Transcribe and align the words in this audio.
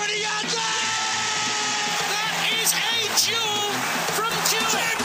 20 0.00 0.16
yards 0.16 0.56
out! 0.56 0.80
That 2.08 2.32
is 2.56 2.72
a 2.72 2.96
jewel 3.20 3.68
from 4.16 4.32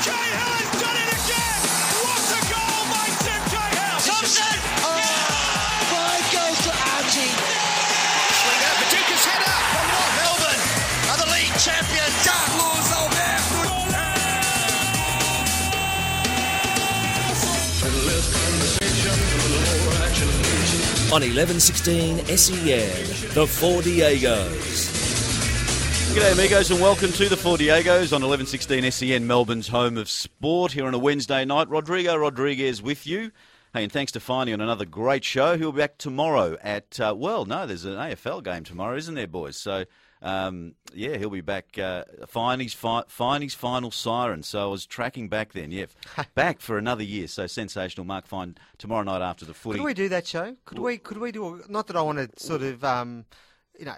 Cahill 0.08 0.56
has 0.56 0.72
done 0.80 0.96
it 0.96 1.12
again! 1.20 1.60
What 2.00 2.24
a 2.32 2.42
goal 2.48 2.80
by 2.96 3.08
Tim 3.28 3.44
Cahill! 3.52 4.00
Thompson. 4.08 4.56
Five 5.92 6.26
goals 6.32 6.60
to 6.64 6.72
Archie. 6.96 7.28
Swing 7.28 8.62
out, 8.64 8.76
Paducah's 8.88 9.26
header 9.28 9.58
from 9.76 9.88
Melbourne 10.16 10.64
the 11.20 11.28
league 11.36 11.60
Alberto. 11.60 12.56
on 21.16 21.22
1116 21.22 22.26
SEN, 22.36 23.34
the 23.36 23.48
Four 23.48 23.82
Diegos. 23.82 24.85
G'day, 26.16 26.32
amigos, 26.32 26.72
and 26.72 26.80
welcome 26.80 27.12
to 27.12 27.28
the 27.28 27.36
Four 27.36 27.58
Diegos 27.58 28.14
on 28.14 28.22
1116 28.24 28.90
SEN, 28.90 29.28
Melbourne's 29.28 29.68
home 29.68 29.98
of 29.98 30.10
sport. 30.10 30.72
Here 30.72 30.86
on 30.88 30.94
a 30.94 30.98
Wednesday 30.98 31.44
night, 31.44 31.68
Rodrigo 31.68 32.16
Rodriguez 32.16 32.82
with 32.82 33.06
you. 33.06 33.32
Hey, 33.74 33.84
and 33.84 33.92
thanks 33.92 34.14
to 34.14 34.20
Finey 34.20 34.54
on 34.54 34.62
another 34.62 34.86
great 34.86 35.26
show. 35.26 35.58
He'll 35.58 35.74
be 35.74 35.80
back 35.80 35.98
tomorrow 35.98 36.58
at, 36.62 36.98
uh, 37.02 37.14
well, 37.18 37.44
no, 37.44 37.68
there's 37.68 37.84
an 37.84 37.96
AFL 37.96 38.42
game 38.46 38.64
tomorrow, 38.64 38.96
isn't 38.96 39.14
there, 39.14 39.28
boys? 39.28 39.58
So, 39.58 39.84
um, 40.22 40.76
yeah, 40.94 41.18
he'll 41.18 41.30
be 41.30 41.42
back. 41.42 41.78
Uh, 41.78 42.06
Finey's, 42.22 42.74
fi- 42.74 43.04
Finey's 43.04 43.54
final 43.54 43.92
siren. 43.92 44.42
So 44.42 44.64
I 44.64 44.72
was 44.72 44.86
tracking 44.86 45.28
back 45.28 45.52
then, 45.52 45.70
yeah. 45.72 45.88
back 46.34 46.62
for 46.62 46.78
another 46.78 47.04
year. 47.04 47.28
So 47.28 47.46
sensational. 47.46 48.06
Mark 48.06 48.26
Fine 48.26 48.56
tomorrow 48.78 49.04
night 49.04 49.22
after 49.22 49.44
the 49.44 49.54
footy. 49.54 49.80
Could 49.80 49.86
we 49.86 49.94
do 49.94 50.08
that 50.08 50.26
show? 50.26 50.56
Could 50.64 50.80
we? 50.80 50.98
Could 50.98 51.18
we 51.18 51.34
do? 51.34 51.56
a- 51.56 51.70
Not 51.72 51.88
that 51.88 51.98
I 51.98 52.02
want 52.02 52.20
to 52.20 52.30
sort 52.42 52.62
of, 52.62 52.86
um, 52.86 53.26
you 53.78 53.84
know, 53.84 53.96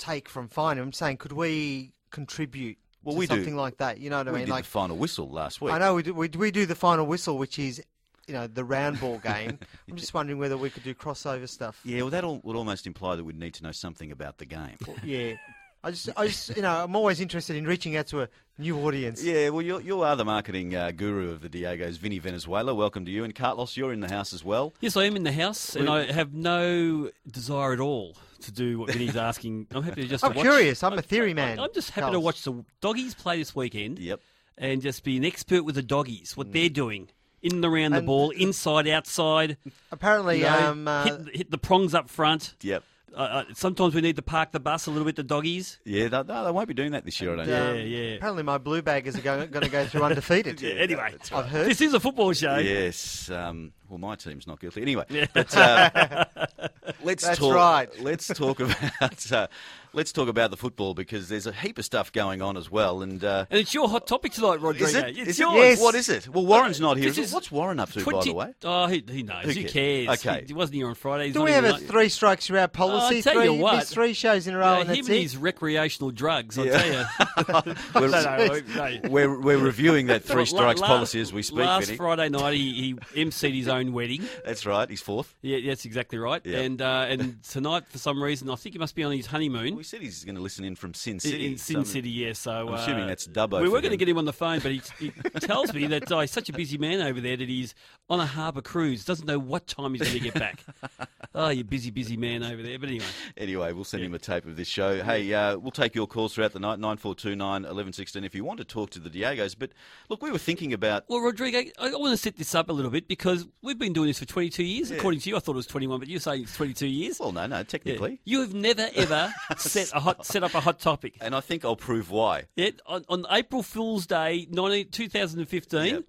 take 0.00 0.28
from 0.28 0.48
fine. 0.48 0.78
I'm 0.78 0.92
saying, 0.92 1.18
could 1.18 1.32
we 1.32 1.92
contribute 2.10 2.78
Well, 3.04 3.14
to 3.14 3.18
we 3.20 3.26
do. 3.26 3.34
something 3.36 3.54
like 3.56 3.76
that? 3.76 3.98
You 4.00 4.10
know 4.10 4.18
what 4.18 4.28
I 4.28 4.32
we 4.32 4.38
mean? 4.38 4.46
did 4.46 4.52
Like, 4.52 4.64
the 4.64 4.70
final 4.70 4.96
whistle 4.96 5.30
last 5.30 5.60
week. 5.60 5.72
I 5.72 5.78
know 5.78 5.94
we 5.94 6.02
do, 6.02 6.14
we 6.14 6.28
we 6.28 6.50
do 6.50 6.66
the 6.66 6.74
final 6.74 7.06
whistle, 7.06 7.38
which 7.38 7.58
is, 7.58 7.80
you 8.26 8.34
know, 8.34 8.46
the 8.46 8.64
round 8.64 8.98
ball 9.00 9.18
game. 9.24 9.58
I'm 9.88 9.96
just 9.96 10.12
wondering 10.14 10.38
whether 10.38 10.56
we 10.56 10.70
could 10.70 10.82
do 10.82 10.94
crossover 10.94 11.48
stuff. 11.48 11.80
Yeah, 11.84 12.02
well, 12.02 12.10
that 12.10 12.24
would 12.44 12.56
almost 12.56 12.86
imply 12.86 13.14
that 13.16 13.24
we'd 13.24 13.38
need 13.38 13.54
to 13.54 13.62
know 13.62 13.72
something 13.72 14.10
about 14.10 14.38
the 14.38 14.46
game. 14.46 14.76
Yeah. 15.04 15.34
I 15.82 15.92
just, 15.92 16.10
I 16.14 16.26
just, 16.26 16.54
you 16.56 16.60
know, 16.60 16.84
I'm 16.84 16.94
always 16.94 17.20
interested 17.20 17.56
in 17.56 17.64
reaching 17.64 17.96
out 17.96 18.06
to 18.08 18.20
a 18.20 18.28
new 18.58 18.78
audience. 18.86 19.24
Yeah, 19.24 19.48
well, 19.48 19.62
you're, 19.62 19.80
you 19.80 20.02
are 20.02 20.14
the 20.14 20.26
marketing 20.26 20.76
uh, 20.76 20.90
guru 20.90 21.30
of 21.30 21.40
the 21.40 21.48
Diego's, 21.48 21.96
Vinny 21.96 22.18
Venezuela. 22.18 22.74
Welcome 22.74 23.06
to 23.06 23.10
you. 23.10 23.24
And 23.24 23.34
Carlos, 23.34 23.78
you're 23.78 23.90
in 23.94 24.00
the 24.00 24.10
house 24.10 24.34
as 24.34 24.44
well. 24.44 24.74
Yes, 24.82 24.94
I 24.94 25.04
am 25.04 25.16
in 25.16 25.22
the 25.22 25.32
house, 25.32 25.74
and 25.74 25.88
I 25.88 26.12
have 26.12 26.34
no 26.34 27.10
desire 27.26 27.72
at 27.72 27.80
all 27.80 28.14
to 28.42 28.52
do 28.52 28.78
what 28.78 28.92
Vinny's 28.92 29.16
asking. 29.30 29.66
I'm 29.70 29.82
happy 29.82 30.02
to 30.02 30.08
just. 30.08 30.24
I'm 30.24 30.34
watch, 30.34 30.42
curious. 30.42 30.82
I'm 30.82 30.98
a 30.98 31.02
theory 31.02 31.34
man, 31.34 31.58
I'm 31.58 31.72
just 31.72 31.90
happy 31.90 32.12
to 32.12 32.20
watch 32.20 32.42
the 32.42 32.64
doggies 32.80 33.14
play 33.14 33.38
this 33.38 33.54
weekend. 33.54 33.98
Yep. 33.98 34.20
And 34.58 34.82
just 34.82 35.04
be 35.04 35.16
an 35.16 35.24
expert 35.24 35.62
with 35.62 35.74
the 35.74 35.82
doggies, 35.82 36.36
what 36.36 36.52
they're 36.52 36.68
doing 36.68 37.08
in 37.42 37.52
and 37.52 37.64
around 37.64 37.92
the 37.92 38.02
ball, 38.02 38.30
inside, 38.30 38.86
outside. 38.88 39.56
Apparently, 39.90 40.38
you 40.38 40.44
know, 40.44 40.70
um, 40.70 40.88
uh, 40.88 41.04
hit, 41.04 41.36
hit 41.36 41.50
the 41.50 41.58
prongs 41.58 41.94
up 41.94 42.10
front. 42.10 42.54
Yep. 42.62 42.84
Uh, 43.16 43.20
uh, 43.20 43.44
sometimes 43.54 43.94
we 43.94 44.00
need 44.00 44.16
to 44.16 44.22
park 44.22 44.52
the 44.52 44.60
bus 44.60 44.86
a 44.86 44.90
little 44.90 45.04
bit. 45.04 45.16
The 45.16 45.22
doggies. 45.22 45.78
Yeah, 45.84 46.08
they, 46.08 46.22
they 46.22 46.50
won't 46.50 46.68
be 46.68 46.74
doing 46.74 46.92
that 46.92 47.04
this 47.04 47.20
year, 47.20 47.32
I 47.32 47.36
don't 47.36 47.48
Yeah, 47.48 47.72
think. 47.72 47.90
yeah. 47.90 47.98
apparently 48.16 48.42
my 48.44 48.58
blue 48.58 48.82
baggers 48.82 49.16
are 49.16 49.20
going, 49.20 49.50
going 49.50 49.64
to 49.64 49.70
go 49.70 49.84
through 49.86 50.02
undefeated. 50.04 50.60
Yeah, 50.60 50.74
anyway, 50.74 51.14
I've 51.32 51.46
heard. 51.46 51.66
this 51.66 51.80
is 51.80 51.92
a 51.94 52.00
football 52.00 52.32
show. 52.32 52.56
Yes. 52.58 53.28
Um, 53.30 53.72
well, 53.88 53.98
my 53.98 54.14
team's 54.14 54.46
not 54.46 54.60
guilty. 54.60 54.82
Anyway, 54.82 55.04
but, 55.34 55.56
uh, 55.56 56.24
let's 57.02 57.24
That's 57.26 57.38
talk. 57.38 57.54
right. 57.54 57.88
Let's 58.00 58.28
talk 58.28 58.60
about. 59.00 59.32
Uh, 59.32 59.46
let's 59.92 60.12
talk 60.12 60.28
about 60.28 60.50
the 60.50 60.56
football 60.56 60.94
because 60.94 61.28
there's 61.28 61.46
a 61.46 61.52
heap 61.52 61.78
of 61.78 61.84
stuff 61.84 62.12
going 62.12 62.42
on 62.42 62.56
as 62.56 62.70
well. 62.70 63.02
And 63.02 63.22
uh, 63.24 63.46
And 63.50 63.60
it's 63.60 63.74
your 63.74 63.88
hot 63.88 64.06
topic 64.06 64.32
tonight, 64.32 64.60
Rodrigo. 64.60 64.86
is 64.86 64.94
it? 64.94 65.08
It's 65.18 65.28
Is 65.30 65.40
it? 65.40 65.46
Yes. 65.52 65.80
What 65.80 65.94
is 65.94 66.08
it? 66.08 66.28
Well, 66.28 66.46
Warren's 66.46 66.80
not 66.80 66.96
here. 66.96 67.08
This 67.10 67.18
is 67.18 67.32
What's 67.32 67.50
Warren 67.50 67.80
up 67.80 67.90
to, 67.92 68.04
by 68.04 68.22
the 68.24 68.32
way? 68.32 68.54
Oh, 68.64 68.86
he, 68.86 69.02
he 69.10 69.22
knows. 69.22 69.44
Who 69.44 69.50
Who 69.50 69.60
cares? 69.68 69.72
cares? 69.72 70.08
Okay. 70.26 70.40
He, 70.42 70.46
he 70.48 70.52
wasn't 70.54 70.76
here 70.76 70.88
on 70.88 70.94
Friday. 70.94 71.26
He's 71.26 71.34
Do 71.34 71.42
we 71.42 71.52
have 71.52 71.64
a 71.64 71.72
tonight. 71.72 71.88
three 71.88 72.08
strikes 72.08 72.48
you're 72.48 72.58
out 72.58 72.72
policy? 72.72 73.16
I'll 73.16 73.22
tell 73.22 73.34
three, 73.34 73.44
you 73.44 73.54
what. 73.54 73.86
three 73.86 74.12
shows 74.12 74.46
in 74.46 74.54
a 74.54 74.58
row, 74.58 74.74
Yeah, 74.74 74.80
and 74.80 74.88
him 74.90 74.96
that's 74.96 75.08
and 75.08 75.16
it. 75.16 75.22
his 75.22 75.36
recreational 75.36 76.10
drugs, 76.10 76.58
I'll 76.58 76.66
Yeah. 76.66 76.78
tell 76.78 77.62
you. 77.66 77.74
We're, 77.94 78.08
no, 78.08 78.22
no, 78.22 78.60
no. 78.76 79.08
we're, 79.10 79.40
we're 79.40 79.58
reviewing 79.58 80.06
that 80.06 80.24
three 80.24 80.46
strikes 80.46 80.80
la- 80.80 80.86
policy 80.86 81.20
as 81.20 81.32
we 81.32 81.42
speak, 81.42 81.58
Last 81.60 81.86
Vinny. 81.86 81.96
Friday 81.96 82.28
night, 82.28 82.54
he, 82.54 82.72
he 83.12 83.24
emceed 83.24 83.54
his 83.54 83.68
own 83.68 83.92
wedding. 83.92 84.22
That's 84.44 84.64
right. 84.66 84.88
He's 84.88 85.00
fourth. 85.02 85.34
Yeah, 85.42 85.58
that's 85.66 85.84
exactly 85.84 86.18
right. 86.18 86.40
Yeah. 86.44 86.58
And 86.60 86.80
uh, 86.82 87.06
and 87.08 87.42
tonight, 87.42 87.84
for 87.88 87.98
some 87.98 88.22
reason, 88.22 88.50
I 88.50 88.54
think 88.56 88.74
he 88.74 88.78
must 88.78 88.94
be 88.94 89.04
on 89.04 89.12
his 89.12 89.26
honeymoon. 89.26 89.79
We 89.80 89.84
said 89.84 90.02
he's 90.02 90.24
going 90.24 90.34
to 90.34 90.42
listen 90.42 90.62
in 90.66 90.76
from 90.76 90.92
Sin 90.92 91.18
City. 91.18 91.46
in 91.52 91.56
Sin 91.56 91.86
So- 91.86 91.92
City, 91.92 92.10
yeah. 92.10 92.34
So 92.34 92.50
I'm 92.50 92.68
uh, 92.68 92.72
assuming 92.74 93.06
that's 93.06 93.26
Dubbo 93.26 93.62
We 93.62 93.70
were 93.70 93.80
going 93.80 93.92
to 93.92 93.96
get 93.96 94.10
him 94.10 94.18
on 94.18 94.26
the 94.26 94.32
phone, 94.34 94.60
but 94.60 94.72
he, 94.72 94.82
he 94.98 95.10
tells 95.40 95.72
me 95.72 95.86
that 95.86 96.12
uh, 96.12 96.20
he's 96.20 96.30
such 96.30 96.50
a 96.50 96.52
busy 96.52 96.76
man 96.76 97.00
over 97.00 97.18
there 97.18 97.34
that 97.38 97.48
he's 97.48 97.74
on 98.10 98.20
a 98.20 98.26
harbour 98.26 98.60
cruise. 98.60 99.06
Doesn't 99.06 99.26
know 99.26 99.38
what 99.38 99.66
time 99.66 99.94
he's 99.94 100.02
going 100.02 100.18
to 100.18 100.20
get 100.20 100.34
back. 100.34 100.62
oh, 101.34 101.48
you 101.48 101.64
busy, 101.64 101.90
busy 101.90 102.18
man 102.18 102.42
over 102.42 102.62
there. 102.62 102.78
But 102.78 102.90
anyway, 102.90 103.06
Anyway, 103.38 103.72
we'll 103.72 103.84
send 103.84 104.02
him 104.02 104.12
a 104.12 104.18
tape 104.18 104.44
of 104.44 104.58
this 104.58 104.68
show. 104.68 105.02
Hey, 105.02 105.32
uh, 105.32 105.56
we'll 105.56 105.70
take 105.70 105.94
your 105.94 106.06
calls 106.06 106.34
throughout 106.34 106.52
the 106.52 106.60
night, 106.60 106.78
9429 106.78 107.62
1116, 107.62 108.22
if 108.22 108.34
you 108.34 108.44
want 108.44 108.58
to 108.58 108.66
talk 108.66 108.90
to 108.90 108.98
the 108.98 109.08
Diegos. 109.08 109.56
But 109.58 109.70
look, 110.10 110.20
we 110.20 110.30
were 110.30 110.36
thinking 110.36 110.74
about. 110.74 111.04
Well, 111.08 111.20
Rodrigo, 111.20 111.62
I, 111.78 111.92
want 111.92 112.12
to 112.12 112.18
set 112.18 112.36
this 112.36 112.54
up 112.54 112.68
a 112.68 112.72
little 112.74 112.90
bit 112.90 113.08
because 113.08 113.48
we've 113.62 113.78
been 113.78 113.94
doing 113.94 114.08
this 114.08 114.18
for 114.18 114.26
22 114.26 114.62
years. 114.62 114.90
According 114.90 115.20
to 115.20 115.30
you, 115.30 115.36
I 115.36 115.38
thought 115.38 115.52
it 115.52 115.56
was 115.56 115.66
21, 115.68 116.00
but 116.00 116.08
you're 116.10 116.20
saying 116.20 116.42
it's 116.42 116.54
22 116.54 116.86
years. 116.86 117.18
Well, 117.18 117.32
no, 117.32 117.46
no, 117.46 117.56
Yeah. 117.56 117.62
technically. 117.62 118.20
You 118.26 118.42
have 118.42 118.52
never 118.52 118.86
ever 118.94 119.32
set 119.70 119.90
a 119.94 120.00
hot 120.00 120.26
set 120.26 120.42
up 120.42 120.54
a 120.54 120.60
hot 120.60 120.78
topic. 120.80 121.16
And 121.20 121.34
I 121.34 121.40
think 121.40 121.64
I'll 121.64 121.76
prove 121.76 122.10
why. 122.10 122.44
Yet 122.56 122.80
on, 122.86 123.04
on 123.08 123.24
April 123.30 123.62
Fool's 123.62 124.06
Day, 124.06 124.46
19, 124.50 124.90
2015, 124.90 125.86
Yep. 125.86 126.04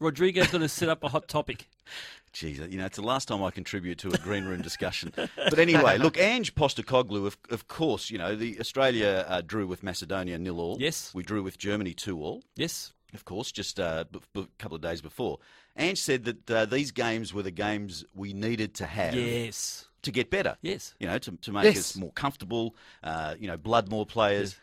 Rodrigo's 0.00 0.48
going 0.48 0.62
to 0.62 0.68
set 0.68 0.88
up 0.88 1.04
a 1.04 1.08
hot 1.08 1.28
topic. 1.28 1.68
Jeez, 2.34 2.68
you 2.70 2.78
know, 2.78 2.86
it's 2.86 2.96
the 2.96 3.02
last 3.02 3.28
time 3.28 3.44
I 3.44 3.50
contribute 3.52 3.98
to 3.98 4.08
a 4.08 4.18
green 4.18 4.44
room 4.44 4.60
discussion. 4.60 5.12
But 5.16 5.58
anyway, 5.60 5.98
look, 5.98 6.18
Ange 6.18 6.52
Postecoglou, 6.56 7.26
of, 7.26 7.36
of 7.50 7.68
course, 7.68 8.10
you 8.10 8.18
know, 8.18 8.34
the 8.34 8.58
Australia 8.58 9.24
uh, 9.28 9.40
drew 9.40 9.68
with 9.68 9.84
Macedonia 9.84 10.36
nil 10.38 10.58
all. 10.58 10.76
Yes. 10.80 11.12
We 11.14 11.22
drew 11.22 11.44
with 11.44 11.58
Germany 11.58 11.94
two 11.94 12.18
all. 12.20 12.42
Yes. 12.56 12.92
of 13.14 13.24
course, 13.24 13.52
just 13.52 13.78
uh, 13.78 14.04
b- 14.10 14.18
b- 14.32 14.40
a 14.40 14.62
couple 14.62 14.74
of 14.74 14.82
days 14.82 15.00
before. 15.00 15.38
Ange 15.76 15.98
said 16.00 16.24
that 16.24 16.50
uh, 16.50 16.64
these 16.64 16.90
games 16.90 17.32
were 17.32 17.42
the 17.44 17.52
games 17.52 18.04
we 18.14 18.32
needed 18.32 18.74
to 18.74 18.86
have 18.86 19.14
Yes. 19.14 19.86
To 20.04 20.12
get 20.12 20.30
better. 20.30 20.56
Yes. 20.62 20.94
You 20.98 21.06
know, 21.08 21.18
to, 21.18 21.32
to 21.42 21.52
make 21.52 21.64
Yes. 21.64 21.76
us 21.78 21.96
more 21.96 22.12
comfortable, 22.12 22.74
uh, 23.02 23.34
you 23.38 23.46
know, 23.48 23.56
blood 23.56 23.88
more 23.90 24.06
players. 24.06 24.56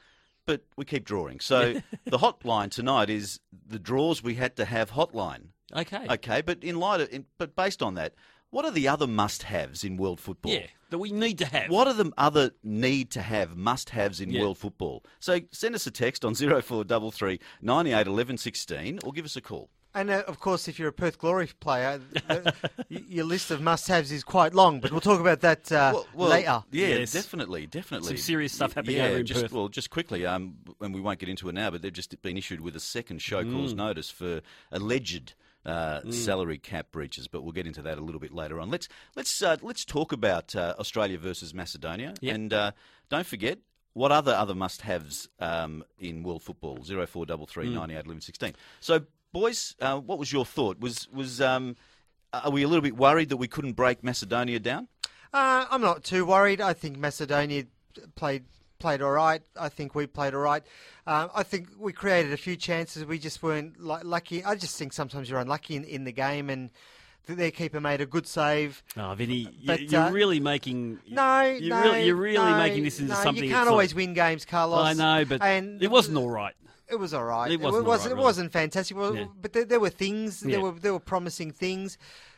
But 0.47 0.63
we 0.75 0.85
keep 0.85 1.05
drawing. 1.05 1.39
So 1.39 1.73
the 2.05 2.17
hotline 2.17 2.71
tonight 2.71 3.09
is 3.09 3.39
the 3.67 3.77
draws 3.79 4.23
we 4.23 4.35
had 4.35 4.55
to 4.55 4.65
have 4.65 4.91
hotline. 4.91 5.49
Okay. 5.75 6.05
Okay, 6.09 6.41
but 6.41 6.63
in 6.63 6.77
light 6.79 6.99
of, 7.01 7.13
in, 7.13 7.25
but 7.37 7.55
based 7.55 7.81
on 7.83 7.93
that, 7.95 8.15
what 8.49 8.65
are 8.65 8.71
the 8.71 8.87
other 8.87 9.07
must-haves 9.07 9.83
in 9.83 9.95
world 9.97 10.19
football? 10.19 10.51
Yeah. 10.51 10.67
That 10.89 10.97
we 10.97 11.11
need 11.11 11.37
to 11.37 11.45
have. 11.45 11.69
What 11.69 11.87
are 11.87 11.93
the 11.93 12.11
other 12.17 12.51
need 12.63 13.11
to 13.11 13.21
have, 13.21 13.55
must 13.55 13.91
haves 13.91 14.19
in 14.19 14.29
Yeah. 14.31 14.41
world 14.41 14.57
football? 14.57 15.05
So 15.19 15.39
send 15.51 15.73
us 15.75 15.87
a 15.87 15.91
text 15.91 16.25
on 16.25 16.35
0433 16.35 17.39
98 17.61 18.07
11 18.07 18.37
16 18.37 18.99
or 19.05 19.13
give 19.13 19.23
us 19.23 19.37
a 19.37 19.41
call. 19.41 19.69
And 19.93 20.09
uh, 20.09 20.23
of 20.27 20.39
course, 20.39 20.67
if 20.69 20.79
you're 20.79 20.87
a 20.87 20.93
Perth 20.93 21.17
Glory 21.19 21.49
player, 21.59 21.99
the, 22.27 22.53
your 22.89 23.25
list 23.25 23.51
of 23.51 23.61
must-haves 23.61 24.11
is 24.11 24.23
quite 24.23 24.53
long. 24.53 24.79
But 24.79 24.91
we'll 24.91 25.01
talk 25.01 25.19
about 25.19 25.41
that 25.41 25.69
uh, 25.71 26.01
later. 26.15 26.63
Yeah, 26.71 26.87
Yes. 26.87 27.11
definitely, 27.11 27.67
definitely. 27.67 28.07
Some 28.09 28.17
serious 28.17 28.53
stuff 28.53 28.73
happening 28.73 28.97
yeah, 28.97 29.07
over 29.07 29.17
in 29.19 29.25
just, 29.25 29.41
Perth. 29.41 29.51
Well, 29.51 29.67
just 29.67 29.89
quickly, 29.89 30.25
um, 30.25 30.55
and 30.79 30.93
we 30.93 31.01
won't 31.01 31.19
get 31.19 31.27
into 31.29 31.49
it 31.49 31.55
now, 31.55 31.69
but 31.71 31.81
they've 31.81 31.91
just 31.91 32.21
been 32.21 32.37
issued 32.37 32.61
with 32.61 32.75
a 32.75 32.79
second 32.79 33.21
show 33.21 33.43
Mm. 33.43 33.53
cause 33.53 33.73
notice 33.73 34.09
for 34.09 34.41
alleged. 34.71 35.33
Uh, 35.63 36.01
Salary 36.09 36.57
cap 36.57 36.87
breaches, 36.91 37.27
but 37.27 37.43
we'll 37.43 37.51
get 37.51 37.67
into 37.67 37.83
that 37.83 37.99
a 37.99 38.01
little 38.01 38.19
bit 38.19 38.33
later 38.33 38.59
on. 38.59 38.71
Let's 38.71 38.87
let's 39.15 39.43
uh, 39.43 39.57
let's 39.61 39.85
talk 39.85 40.11
about 40.11 40.55
uh, 40.55 40.73
Australia 40.79 41.19
versus 41.19 41.53
Macedonia, 41.53 42.15
Yep. 42.19 42.35
and 42.35 42.51
uh, 42.51 42.71
don't 43.09 43.27
forget 43.27 43.59
what 43.93 44.11
other 44.11 44.33
other 44.33 44.55
must-haves 44.55 45.29
um, 45.39 45.83
in 45.99 46.23
world 46.23 46.41
football. 46.41 46.83
Zero 46.83 47.05
four 47.05 47.27
double 47.27 47.45
three 47.45 47.67
Mm. 47.67 47.73
ninety 47.75 47.93
eight 47.93 48.05
eleven 48.05 48.21
sixteen. 48.21 48.53
So, 48.79 49.01
boys, 49.31 49.75
uh, 49.81 49.99
what 49.99 50.19
was 50.19 50.31
your 50.31 50.45
thought? 50.45 50.79
Was 50.79 51.07
was 51.11 51.41
um, 51.41 51.75
are 52.33 52.51
we 52.51 52.63
a 52.63 52.67
little 52.67 52.81
bit 52.81 52.95
worried 52.97 53.29
that 53.29 53.37
we 53.37 53.47
couldn't 53.47 53.73
break 53.73 54.03
Macedonia 54.03 54.59
down? 54.59 54.87
Uh, 55.33 55.65
I'm 55.69 55.81
not 55.81 56.03
too 56.03 56.25
worried. 56.25 56.61
I 56.61 56.73
think 56.73 56.97
Macedonia 56.97 57.65
played 58.15 58.45
played 58.79 59.01
all 59.01 59.11
right. 59.11 59.41
I 59.59 59.69
think 59.69 59.95
we 59.95 60.07
played 60.07 60.33
all 60.33 60.41
right. 60.41 60.63
Uh, 61.05 61.27
I 61.33 61.43
think 61.43 61.69
we 61.77 61.93
created 61.93 62.33
a 62.33 62.37
few 62.37 62.55
chances. 62.55 63.05
We 63.05 63.19
just 63.19 63.41
weren't 63.43 63.79
lu- 63.79 63.99
lucky. 64.03 64.43
I 64.43 64.55
just 64.55 64.77
think 64.77 64.93
sometimes 64.93 65.29
you're 65.29 65.39
unlucky 65.39 65.75
in, 65.75 65.83
in 65.83 66.03
the 66.03 66.11
game, 66.11 66.49
and 66.49 66.71
their 67.27 67.51
keeper 67.51 67.79
made 67.79 68.01
a 68.01 68.05
good 68.05 68.27
save. 68.27 68.83
Oh, 68.97 69.13
Vinny, 69.13 69.47
you, 69.59 69.67
But, 69.67 69.81
you're 69.81 70.01
uh, 70.01 70.11
really 70.11 70.39
making. 70.39 70.99
No, 71.09 71.43
you're 71.43 71.69
no, 71.69 71.83
really, 71.83 72.05
you're 72.05 72.15
really 72.15 72.51
no, 72.51 72.57
making 72.57 72.83
this 72.83 72.99
into 72.99 73.13
no, 73.13 73.21
something. 73.21 73.43
You 73.43 73.51
can't 73.51 73.65
not- 73.65 73.71
always 73.71 73.95
win 73.95 74.13
games, 74.13 74.45
Carlos. 74.45 74.79
I 74.79 74.93
know, 74.93 75.25
but 75.25 75.41
and 75.41 75.81
it 75.81 75.89
wasn't 75.89 76.17
all 76.17 76.29
right. 76.29 76.55
It 76.91 76.99
was 76.99 77.13
all 77.13 77.23
right. 77.23 77.49
It 77.51 77.59
wasn't 77.59 77.85
all 77.85 77.89
was, 77.91 78.01
right, 78.01 78.07
it 78.11 78.13
really. 78.13 78.23
wasn't 78.23 78.51
fantastic, 78.51 78.97
well, 78.97 79.15
Yeah. 79.15 79.25
but 79.41 79.53
there, 79.53 79.65
there 79.65 79.79
were 79.79 79.89
things. 79.89 80.43
Yeah. 80.43 80.51
There 80.57 80.61
were 80.61 80.71
there 80.71 80.93
were 80.93 80.99
promising 80.99 81.51
things. 81.51 81.97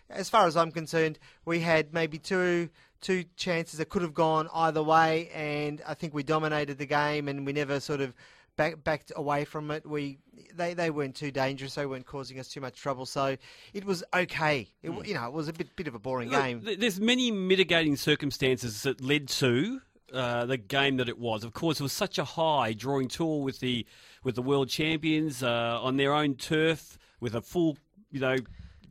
As 0.09 0.29
far 0.29 0.45
as 0.47 0.55
I'm 0.55 0.71
concerned, 0.71 1.17
we 1.45 1.59
had 1.59 1.93
maybe 1.93 2.19
two 2.19 2.69
two 3.01 3.25
chances 3.35 3.79
that 3.79 3.89
could 3.89 4.01
have 4.01 4.13
gone 4.13 4.47
either 4.53 4.81
way, 4.83 5.29
and 5.33 5.81
I 5.87 5.93
think 5.93 6.13
we 6.13 6.23
dominated 6.23 6.77
the 6.77 6.85
game, 6.85 7.27
and 7.27 7.45
we 7.45 7.51
never 7.51 7.79
sort 7.79 7.99
of 7.99 8.13
back, 8.55 8.81
backed 8.83 9.11
away 9.15 9.43
from 9.43 9.71
it. 9.71 9.85
We 9.85 10.19
they, 10.55 10.73
they 10.75 10.89
weren't 10.91 11.15
too 11.15 11.31
dangerous. 11.31 11.75
They 11.75 11.85
weren't 11.85 12.05
causing 12.05 12.39
us 12.39 12.47
too 12.47 12.61
much 12.61 12.75
trouble. 12.79 13.05
So 13.07 13.35
it 13.73 13.85
was 13.85 14.03
okay. 14.13 14.69
It, 14.83 14.89
Hmm. 14.91 15.03
You 15.03 15.15
know, 15.15 15.25
it 15.27 15.33
was 15.33 15.47
a 15.47 15.53
bit 15.53 15.75
bit 15.75 15.87
of 15.87 15.95
a 15.95 15.99
boring 15.99 16.29
Look, 16.29 16.41
game. 16.43 16.61
there's 16.77 16.99
many 16.99 17.31
mitigating 17.31 17.95
circumstances 17.95 18.83
that 18.83 19.01
led 19.01 19.27
to 19.29 19.81
uh, 20.13 20.45
the 20.45 20.57
game 20.57 20.97
that 20.97 21.09
it 21.09 21.17
was. 21.17 21.43
Of 21.43 21.53
course, 21.53 21.79
it 21.79 21.83
was 21.83 21.93
such 21.93 22.17
a 22.17 22.23
high 22.23 22.73
drawing 22.73 23.07
tour 23.07 23.41
with 23.41 23.59
the 23.59 23.85
with 24.23 24.35
the 24.35 24.41
world 24.41 24.69
champions 24.69 25.43
uh, 25.43 25.79
on 25.81 25.97
their 25.97 26.13
own 26.13 26.35
turf 26.35 26.97
with 27.19 27.35
a 27.35 27.41
full, 27.41 27.77
you 28.11 28.19
know. 28.19 28.37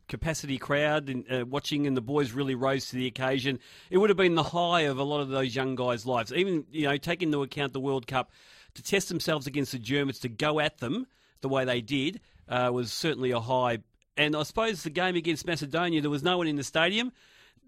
Capacity 0.09 0.57
crowd 0.57 1.09
uh, 1.31 1.45
watching, 1.45 1.87
and 1.87 1.95
the 1.95 2.01
boys 2.01 2.33
really 2.33 2.55
rose 2.55 2.89
to 2.89 2.97
the 2.97 3.07
occasion. 3.07 3.57
It 3.89 3.97
would 3.97 4.09
have 4.09 4.17
been 4.17 4.35
the 4.35 4.43
high 4.43 4.81
of 4.81 4.99
a 4.99 5.03
lot 5.03 5.21
of 5.21 5.29
those 5.29 5.55
young 5.55 5.75
guys' 5.75 6.05
lives. 6.05 6.31
Even 6.33 6.65
you 6.71 6.87
know, 6.87 6.97
taking 6.97 7.29
into 7.29 7.41
account 7.41 7.71
the 7.71 7.79
World 7.79 8.05
Cup, 8.05 8.29
to 8.75 8.83
test 8.83 9.07
themselves 9.07 9.47
against 9.47 9.71
the 9.71 9.79
Germans, 9.79 10.19
to 10.19 10.29
go 10.29 10.59
at 10.59 10.79
them 10.79 11.07
the 11.39 11.47
way 11.47 11.63
they 11.63 11.79
did, 11.79 12.19
uh, 12.49 12.69
was 12.71 12.91
certainly 12.91 13.31
a 13.31 13.39
high. 13.39 13.79
And 14.17 14.35
I 14.35 14.43
suppose 14.43 14.83
the 14.83 14.89
game 14.89 15.15
against 15.15 15.47
Macedonia, 15.47 16.01
there 16.01 16.11
was 16.11 16.21
no 16.21 16.37
one 16.37 16.47
in 16.47 16.57
the 16.57 16.65
stadium 16.65 17.13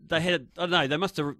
they 0.07 0.21
had 0.21 0.47
I 0.57 0.61
don't 0.61 0.71
know 0.71 0.87
they 0.87 0.97
must 0.97 1.17
have 1.17 1.35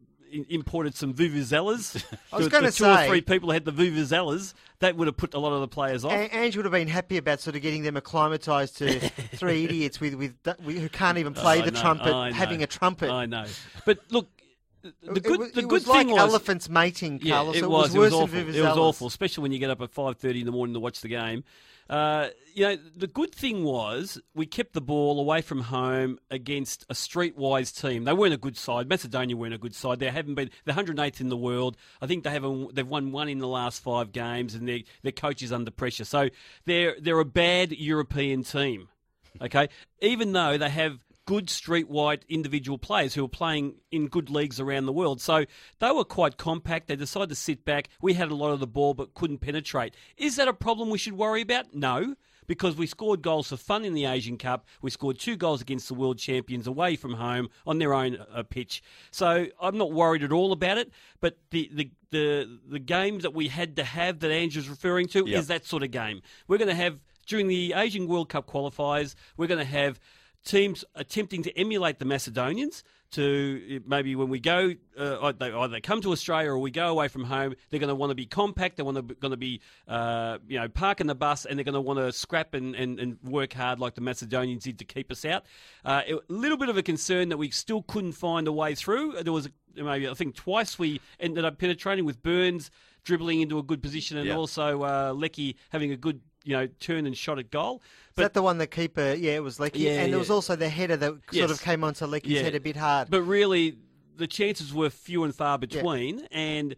imported 0.50 0.96
some 0.96 1.14
vuvuzelas. 1.14 2.04
I 2.34 2.38
was 2.38 2.48
gonna 2.48 2.68
the 2.68 2.72
two 2.72 2.86
or 2.86 3.06
three 3.06 3.22
people 3.22 3.52
had 3.52 3.66
the 3.66 3.72
vuvuzelas. 3.72 4.54
That 4.80 4.98
would 4.98 5.08
have 5.08 5.18
put 5.18 5.34
a 5.34 5.40
lot 5.40 5.54
of 5.54 5.62
the 5.62 5.68
players 5.68 6.04
off. 6.04 6.12
A- 6.12 6.36
Ange 6.36 6.58
would 6.58 6.66
have 6.66 6.72
been 6.72 6.88
happy 6.88 7.18
about 7.18 7.40
sort 7.40 7.56
of 7.56 7.62
getting 7.62 7.84
them 7.84 7.96
acclimatised 7.96 8.78
to 8.78 9.00
three 9.38 9.64
idiots 9.66 10.00
with, 10.00 10.16
with, 10.16 10.36
with 10.64 10.78
who 10.78 10.90
can't 10.90 11.18
even 11.18 11.34
oh, 11.38 11.42
play 11.42 11.62
I 11.62 11.66
the 11.66 11.72
know, 11.72 11.82
trumpet, 11.82 12.34
having 12.34 12.64
a 12.64 12.68
trumpet. 12.68 13.10
I 13.10 13.26
know, 13.26 13.46
but 13.86 14.00
look, 14.10 14.28
the 15.02 15.14
It 15.16 15.24
good 15.24 15.40
was- 15.40 15.52
the 15.52 15.62
good 15.62 15.72
was 15.72 15.84
thing 15.86 16.08
like 16.08 16.16
was 16.16 16.20
elephants 16.32 16.70
mating, 16.70 17.20
Yeah, 17.22 17.36
Carlos. 17.36 17.56
it, 17.56 17.64
it 17.64 17.70
was. 17.70 17.84
was 17.90 17.96
It 17.96 18.00
was 18.00 18.14
awful. 18.14 18.40
It 18.40 18.46
was 18.62 18.78
awful, 18.78 19.08
especially 19.08 19.42
when 19.44 19.52
you 19.52 19.60
get 19.60 19.70
up 19.70 19.82
at 19.82 19.92
five 19.92 20.18
thirty 20.18 20.40
in 20.42 20.46
the 20.46 20.52
morning 20.52 20.74
to 20.74 20.80
watch 20.80 21.02
the 21.02 21.08
game. 21.10 21.44
Uh, 21.88 22.30
you 22.56 22.66
know, 22.66 22.76
the 22.96 23.06
good 23.06 23.34
thing 23.36 23.64
was 23.64 24.20
we 24.34 24.48
kept 24.48 24.74
the 24.74 24.82
ball 24.82 25.20
away 25.20 25.40
from 25.42 25.62
home 25.62 26.18
against 26.32 26.84
a 26.90 26.96
streetwise 26.96 27.80
team. 27.80 28.06
They 28.06 28.14
weren't 28.14 28.34
a 28.34 28.38
good 28.38 28.58
side. 28.58 28.90
Macedonia 28.90 29.38
weren't 29.38 29.54
a 29.54 29.60
good 29.60 29.76
side. 29.76 30.00
They 30.00 30.10
haven't 30.10 30.34
been. 30.34 30.50
They're 30.64 30.74
108th 30.74 31.22
in 31.22 31.30
the 31.30 31.38
world. 31.38 31.78
I 32.02 32.08
think 32.08 32.24
they 32.24 32.32
haven't. 32.32 32.74
They've 32.74 32.88
won 32.88 33.12
one 33.12 33.30
in 33.30 33.38
the 33.38 33.48
last 33.48 33.84
five 33.84 34.12
games, 34.12 34.56
and 34.56 34.68
their 34.68 34.80
their 35.04 35.12
coach 35.12 35.44
is 35.44 35.52
under 35.52 35.70
pressure. 35.70 36.06
So 36.06 36.30
they're 36.66 36.96
they're 37.00 37.20
a 37.20 37.26
bad 37.26 37.72
European 37.72 38.44
team. 38.44 38.90
Okay, 39.42 39.68
even 40.02 40.32
though 40.32 40.58
they 40.58 40.70
have 40.70 40.98
good 41.26 41.50
street-wide 41.50 42.24
individual 42.30 42.78
players 42.78 43.16
who 43.16 43.26
are 43.26 43.30
playing 43.30 43.76
in 43.92 44.08
good 44.08 44.30
leagues 44.30 44.60
around 44.60 44.86
the 44.86 44.94
world. 44.94 45.20
So 45.22 45.46
they 45.80 45.92
were 45.92 46.04
quite 46.04 46.38
compact. 46.38 46.88
They 46.88 46.96
decided 46.96 47.30
to 47.30 47.36
sit 47.36 47.66
back. 47.66 47.90
We 48.02 48.14
had 48.14 48.30
a 48.32 48.36
lot 48.36 48.52
of 48.52 48.60
the 48.60 48.68
ball 48.68 48.94
but 48.94 49.14
couldn't 49.16 49.40
penetrate. 49.40 49.96
Is 50.18 50.36
that 50.36 50.48
a 50.48 50.54
problem 50.54 50.90
we 50.90 50.98
should 50.98 51.14
worry 51.14 51.42
about? 51.42 51.74
No. 51.74 52.16
Because 52.48 52.76
we 52.76 52.86
scored 52.86 53.24
goals 53.24 53.48
for 53.48 53.58
fun 53.58 53.84
in 53.84 53.96
the 53.96 54.06
Asian 54.06 54.38
Cup. 54.38 54.68
We 54.84 54.92
scored 54.92 55.18
two 55.18 55.36
goals 55.36 55.64
against 55.64 55.88
the 55.88 55.96
world 55.96 56.20
champions 56.20 56.68
away 56.68 56.96
from 56.96 57.16
home 57.16 57.50
on 57.66 57.80
their 57.80 57.92
own 57.92 58.20
uh, 58.32 58.44
pitch. 58.44 58.84
So 59.10 59.48
I'm 59.60 59.80
not 59.80 59.92
worried 59.92 60.22
at 60.22 60.32
all 60.32 60.52
about 60.52 60.78
it. 60.78 60.92
But 61.22 61.40
the, 61.50 61.72
the, 61.74 61.90
the, 62.12 62.60
the 62.70 62.78
game 62.78 63.18
that 63.22 63.34
we 63.34 63.48
had 63.48 63.78
to 63.78 63.84
have 63.84 64.20
that 64.20 64.30
Andrew's 64.30 64.70
referring 64.70 65.08
to 65.08 65.26
Yep. 65.26 65.40
is 65.40 65.48
that 65.48 65.66
sort 65.66 65.82
of 65.82 65.90
game. 65.90 66.22
We're 66.48 66.60
going 66.60 66.68
to 66.68 66.76
have, 66.76 67.00
during 67.26 67.48
the 67.48 67.74
Asian 67.76 68.08
World 68.08 68.30
Cup 68.30 68.46
qualifiers, 68.48 69.16
we're 69.38 69.48
going 69.48 69.58
to 69.58 69.66
have 69.66 70.00
teams 70.46 70.86
attempting 70.96 71.44
to 71.44 71.58
emulate 71.58 72.00
the 72.00 72.06
Macedonians. 72.06 72.84
To 73.12 73.82
maybe 73.86 74.14
when 74.16 74.28
we 74.28 74.42
go, 74.42 74.74
uh, 74.98 75.32
they 75.32 75.50
either 75.50 75.80
come 75.80 76.02
to 76.02 76.12
Australia 76.12 76.50
or 76.50 76.58
we 76.60 76.72
go 76.72 76.88
away 76.88 77.08
from 77.08 77.24
home, 77.24 77.54
they're 77.70 77.80
going 77.80 77.88
to 77.88 77.96
want 77.96 78.10
to 78.10 78.16
be 78.16 78.26
compact. 78.26 78.76
They're 78.76 78.84
want 78.84 78.98
to 79.08 79.16
going 79.16 79.32
to 79.32 79.38
be, 79.38 79.62
uh, 79.88 80.40
you 80.48 80.60
know, 80.60 80.68
parking 80.68 81.08
the 81.08 81.16
bus, 81.16 81.46
and 81.46 81.58
they're 81.58 81.64
going 81.64 81.76
to 81.76 81.82
want 81.82 82.00
to 82.00 82.12
scrap 82.12 82.54
and, 82.56 82.76
and, 82.76 83.00
and 83.00 83.18
work 83.24 83.54
hard 83.54 83.80
like 83.80 83.96
the 83.96 84.02
Macedonians 84.02 84.64
did 84.66 84.80
to 84.80 84.86
keep 84.86 85.12
us 85.12 85.24
out. 85.24 85.46
Uh, 85.86 86.02
a 86.10 86.20
little 86.28 86.58
bit 86.58 86.68
of 86.68 86.78
a 86.78 86.84
concern 86.84 87.30
that 87.30 87.38
we 87.38 87.52
still 87.52 87.84
couldn't 87.84 88.14
find 88.14 88.48
a 88.50 88.52
way 88.52 88.76
through. 88.76 89.22
There 89.24 89.32
was 89.32 89.46
a, 89.78 89.84
maybe 89.84 90.10
I 90.10 90.14
think 90.14 90.36
twice 90.36 90.78
we 90.78 91.00
ended 91.20 91.46
up 91.46 91.58
penetrating 91.58 92.04
with 92.04 92.22
Burns 92.22 92.70
dribbling 93.06 93.40
into 93.40 93.60
a 93.60 93.64
good 93.64 93.82
position, 93.82 94.18
and 94.18 94.28
Yeah. 94.28 94.36
also 94.36 94.84
uh, 94.84 95.14
Leckie 95.16 95.56
having 95.70 95.92
a 95.92 95.98
good, 95.98 96.20
you 96.46 96.56
know, 96.56 96.68
turn 96.80 97.06
and 97.06 97.18
shot 97.18 97.40
at 97.40 97.52
goal. 97.52 97.82
Is 98.12 98.16
that 98.22 98.34
the 98.34 98.42
one 98.42 98.60
that 98.60 98.68
keeper? 98.68 99.14
Yeah, 99.18 99.34
it 99.34 99.44
was 99.44 99.60
Leckie, 99.60 99.80
Yeah, 99.80 100.02
and 100.04 100.14
there 100.14 100.20
was 100.20 100.30
also 100.30 100.56
the 100.56 100.70
header 100.70 100.96
that 100.96 101.16
Yes. 101.32 101.40
sort 101.48 101.52
of 101.52 101.62
came 101.62 101.84
onto 101.84 102.06
Leckie's 102.06 102.32
Yeah. 102.34 102.44
head 102.44 102.56
a 102.56 102.60
bit 102.62 102.78
hard. 102.78 103.10
But 103.10 103.24
really, 103.24 103.78
the 104.16 104.28
chances 104.28 104.74
were 104.74 104.90
few 104.90 105.24
and 105.26 105.36
far 105.36 105.58
between, 105.58 106.26
and 106.32 106.76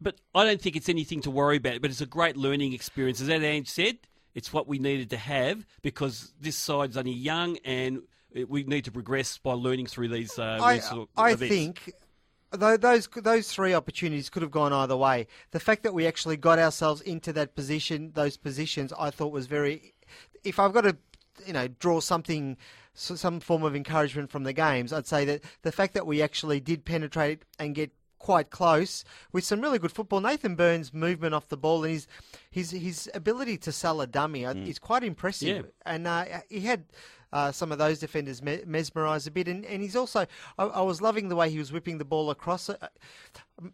but 0.00 0.14
I 0.34 0.44
don't 0.44 0.60
think 0.62 0.76
it's 0.76 0.88
anything 0.88 1.20
to 1.22 1.30
worry 1.30 1.56
about. 1.56 1.80
But 1.80 1.90
it's 1.90 2.00
a 2.00 2.06
great 2.06 2.36
learning 2.36 2.72
experience, 2.74 3.20
as 3.20 3.28
Ange 3.28 3.68
said. 3.68 3.98
It's 4.34 4.52
what 4.52 4.68
we 4.68 4.78
needed 4.78 5.10
to 5.10 5.16
have 5.16 5.66
because 5.82 6.32
this 6.40 6.54
side's 6.56 6.96
only 6.96 7.10
young, 7.12 7.56
and 7.64 8.02
we 8.46 8.62
need 8.62 8.84
to 8.84 8.92
progress 8.92 9.38
by 9.38 9.54
learning 9.54 9.86
through 9.86 10.08
these. 10.08 10.38
Uh, 10.38 10.58
I, 10.62 10.74
these 10.74 10.88
sort 10.88 11.00
of 11.00 11.08
I 11.16 11.30
events. 11.32 11.52
think 11.54 11.92
those 12.50 13.08
those 13.08 13.52
three 13.52 13.74
opportunities 13.74 14.30
could 14.30 14.42
have 14.42 14.50
gone 14.50 14.72
either 14.72 14.96
way. 14.96 15.26
The 15.50 15.60
fact 15.60 15.82
that 15.82 15.94
we 15.94 16.06
actually 16.06 16.36
got 16.36 16.58
ourselves 16.58 17.00
into 17.02 17.32
that 17.34 17.54
position, 17.54 18.12
those 18.14 18.36
positions, 18.36 18.92
I 18.98 19.10
thought 19.10 19.32
was 19.32 19.46
very. 19.46 19.94
If 20.44 20.58
I've 20.58 20.72
got 20.72 20.82
to, 20.82 20.96
you 21.46 21.52
know, 21.52 21.68
draw 21.68 22.00
something, 22.00 22.56
some 22.94 23.40
form 23.40 23.64
of 23.64 23.76
encouragement 23.76 24.30
from 24.30 24.44
the 24.44 24.52
games, 24.52 24.92
I'd 24.92 25.06
say 25.06 25.24
that 25.26 25.42
the 25.62 25.72
fact 25.72 25.94
that 25.94 26.06
we 26.06 26.22
actually 26.22 26.60
did 26.60 26.84
penetrate 26.84 27.42
and 27.58 27.74
get 27.74 27.90
quite 28.18 28.50
close 28.50 29.04
with 29.32 29.44
some 29.44 29.60
really 29.60 29.78
good 29.78 29.92
football. 29.92 30.20
Nathan 30.20 30.54
Burns' 30.54 30.92
movement 30.92 31.34
off 31.34 31.48
the 31.48 31.56
ball 31.56 31.84
and 31.84 31.92
his 31.92 32.08
his 32.50 32.70
his 32.70 33.10
ability 33.14 33.56
to 33.58 33.72
sell 33.72 34.00
a 34.00 34.06
dummy 34.06 34.44
uh 34.44 34.54
is 34.54 34.78
quite 34.78 35.04
impressive. 35.04 35.66
Yeah. 35.66 35.92
And 35.92 36.06
uh, 36.06 36.24
he 36.48 36.60
had 36.60 36.84
uh, 37.32 37.52
some 37.52 37.72
of 37.72 37.78
those 37.78 37.98
defenders 37.98 38.42
me- 38.42 38.62
mesmerised 38.66 39.26
a 39.26 39.30
bit, 39.30 39.48
and, 39.48 39.64
and 39.66 39.82
he's 39.82 39.96
also. 39.96 40.26
I, 40.58 40.64
I 40.64 40.80
was 40.82 41.02
loving 41.02 41.28
the 41.28 41.36
way 41.36 41.50
he 41.50 41.58
was 41.58 41.72
whipping 41.72 41.98
the 41.98 42.04
ball 42.04 42.30
across. 42.30 42.68
Uh, 42.68 42.76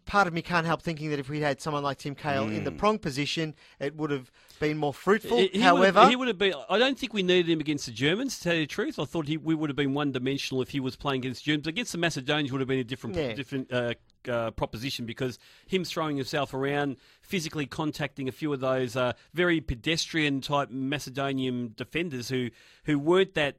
part 0.05 0.27
of 0.27 0.33
me 0.33 0.41
can't 0.41 0.65
help 0.65 0.81
thinking 0.81 1.09
that 1.11 1.19
if 1.19 1.29
we 1.29 1.39
had 1.41 1.61
someone 1.61 1.83
like 1.83 1.97
Tim 1.99 2.15
Cahill 2.15 2.49
in 2.49 2.63
the 2.63 2.71
prong 2.71 2.97
position, 2.99 3.53
it 3.79 3.95
would 3.95 4.11
have 4.11 4.31
been 4.59 4.77
more 4.77 4.93
fruitful. 4.93 5.37
He- 5.37 5.47
he 5.53 5.59
However, 5.61 6.01
would, 6.01 6.09
he 6.09 6.15
would 6.15 6.27
have 6.27 6.37
been. 6.37 6.53
I 6.69 6.77
don't 6.77 6.97
think 6.97 7.13
we 7.13 7.23
needed 7.23 7.49
him 7.51 7.59
against 7.59 7.85
the 7.85 7.91
Germans. 7.91 8.37
To 8.37 8.43
tell 8.43 8.53
you 8.55 8.61
the 8.61 8.67
truth, 8.67 8.99
I 8.99 9.05
thought 9.05 9.27
he, 9.27 9.37
we 9.37 9.55
would 9.55 9.69
have 9.69 9.77
been 9.77 9.93
one-dimensional 9.93 10.61
if 10.61 10.69
he 10.69 10.79
was 10.79 10.95
playing 10.95 11.21
against 11.21 11.43
Germans. 11.45 11.67
Against 11.67 11.91
the 11.91 11.97
Macedonians, 11.97 12.51
would 12.51 12.61
have 12.61 12.67
been 12.67 12.79
a 12.79 12.83
different, 12.83 13.15
Yeah. 13.15 13.33
different 13.33 13.71
uh, 13.71 13.93
uh, 14.27 14.51
proposition 14.51 15.05
because 15.05 15.39
him 15.67 15.83
throwing 15.83 16.17
himself 16.17 16.53
around, 16.53 16.97
physically 17.21 17.65
contacting 17.65 18.27
a 18.27 18.31
few 18.31 18.51
of 18.53 18.59
those 18.59 18.95
uh, 18.95 19.13
very 19.33 19.61
pedestrian 19.61 20.41
type 20.41 20.69
Macedonian 20.69 21.73
defenders 21.75 22.29
who 22.29 22.49
who 22.85 22.99
weren't 22.99 23.33
that 23.35 23.57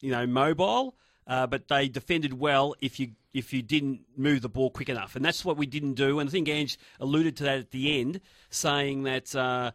you 0.00 0.10
know 0.10 0.26
mobile. 0.26 0.94
Uh, 1.24 1.46
but 1.46 1.68
they 1.68 1.86
defended 1.86 2.32
well 2.40 2.74
if 2.80 2.98
you 2.98 3.12
if 3.32 3.52
you 3.52 3.62
didn't 3.62 4.00
move 4.16 4.42
the 4.42 4.48
ball 4.48 4.70
quick 4.70 4.88
enough, 4.88 5.14
and 5.14 5.24
that's 5.24 5.44
what 5.44 5.56
we 5.56 5.66
didn't 5.66 5.94
do. 5.94 6.18
And 6.18 6.28
I 6.28 6.32
think 6.32 6.48
Ange 6.48 6.76
alluded 6.98 7.36
to 7.36 7.44
that 7.44 7.58
at 7.58 7.70
the 7.70 8.00
end, 8.00 8.20
saying 8.50 9.04
that 9.04 9.34
uh, 9.34 9.70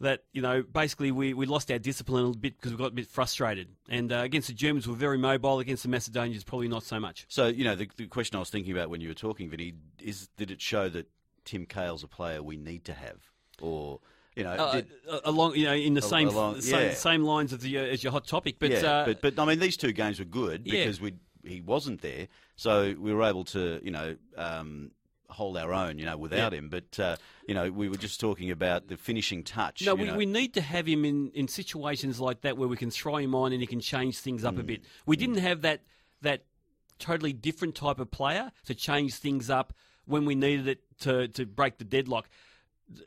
that 0.00 0.24
you 0.32 0.42
know 0.42 0.62
basically 0.62 1.12
we, 1.12 1.34
we 1.34 1.46
lost 1.46 1.70
our 1.70 1.78
discipline 1.78 2.22
a 2.24 2.26
little 2.26 2.40
bit 2.40 2.56
because 2.56 2.72
we 2.72 2.78
got 2.78 2.88
a 2.88 2.94
bit 2.94 3.06
frustrated. 3.06 3.68
And 3.88 4.12
uh, 4.12 4.16
against 4.18 4.48
the 4.48 4.54
Germans, 4.54 4.88
we're 4.88 4.94
very 4.96 5.18
mobile. 5.18 5.60
Against 5.60 5.82
the 5.84 5.88
Macedonians, 5.88 6.44
probably 6.44 6.68
not 6.68 6.82
so 6.82 6.98
much. 7.00 7.26
So, 7.28 7.46
you 7.46 7.64
know, 7.64 7.74
the, 7.74 7.88
the 7.96 8.06
question 8.06 8.36
I 8.36 8.40
was 8.40 8.50
thinking 8.50 8.72
about 8.72 8.90
when 8.90 9.00
you 9.00 9.08
were 9.08 9.14
talking, 9.14 9.48
Vinny, 9.48 9.74
is 10.00 10.28
did 10.36 10.50
it 10.50 10.60
show 10.60 10.88
that 10.90 11.08
Tim 11.44 11.64
Cahill's 11.66 12.02
a 12.02 12.08
player 12.08 12.42
we 12.42 12.56
need 12.56 12.84
to 12.86 12.92
have? 12.94 13.18
Or, 13.60 14.00
you 14.34 14.42
know, 14.42 14.50
Uh, 14.50 14.72
did, 14.74 14.86
uh, 15.08 15.20
along 15.24 15.54
you 15.54 15.64
know 15.66 15.74
in 15.74 15.94
the 15.94 16.02
same 16.02 16.28
along- 16.28 16.60
same, 16.60 16.88
yeah. 16.88 16.94
same 16.94 17.22
lines 17.22 17.52
of 17.52 17.60
the 17.60 17.78
uh, 17.78 17.82
as 17.82 18.02
your 18.02 18.12
hot 18.12 18.26
topic, 18.26 18.56
but 18.58 18.70
yeah, 18.70 18.78
uh, 18.80 19.04
but, 19.06 19.20
but 19.22 19.38
I 19.38 19.44
mean, 19.44 19.60
these 19.60 19.76
two 19.76 19.92
games 19.92 20.18
were 20.18 20.24
good 20.24 20.62
Yeah. 20.66 20.84
because 20.84 21.00
we 21.00 21.14
he 21.44 21.60
wasn't 21.60 22.00
there, 22.00 22.26
so 22.56 22.94
we 22.98 23.12
were 23.12 23.22
able 23.22 23.44
to, 23.44 23.78
you 23.84 23.90
know, 23.90 24.16
um, 24.36 24.90
hold 25.28 25.56
our 25.56 25.72
own, 25.72 25.98
you 25.98 26.04
know, 26.04 26.16
without 26.16 26.52
Yeah. 26.52 26.58
him. 26.58 26.68
But 26.68 26.98
uh, 27.00 27.16
you 27.48 27.54
know, 27.54 27.70
we 27.70 27.88
were 27.88 27.96
just 27.96 28.20
talking 28.20 28.50
about 28.50 28.88
the 28.88 28.96
finishing 28.96 29.42
touch. 29.42 29.82
No, 29.82 29.94
you 29.96 30.02
we, 30.02 30.08
know. 30.08 30.16
we 30.16 30.26
need 30.26 30.54
to 30.54 30.60
have 30.60 30.86
him 30.86 31.04
in, 31.04 31.30
in 31.34 31.48
situations 31.48 32.20
like 32.20 32.42
that 32.42 32.56
where 32.56 32.68
we 32.68 32.76
can 32.76 32.90
throw 32.90 33.16
him 33.16 33.34
on 33.34 33.52
and 33.52 33.60
he 33.60 33.66
can 33.66 33.80
change 33.80 34.18
things 34.18 34.44
up 34.44 34.58
a 34.58 34.62
bit. 34.62 34.82
We 35.06 35.16
didn't 35.16 35.38
have 35.38 35.62
that 35.62 35.82
that 36.22 36.44
totally 36.98 37.32
different 37.32 37.74
type 37.74 37.98
of 37.98 38.10
player 38.10 38.52
to 38.66 38.74
change 38.74 39.14
things 39.14 39.50
up 39.50 39.72
when 40.06 40.24
we 40.24 40.34
needed 40.34 40.68
it 40.68 40.80
to, 41.00 41.28
to 41.28 41.44
break 41.44 41.78
the 41.78 41.84
deadlock. 41.84 42.28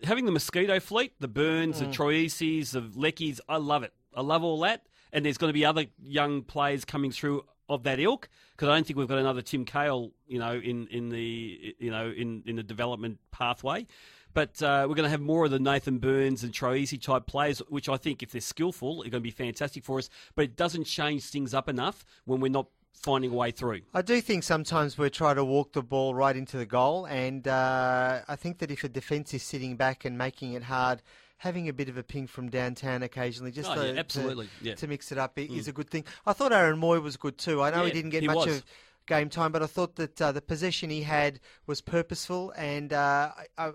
Having 0.04 0.26
the 0.26 0.32
mosquito 0.32 0.80
fleet, 0.80 1.14
the 1.20 1.28
Burns, 1.28 1.80
the 1.80 1.86
Troisis, 1.86 2.72
the 2.72 2.82
Leckies, 2.82 3.40
I 3.48 3.58
love 3.58 3.84
it. 3.84 3.94
I 4.14 4.22
love 4.22 4.44
all 4.44 4.60
that. 4.62 4.88
And 5.14 5.24
there's 5.24 5.38
going 5.38 5.50
to 5.50 5.54
be 5.54 5.64
other 5.66 5.86
young 6.04 6.42
players 6.42 6.84
coming 6.84 7.12
through 7.12 7.46
of 7.70 7.84
that 7.84 8.00
ilk 8.00 8.30
because 8.56 8.70
I 8.70 8.76
don't 8.76 8.86
think 8.86 8.98
we've 8.98 9.08
got 9.08 9.20
another 9.20 9.42
Tim 9.42 9.66
Cahill, 9.66 10.12
you 10.28 10.40
know, 10.40 10.54
in, 10.54 10.88
in 10.88 11.10
the 11.10 11.76
you 11.80 11.92
know 11.92 12.10
in, 12.10 12.44
in 12.46 12.56
the 12.56 12.64
development 12.64 13.20
pathway. 13.32 13.88
But 14.34 14.62
uh, 14.62 14.86
we're 14.88 14.96
going 14.96 15.06
to 15.06 15.10
have 15.10 15.22
more 15.22 15.46
of 15.46 15.52
the 15.52 15.60
Nathan 15.60 15.98
Burns 15.98 16.44
and 16.44 16.54
Troisi 16.54 17.02
type 17.02 17.26
players, 17.26 17.60
which 17.70 17.90
I 17.90 17.98
think, 17.98 18.22
if 18.22 18.32
they're 18.32 18.42
skillful, 18.42 19.00
are 19.00 19.10
going 19.10 19.12
to 19.12 19.20
be 19.20 19.32
fantastic 19.32 19.84
for 19.84 19.98
us. 19.98 20.10
But 20.36 20.46
it 20.46 20.56
doesn't 20.56 20.84
change 20.84 21.24
things 21.24 21.56
up 21.56 21.68
enough 21.68 22.06
when 22.26 22.40
we're 22.40 22.52
not 22.52 22.68
finding 22.94 23.32
a 23.32 23.34
way 23.34 23.52
through. 23.52 23.82
I 23.94 24.02
do 24.02 24.22
think 24.22 24.44
sometimes 24.44 24.98
we 24.98 25.10
try 25.10 25.34
to 25.34 25.44
walk 25.44 25.74
the 25.74 25.82
ball 25.82 26.14
right 26.14 26.36
into 26.36 26.58
the 26.58 26.66
goal, 26.66 27.06
and 27.06 27.48
uh, 27.48 28.22
I 28.28 28.36
think 28.36 28.60
that 28.60 28.70
if 28.70 28.84
a 28.84 28.90
defence 28.90 29.34
is 29.34 29.44
sitting 29.44 29.76
back 29.76 30.06
and 30.06 30.18
making 30.18 30.54
it 30.54 30.64
hard, 30.64 31.02
having 31.38 31.70
a 31.70 31.74
bit 31.74 31.88
of 31.90 31.98
a 31.98 32.04
ping 32.04 32.28
from 32.28 32.50
downtown 32.50 33.04
occasionally, 33.04 33.52
just 33.52 33.70
Oh, 33.70 33.76
to, 33.76 33.94
yeah, 33.94 34.00
absolutely, 34.00 34.48
to, 34.48 34.52
yeah. 34.66 34.74
Mm. 34.74 34.90
mix 34.90 35.12
it 35.12 35.18
up, 35.18 35.38
is 35.38 35.68
a 35.68 35.72
good 35.72 35.90
thing. 35.90 36.04
I 36.26 36.34
thought 36.34 36.52
Aaron 36.52 36.80
Mooy 36.80 37.02
was 37.02 37.18
good 37.18 37.38
too. 37.38 37.62
I 37.62 37.70
know 37.72 37.86
he 37.86 37.92
didn't 37.92 38.12
get 38.12 38.22
he 38.24 38.28
much 38.28 38.48
was. 38.48 38.58
of 38.58 38.66
game 39.06 39.30
time, 39.30 39.52
but 39.52 39.64
I 39.64 39.68
thought 39.68 39.96
that 39.96 40.22
uh, 40.22 40.32
the 40.32 40.42
possession 40.42 40.90
he 40.90 41.04
had 41.04 41.40
was 41.66 41.82
purposeful, 41.82 42.52
and 42.58 42.92
uh, 42.92 43.32
I, 43.58 43.72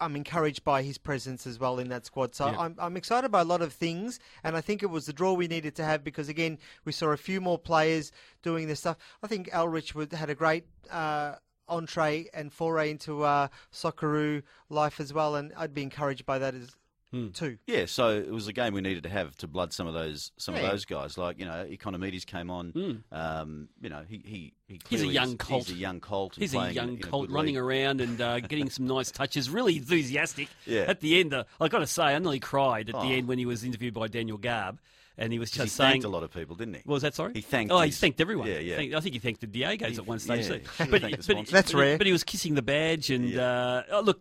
I'm 0.00 0.16
encouraged 0.16 0.64
by 0.64 0.82
his 0.82 0.96
presence 0.98 1.46
as 1.46 1.58
well 1.58 1.78
in 1.78 1.88
that 1.88 2.06
squad. 2.06 2.34
So 2.34 2.46
Yeah. 2.46 2.58
I'm, 2.58 2.74
I'm 2.78 2.96
excited 2.96 3.30
by 3.30 3.40
a 3.40 3.44
lot 3.44 3.62
of 3.62 3.72
things, 3.72 4.18
and 4.42 4.56
I 4.56 4.60
think 4.60 4.82
it 4.82 4.86
was 4.86 5.06
the 5.06 5.12
draw 5.12 5.32
we 5.32 5.48
needed 5.48 5.74
to 5.76 5.84
have 5.84 6.02
because 6.04 6.28
again 6.28 6.58
we 6.84 6.92
saw 6.92 7.08
a 7.08 7.16
few 7.16 7.40
more 7.40 7.58
players 7.58 8.12
doing 8.42 8.66
this 8.68 8.80
stuff. 8.80 8.96
I 9.22 9.26
think 9.26 9.50
Elrich 9.50 9.94
would, 9.94 10.12
had 10.12 10.30
a 10.30 10.34
great. 10.34 10.64
Uh, 10.90 11.34
entree 11.70 12.26
and 12.32 12.50
foray 12.50 12.90
into 12.90 13.22
uh, 13.24 13.46
Socceroo 13.70 14.42
life 14.70 15.00
as 15.00 15.12
well, 15.12 15.34
and 15.36 15.52
I'd 15.54 15.74
be 15.74 15.82
encouraged 15.82 16.24
by 16.24 16.38
that 16.38 16.54
as 16.54 16.74
Hmm. 17.10 17.28
too. 17.30 17.56
Yeah, 17.66 17.86
so 17.86 18.10
it 18.10 18.30
was 18.30 18.48
a 18.48 18.52
game 18.52 18.74
we 18.74 18.82
needed 18.82 19.04
to 19.04 19.08
have 19.08 19.34
to 19.38 19.46
blood 19.46 19.72
some 19.72 19.86
of 19.86 19.94
those 19.94 20.30
some 20.36 20.54
Yeah. 20.54 20.62
of 20.62 20.70
those 20.72 20.84
guys. 20.84 21.16
Like 21.16 21.38
you 21.38 21.46
know, 21.46 21.66
Ikonomidis 21.70 22.26
came 22.26 22.50
on. 22.50 23.02
Um, 23.10 23.68
you 23.80 23.88
know, 23.88 24.04
he 24.06 24.18
he, 24.24 24.52
he 24.66 24.74
Hmm. 24.74 24.80
He's 24.90 25.02
a 25.02 25.06
young 25.06 25.36
Colt. 25.38 25.66
He's 25.68 25.76
a 25.76 25.78
young 25.78 26.00
Colt. 26.00 26.34
He's 26.36 26.54
a 26.54 26.70
young 26.72 26.98
colt 26.98 27.30
running 27.30 27.54
league. 27.54 27.62
around 27.64 28.00
and 28.02 28.20
uh, 28.20 28.40
getting 28.40 28.68
some 28.68 28.86
nice 28.86 29.10
touches. 29.10 29.48
Really 29.48 29.76
enthusiastic. 29.78 30.48
Yeah. 30.66 30.82
At 30.82 31.00
the 31.00 31.18
end, 31.18 31.32
uh, 31.32 31.44
I 31.60 31.68
got 31.68 31.78
to 31.78 31.86
say, 31.86 32.02
I 32.02 32.18
nearly 32.18 32.40
cried 32.40 32.90
at 32.90 32.94
Oh. 32.94 33.00
the 33.02 33.14
end 33.14 33.26
when 33.26 33.38
he 33.38 33.46
was 33.46 33.64
interviewed 33.64 33.94
by 33.94 34.08
Daniel 34.08 34.36
Garb, 34.36 34.78
and 35.16 35.32
he 35.32 35.38
was 35.38 35.50
just 35.50 35.62
he 35.64 35.68
saying. 35.70 35.92
thanked 35.92 36.04
a 36.04 36.08
lot 36.10 36.22
of 36.24 36.30
people, 36.30 36.56
didn't 36.56 36.74
he? 36.74 36.80
What 36.84 36.94
was 36.94 37.02
that 37.04 37.14
sorry? 37.14 37.32
He 37.32 37.40
thanked 37.40 37.72
Oh, 37.72 37.80
he 37.80 37.90
thanked 37.90 38.20
everyone. 38.20 38.48
Yeah, 38.48 38.58
yeah. 38.58 38.76
Thanked- 38.76 38.94
I 38.94 39.00
think 39.00 39.14
he 39.14 39.18
thanked 39.18 39.40
the 39.40 39.46
Diego's 39.46 39.92
He- 39.92 39.96
at 39.96 40.06
one 40.06 40.18
stage 40.18 40.46
yeah, 40.46 40.56
he 40.84 40.90
But, 40.90 41.00
thanked 41.00 41.26
but. 41.26 41.46
That's 41.46 41.72
but, 41.72 41.78
rare. 41.78 41.96
But 41.96 42.06
he 42.06 42.12
was 42.12 42.22
kissing 42.24 42.54
the 42.54 42.60
badge, 42.62 43.08
and 43.08 43.30
Yeah. 43.30 43.40
uh, 43.42 43.82
oh, 43.92 44.00
look, 44.02 44.20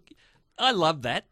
I 0.57 0.71
love 0.71 1.01
that. 1.01 1.25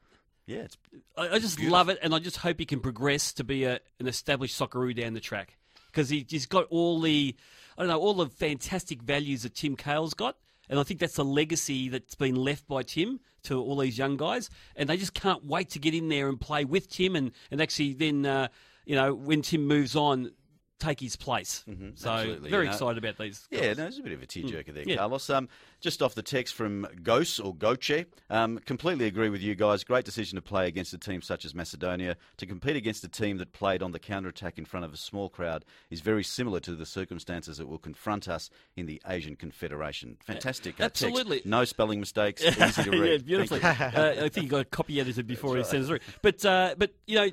Yeah, 0.47 0.59
it's 0.59 0.77
I, 1.17 1.29
I 1.29 1.39
just 1.39 1.59
love 1.59 1.89
it, 1.89 1.97
and 2.01 2.13
I 2.13 2.19
just 2.19 2.37
hope 2.37 2.59
he 2.59 2.65
can 2.65 2.79
progress 2.79 3.33
to 3.33 3.43
be 3.43 3.63
a, 3.63 3.79
an 3.99 4.07
established 4.07 4.59
Socceroo 4.59 4.95
down 4.95 5.13
the 5.13 5.19
track 5.19 5.57
because 5.87 6.09
he, 6.09 6.25
he's 6.29 6.45
got 6.45 6.65
all 6.69 6.99
the, 6.99 7.35
I 7.77 7.81
don't 7.81 7.89
know, 7.89 7.99
all 7.99 8.13
the 8.13 8.27
fantastic 8.27 9.01
values 9.01 9.43
that 9.43 9.55
Tim 9.55 9.75
Cahill's 9.75 10.13
got, 10.13 10.37
and 10.69 10.79
I 10.79 10.83
think 10.83 10.99
that's 10.99 11.17
a 11.17 11.23
legacy 11.23 11.89
that's 11.89 12.15
been 12.15 12.35
left 12.35 12.67
by 12.67 12.83
Tim 12.83 13.19
to 13.43 13.59
all 13.59 13.77
these 13.77 13.97
young 13.97 14.17
guys, 14.17 14.49
and 14.75 14.87
they 14.89 14.97
just 14.97 15.13
can't 15.15 15.43
wait 15.45 15.69
to 15.71 15.79
get 15.79 15.93
in 15.95 16.09
there 16.09 16.27
and 16.29 16.39
play 16.39 16.63
with 16.65 16.89
Tim, 16.89 17.15
and 17.15 17.31
and 17.49 17.59
actually 17.61 17.93
then, 17.93 18.25
uh, 18.25 18.47
you 18.85 18.95
know, 18.95 19.13
when 19.13 19.41
Tim 19.41 19.65
moves 19.67 19.95
on. 19.95 20.31
Take 20.77 20.99
his 20.99 21.15
place. 21.15 21.63
so 21.65 21.71
Mm-hmm. 21.71 21.87
absolutely, 22.05 22.49
very 22.49 22.65
you 22.65 22.69
know. 22.69 22.73
excited 22.75 22.97
about 22.97 23.17
these. 23.17 23.47
Yeah, 23.49 23.59
guys. 23.61 23.77
no, 23.77 23.83
there's 23.83 23.97
a 23.97 24.03
bit 24.03 24.11
of 24.11 24.21
a 24.21 24.25
tearjerker 24.27 24.73
there, 24.73 24.83
Hmm. 24.83 24.89
Yeah. 24.89 24.95
Carlos. 24.97 25.29
Um, 25.29 25.47
just 25.81 26.01
off 26.01 26.15
the 26.15 26.21
text 26.21 26.53
from 26.55 26.87
Gose 27.03 27.43
or 27.43 27.53
Goche, 27.53 28.05
um, 28.29 28.59
completely 28.65 29.05
agree 29.05 29.29
with 29.29 29.41
you 29.41 29.55
guys. 29.55 29.83
Great 29.83 30.05
decision 30.05 30.35
to 30.35 30.41
play 30.41 30.67
against 30.67 30.93
a 30.93 30.97
team 30.97 31.21
such 31.21 31.45
as 31.45 31.53
Macedonia. 31.53 32.17
To 32.37 32.45
compete 32.45 32.75
against 32.75 33.03
a 33.03 33.07
team 33.07 33.37
that 33.37 33.51
played 33.53 33.83
on 33.83 33.91
the 33.91 33.99
counter 33.99 34.29
attack 34.29 34.57
in 34.57 34.65
front 34.65 34.85
of 34.85 34.93
a 34.93 34.97
small 34.97 35.29
crowd 35.29 35.65
is 35.89 36.01
very 36.01 36.23
similar 36.23 36.59
to 36.61 36.75
the 36.75 36.85
circumstances 36.85 37.57
that 37.57 37.67
will 37.67 37.77
confront 37.77 38.27
us 38.27 38.49
in 38.75 38.85
the 38.85 39.01
Asian 39.07 39.35
Confederation. 39.35 40.17
Fantastic. 40.25 40.75
uh, 40.75 40.89
text. 40.89 41.03
Absolutely. 41.03 41.41
No 41.45 41.65
spelling 41.65 41.99
mistakes. 41.99 42.43
Easy 42.45 42.83
to 42.83 42.91
read. 42.91 43.11
yeah, 43.11 43.17
beautifully. 43.17 43.61
Uh, 43.61 44.25
I 44.25 44.29
think 44.29 44.43
he 44.43 44.47
got 44.47 44.61
a 44.61 44.65
copy 44.65 44.99
edited 44.99 45.27
before 45.27 45.55
he 45.57 45.63
sent 45.63 45.83
it 45.83 45.87
through. 45.87 45.99
But 46.21 46.43
uh, 46.45 46.75
but 46.77 46.93
you 47.07 47.15
know, 47.15 47.29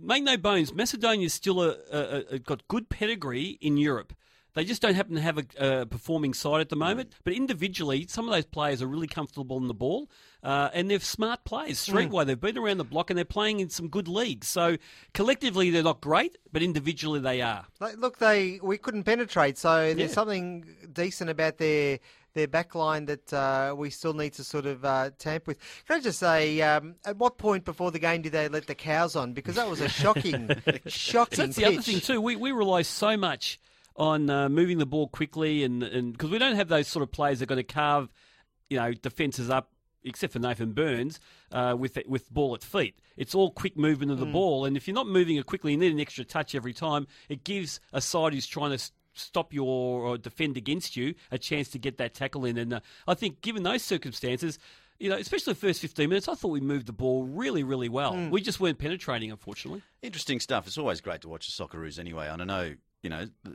make 0.00 0.22
no 0.22 0.36
bones, 0.36 0.72
Macedonia's 0.74 1.34
still 1.34 1.62
a, 1.62 1.76
a, 1.92 2.24
a 2.32 2.38
got 2.38 2.66
good 2.68 2.88
pedigree 2.88 3.58
in 3.60 3.76
Europe. 3.76 4.12
They 4.56 4.64
just 4.64 4.80
don't 4.80 4.94
happen 4.94 5.14
to 5.16 5.20
have 5.20 5.36
a, 5.36 5.44
a 5.82 5.86
performing 5.86 6.32
side 6.32 6.62
at 6.62 6.70
the 6.70 6.76
moment. 6.76 7.12
But 7.24 7.34
individually, 7.34 8.06
some 8.08 8.26
of 8.26 8.32
those 8.34 8.46
players 8.46 8.80
are 8.80 8.86
really 8.86 9.06
comfortable 9.06 9.56
on 9.56 9.68
the 9.68 9.74
ball, 9.74 10.08
uh, 10.42 10.70
and 10.72 10.90
they're 10.90 10.98
smart 10.98 11.44
players. 11.44 11.76
Streetwise, 11.86 12.24
they've 12.24 12.40
been 12.40 12.56
around 12.56 12.78
the 12.78 12.84
block 12.84 13.10
and 13.10 13.18
they're 13.18 13.26
playing 13.26 13.60
in 13.60 13.68
some 13.68 13.88
good 13.88 14.08
leagues. 14.08 14.48
So 14.48 14.78
collectively, 15.12 15.68
they're 15.68 15.82
not 15.82 16.00
great, 16.00 16.38
but 16.52 16.62
individually, 16.62 17.20
they 17.20 17.42
are. 17.42 17.66
Look, 17.98 18.16
they 18.16 18.58
we 18.62 18.78
couldn't 18.78 19.04
penetrate, 19.04 19.58
so 19.58 19.92
there's 19.94 19.98
Yeah. 19.98 20.06
something 20.08 20.64
decent 20.90 21.28
about 21.28 21.58
their 21.58 21.98
their 22.32 22.48
back 22.48 22.74
line 22.74 23.06
that 23.06 23.32
uh, 23.34 23.74
we 23.76 23.90
still 23.90 24.14
need 24.14 24.32
to 24.34 24.44
sort 24.44 24.64
of 24.64 24.84
uh, 24.86 25.10
tamp 25.18 25.46
with. 25.46 25.58
Can 25.86 25.96
I 25.96 26.00
just 26.00 26.18
say, 26.18 26.60
um, 26.62 26.94
at 27.04 27.16
what 27.18 27.36
point 27.38 27.64
before 27.66 27.90
the 27.90 27.98
game 27.98 28.20
did 28.22 28.32
they 28.32 28.48
let 28.48 28.66
the 28.66 28.74
cows 28.74 29.16
on? 29.16 29.32
Because 29.34 29.54
that 29.56 29.68
was 29.68 29.80
a 29.82 29.88
shocking, 29.88 30.48
shocking 30.86 31.36
So 31.36 31.42
that's 31.42 31.56
the 31.56 31.64
other 31.66 31.82
thing 31.82 32.00
too. 32.00 32.20
We 32.22 32.36
we 32.36 32.52
rely 32.52 32.82
so 32.82 33.16
much 33.18 33.58
on 33.96 34.30
uh, 34.30 34.48
moving 34.48 34.78
the 34.78 34.86
ball 34.86 35.08
quickly, 35.08 35.64
and 35.64 35.82
and 35.82 36.12
because 36.12 36.30
we 36.30 36.38
don't 36.38 36.56
have 36.56 36.68
those 36.68 36.88
sort 36.88 37.02
of 37.02 37.10
players 37.10 37.38
that 37.38 37.44
are 37.44 37.54
going 37.54 37.64
to 37.64 37.74
carve, 37.74 38.08
you 38.68 38.78
know, 38.78 38.92
defenses 38.92 39.50
up. 39.50 39.70
Except 40.08 40.32
for 40.32 40.38
Nathan 40.38 40.70
Burns, 40.70 41.18
uh, 41.50 41.74
with 41.76 41.98
with 42.06 42.30
ball 42.30 42.54
at 42.54 42.62
feet, 42.62 42.96
it's 43.16 43.34
all 43.34 43.50
quick 43.50 43.76
movement 43.76 44.12
of 44.12 44.20
the 44.20 44.26
ball. 44.26 44.64
And 44.64 44.76
if 44.76 44.86
you're 44.86 44.94
not 44.94 45.08
moving 45.08 45.34
it 45.34 45.46
quickly, 45.46 45.72
you 45.72 45.78
need 45.78 45.90
an 45.90 45.98
extra 45.98 46.24
touch 46.24 46.54
every 46.54 46.72
time. 46.72 47.08
It 47.28 47.42
gives 47.42 47.80
a 47.92 48.00
side 48.00 48.32
who's 48.32 48.46
trying 48.46 48.78
to 48.78 48.90
stop 49.14 49.52
you 49.52 49.64
or, 49.64 50.16
defend 50.18 50.56
against 50.56 50.96
you 50.96 51.14
a 51.30 51.38
chance 51.38 51.68
to 51.70 51.78
get 51.78 51.98
that 51.98 52.14
tackle 52.14 52.44
in. 52.44 52.56
And 52.56 52.74
uh, 52.74 52.80
I 53.08 53.14
think, 53.14 53.40
given 53.40 53.62
those 53.64 53.82
circumstances, 53.82 54.58
you 54.98 55.10
know, 55.10 55.16
especially 55.16 55.52
the 55.52 55.58
first 55.58 55.80
15 55.80 56.08
minutes, 56.08 56.28
I 56.28 56.34
thought 56.34 56.48
we 56.48 56.60
moved 56.60 56.86
the 56.86 56.92
ball 56.92 57.24
really, 57.24 57.62
really 57.62 57.88
well. 57.88 58.14
We 58.30 58.40
just 58.40 58.60
weren't 58.60 58.78
penetrating, 58.78 59.30
unfortunately. 59.30 59.82
Interesting 60.02 60.40
stuff. 60.40 60.66
It's 60.66 60.78
always 60.78 61.00
great 61.00 61.22
to 61.22 61.28
watch 61.28 61.46
the 61.46 61.64
Socceroos 61.64 61.98
anyway. 61.98 62.28
And 62.28 62.42
I 62.42 62.44
know, 62.44 62.74
you 63.02 63.10
know, 63.10 63.26
uh, 63.46 63.50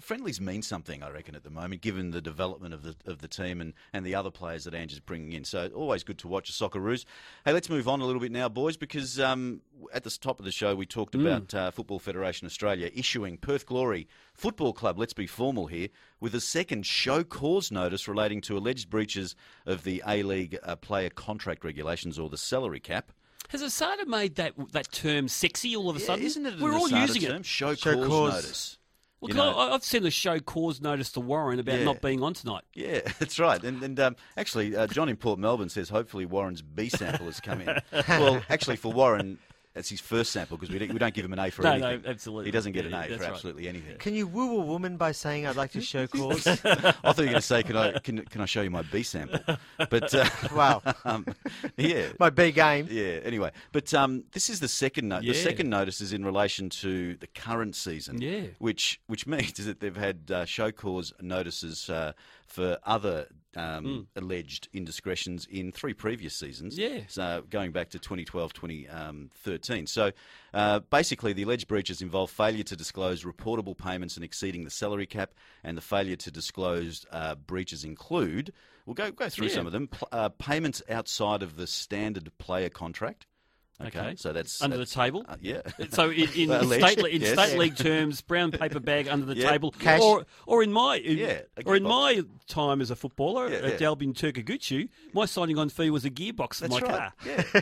friendlies 0.00 0.40
mean 0.40 0.62
something, 0.62 1.02
I 1.02 1.10
reckon, 1.10 1.34
at 1.34 1.44
the 1.44 1.50
moment, 1.50 1.80
given 1.80 2.10
the 2.10 2.20
development 2.20 2.74
of 2.74 2.82
the 2.82 2.96
of 3.06 3.18
the 3.18 3.28
team 3.28 3.60
and, 3.60 3.72
and 3.92 4.04
the 4.04 4.14
other 4.14 4.30
players 4.30 4.64
that 4.64 4.74
Ange 4.74 4.92
is 4.92 5.00
bringing 5.00 5.32
in. 5.32 5.44
So 5.44 5.68
always 5.74 6.02
good 6.02 6.18
to 6.18 6.28
watch 6.28 6.48
the 6.48 6.68
Socceroos. 6.68 7.04
Hey, 7.44 7.52
let's 7.52 7.68
move 7.70 7.86
on 7.86 8.00
a 8.00 8.04
little 8.04 8.20
bit 8.20 8.32
now, 8.32 8.48
boys, 8.48 8.76
because 8.76 9.20
um, 9.20 9.60
at 9.92 10.02
the 10.02 10.10
top 10.10 10.38
of 10.38 10.44
the 10.44 10.50
show 10.50 10.74
we 10.74 10.86
talked 10.86 11.14
about 11.14 11.54
uh, 11.54 11.70
Football 11.70 11.98
Federation 11.98 12.46
Australia 12.46 12.90
issuing 12.94 13.36
Perth 13.36 13.66
Glory 13.66 14.08
Football 14.34 14.72
Club, 14.72 14.98
let's 14.98 15.14
be 15.14 15.26
formal 15.26 15.66
here, 15.66 15.88
with 16.20 16.34
a 16.34 16.40
second 16.40 16.84
show 16.84 17.22
cause 17.22 17.70
notice 17.70 18.08
relating 18.08 18.40
to 18.42 18.56
alleged 18.58 18.90
breaches 18.90 19.36
of 19.66 19.84
the 19.84 20.02
A-League 20.06 20.58
uh, 20.62 20.74
player 20.76 21.10
contract 21.10 21.64
regulations 21.64 22.18
or 22.18 22.28
the 22.28 22.38
salary 22.38 22.80
cap. 22.80 23.12
Has 23.50 23.62
Asada 23.62 24.06
made 24.06 24.34
that 24.36 24.54
that 24.72 24.90
term 24.90 25.28
sexy 25.28 25.76
all 25.76 25.88
of 25.88 25.94
a 25.96 26.00
sudden? 26.00 26.24
Isn't 26.24 26.46
it 26.46 26.58
We're 26.58 26.72
all 26.74 26.88
Asada 26.88 27.06
using 27.06 27.22
term? 27.22 27.36
it. 27.42 27.46
Show, 27.46 27.74
Show 27.76 27.94
cause, 27.94 28.06
cause. 28.08 28.32
notice. 28.34 28.78
Well, 29.28 29.46
You 29.46 29.52
know- 29.52 29.58
I, 29.58 29.74
I've 29.74 29.84
seen 29.84 30.02
the 30.02 30.10
show 30.10 30.38
cause 30.40 30.80
notice 30.80 31.12
to 31.12 31.20
Warren 31.20 31.58
about 31.58 31.78
Yeah. 31.78 31.84
not 31.84 32.00
being 32.02 32.22
on 32.22 32.34
tonight. 32.34 32.64
Yeah, 32.74 33.00
that's 33.18 33.38
right. 33.38 33.62
And, 33.62 33.82
and 33.82 33.98
um, 34.00 34.16
actually, 34.36 34.76
uh, 34.76 34.86
John 34.86 35.08
in 35.08 35.16
Port 35.16 35.38
Melbourne 35.38 35.68
says 35.68 35.88
hopefully 35.88 36.26
Warren's 36.26 36.62
B 36.62 36.88
sample 36.88 37.26
has 37.26 37.40
come 37.40 37.60
in. 37.60 37.68
well, 38.08 38.42
actually, 38.48 38.76
for 38.76 38.92
Warren, 38.92 39.38
that's 39.76 39.88
his 39.90 40.00
first 40.00 40.32
sample 40.32 40.56
because 40.56 40.72
we 40.72 40.78
don't, 40.80 40.92
we 40.92 40.98
don't 40.98 41.14
give 41.14 41.24
him 41.24 41.32
an 41.34 41.38
A 41.38 41.50
for 41.50 41.62
No, 41.62 41.76
no, 41.76 41.86
anything. 41.88 42.10
absolutely. 42.10 42.46
He 42.46 42.50
doesn't 42.50 42.72
get 42.72 42.84
Yeah, 42.86 42.96
an 42.98 43.04
A 43.04 43.08
that's 43.08 43.16
for 43.18 43.22
right. 43.24 43.32
absolutely 43.34 43.68
anything. 43.68 43.98
Can 43.98 44.14
you 44.14 44.26
woo 44.26 44.58
a 44.60 44.64
woman 44.64 44.96
by 44.96 45.12
saying 45.12 45.46
I'd 45.46 45.54
like 45.54 45.72
to 45.72 45.80
show 45.80 46.06
cause? 46.08 46.46
I 46.46 46.56
thought 46.64 47.18
you 47.18 47.24
were 47.24 47.26
going 47.26 47.34
to 47.34 47.40
say, 47.42 47.62
can 47.62 47.76
I, 47.76 47.98
can, 47.98 48.24
can 48.24 48.40
I 48.40 48.46
show 48.46 48.62
you 48.62 48.70
my 48.70 48.82
B 48.82 49.02
sample? 49.02 49.38
But, 49.90 50.14
uh, 50.14 50.24
wow, 50.54 50.82
um, 51.04 51.26
yeah. 51.76 52.06
my 52.18 52.30
B 52.30 52.50
game. 52.52 52.88
Yeah. 52.90 53.20
Anyway, 53.22 53.52
but 53.72 53.92
um, 53.94 54.24
this 54.32 54.48
is 54.50 54.60
the 54.60 54.68
second 54.68 55.08
note. 55.08 55.22
The 55.22 55.34
second 55.34 55.68
notice 55.70 56.00
is 56.00 56.12
in 56.12 56.24
relation 56.24 56.70
to 56.70 57.14
the 57.16 57.26
current 57.28 57.76
season. 57.76 58.20
Yeah. 58.20 58.42
Which 58.58 59.00
which 59.06 59.26
means 59.26 59.52
that 59.66 59.80
they've 59.80 59.94
had 59.96 60.30
uh, 60.30 60.44
show 60.46 60.72
cause 60.72 61.12
notices 61.20 61.90
uh, 61.90 62.12
for 62.46 62.78
other 62.84 63.26
um, 63.56 64.06
alleged 64.14 64.68
indiscretions 64.72 65.46
in 65.50 65.72
three 65.72 65.94
previous 65.94 66.34
seasons. 66.34 66.78
Yeah. 66.78 67.00
So 67.08 67.42
going 67.50 67.72
back 67.72 67.88
to 67.90 67.98
2012, 67.98 68.52
2013. 68.52 69.86
So 69.86 70.12
uh, 70.54 70.80
basically, 70.80 71.32
the 71.32 71.42
alleged 71.42 71.66
breaches 71.68 72.02
involve 72.02 72.30
failure 72.30 72.62
to 72.64 72.76
disclose 72.76 73.24
reportable 73.24 73.76
payments 73.76 74.16
and 74.16 74.24
exceeding 74.24 74.64
the 74.64 74.70
salary 74.70 75.06
cap, 75.06 75.32
and 75.64 75.76
the 75.76 75.82
failure 75.82 76.16
to 76.16 76.30
disclose 76.30 77.04
uh, 77.10 77.34
breaches 77.34 77.84
include. 77.84 78.52
We'll 78.84 78.94
go 78.94 79.10
go 79.10 79.28
through 79.28 79.48
Yeah. 79.48 79.54
some 79.54 79.66
of 79.66 79.72
them. 79.72 79.88
Uh, 80.12 80.28
payments 80.28 80.82
outside 80.88 81.42
of 81.42 81.56
the 81.56 81.66
standard 81.66 82.30
player 82.38 82.68
contract. 82.68 83.26
Okay, 83.78 83.98
Okay. 83.98 84.14
so 84.16 84.32
that's 84.32 84.62
Under 84.62 84.76
that's- 84.78 84.94
the 84.94 85.00
table? 85.02 85.24
uh, 85.28 85.36
yeah. 85.40 85.60
So 85.90 86.10
in, 86.10 86.28
in, 86.34 86.48
Well, 86.48 86.60
in 86.60 86.66
alleged, 86.66 86.98
state, 87.00 87.14
in 87.14 87.20
yes. 87.20 87.32
state 87.34 87.58
league 87.58 87.76
terms, 87.90 88.20
brown 88.22 88.50
paper 88.52 88.80
bag 88.80 89.06
under 89.08 89.26
the 89.26 89.36
Yeah. 89.36 89.50
table, 89.50 89.70
Cash. 89.72 90.00
or 90.00 90.24
or 90.46 90.62
in 90.62 90.72
my 90.72 90.96
Yeah, 90.96 91.40
or 91.66 91.76
in 91.76 91.82
gearbox. 91.84 91.86
my 91.88 92.22
time 92.48 92.80
as 92.80 92.90
a 92.90 92.96
footballer 92.96 93.50
Yeah, 93.50 93.56
at 93.58 93.80
yeah. 93.80 93.88
Dalbin 93.88 94.14
Turkaguchi, 94.14 94.88
my 95.12 95.26
signing 95.26 95.58
on 95.58 95.68
fee 95.68 95.90
was 95.90 96.04
a 96.06 96.10
gearbox 96.10 96.54
for 96.56 96.68
That's 96.68 96.80
my 96.80 96.88
right. 96.88 96.98
car. 96.98 97.12
Yeah. 97.26 97.60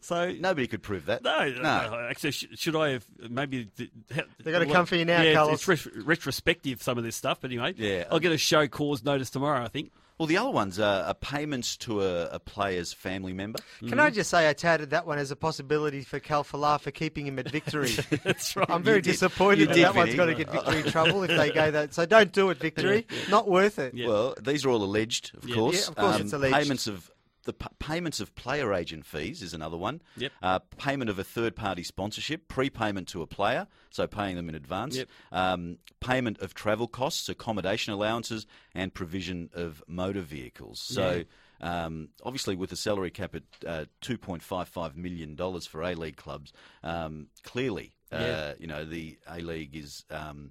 So 0.00 0.32
Nobody 0.32 0.66
could 0.66 0.82
prove 0.82 1.06
that. 1.06 1.22
No, 1.22 1.48
no. 1.48 1.62
no. 1.62 2.06
Actually, 2.10 2.32
should 2.32 2.76
I 2.76 2.90
have 2.90 3.06
maybe? 3.30 3.68
They're 4.08 4.52
going 4.52 4.66
to 4.66 4.72
come 4.72 4.84
for 4.84 4.96
you 4.96 5.04
now, 5.06 5.22
yeah, 5.22 5.32
Carlos. 5.32 5.66
It's 5.66 5.68
ret- 5.86 6.04
retrospective 6.04 6.82
some 6.82 6.98
of 6.98 7.04
this 7.04 7.16
stuff, 7.16 7.38
but 7.40 7.50
anyway, 7.50 7.72
Yeah. 7.76 8.04
I'll 8.10 8.18
get 8.18 8.32
a 8.32 8.36
show 8.36 8.66
cause 8.68 9.02
notice 9.02 9.30
tomorrow. 9.30 9.62
I 9.64 9.68
think. 9.68 9.92
Well, 10.18 10.26
the 10.28 10.36
other 10.36 10.50
ones 10.50 10.78
are, 10.78 11.02
are 11.04 11.14
payments 11.14 11.76
to 11.78 12.02
a, 12.02 12.26
a 12.26 12.38
player's 12.38 12.92
family 12.92 13.32
member. 13.32 13.58
Can 13.80 13.98
I 13.98 14.10
just 14.10 14.30
say 14.30 14.48
I 14.48 14.52
touted 14.52 14.90
that 14.90 15.06
one 15.08 15.18
as 15.18 15.32
a 15.32 15.36
possibility 15.36 16.02
for 16.02 16.20
Khalfallah 16.20 16.80
for 16.80 16.92
keeping 16.92 17.26
him 17.26 17.38
at 17.40 17.50
victory. 17.50 17.90
That's 18.22 18.54
right. 18.54 18.70
I'm 18.70 18.84
very 18.84 18.98
You 18.98 19.02
did- 19.02 19.10
disappointed 19.12 19.68
that 19.70 19.74
did, 19.74 19.84
that 19.84 19.94
one's 19.96 20.14
Vinny. 20.14 20.16
got 20.16 20.26
to 20.26 20.34
get 20.34 20.50
victory 20.52 20.82
trouble 20.92 21.24
if 21.24 21.36
they 21.36 21.50
go 21.50 21.70
that. 21.72 21.94
So 21.94 22.06
don't 22.06 22.30
do 22.32 22.50
it, 22.50 22.58
victory. 22.58 23.06
Not 23.28 23.48
worth 23.48 23.80
it. 23.80 23.94
Yeah. 23.94 24.06
Well, 24.06 24.34
these 24.40 24.64
are 24.64 24.70
all 24.70 24.84
alleged, 24.84 25.32
of 25.36 25.48
Yeah. 25.48 25.54
course. 25.56 25.82
Yeah, 25.82 25.88
of 25.88 25.96
course 25.96 26.14
um, 26.16 26.22
it's 26.22 26.32
alleged. 26.32 26.54
Payments 26.54 26.86
of 26.86 27.10
the 27.44 27.52
p- 27.52 27.66
payments 27.78 28.20
of 28.20 28.34
player 28.34 28.72
agent 28.74 29.06
fees 29.06 29.42
is 29.42 29.54
another 29.54 29.76
one. 29.76 30.02
Yep. 30.16 30.32
Uh, 30.42 30.58
payment 30.76 31.08
of 31.10 31.18
a 31.18 31.24
third 31.24 31.54
party 31.56 31.82
sponsorship, 31.82 32.48
prepayment 32.48 33.08
to 33.08 33.22
a 33.22 33.26
player, 33.26 33.66
so 33.90 34.06
paying 34.06 34.36
them 34.36 34.48
in 34.48 34.54
advance. 34.54 34.96
Yep. 34.96 35.08
Um, 35.32 35.78
payment 36.00 36.40
of 36.40 36.54
travel 36.54 36.88
costs, 36.88 37.28
accommodation 37.28 37.92
allowances, 37.92 38.46
and 38.74 38.92
provision 38.92 39.50
of 39.54 39.82
motor 39.86 40.20
vehicles. 40.22 40.80
So. 40.80 41.24
Um, 41.60 42.08
obviously, 42.22 42.56
with 42.56 42.72
a 42.72 42.76
salary 42.76 43.10
cap 43.10 43.34
at 43.36 43.42
uh, 43.66 43.84
two 44.02 44.18
point 44.18 44.42
five 44.42 44.68
five 44.68 44.96
million 44.96 45.34
dollars 45.34 45.66
for 45.66 45.82
A 45.82 45.94
League 45.94 46.16
clubs, 46.16 46.52
um, 46.82 47.28
clearly, 47.42 47.94
uh, 48.12 48.18
Yeah. 48.18 48.52
you 48.58 48.66
know, 48.66 48.84
the 48.84 49.16
A 49.30 49.38
League 49.38 49.74
is 49.74 50.04
um, 50.10 50.50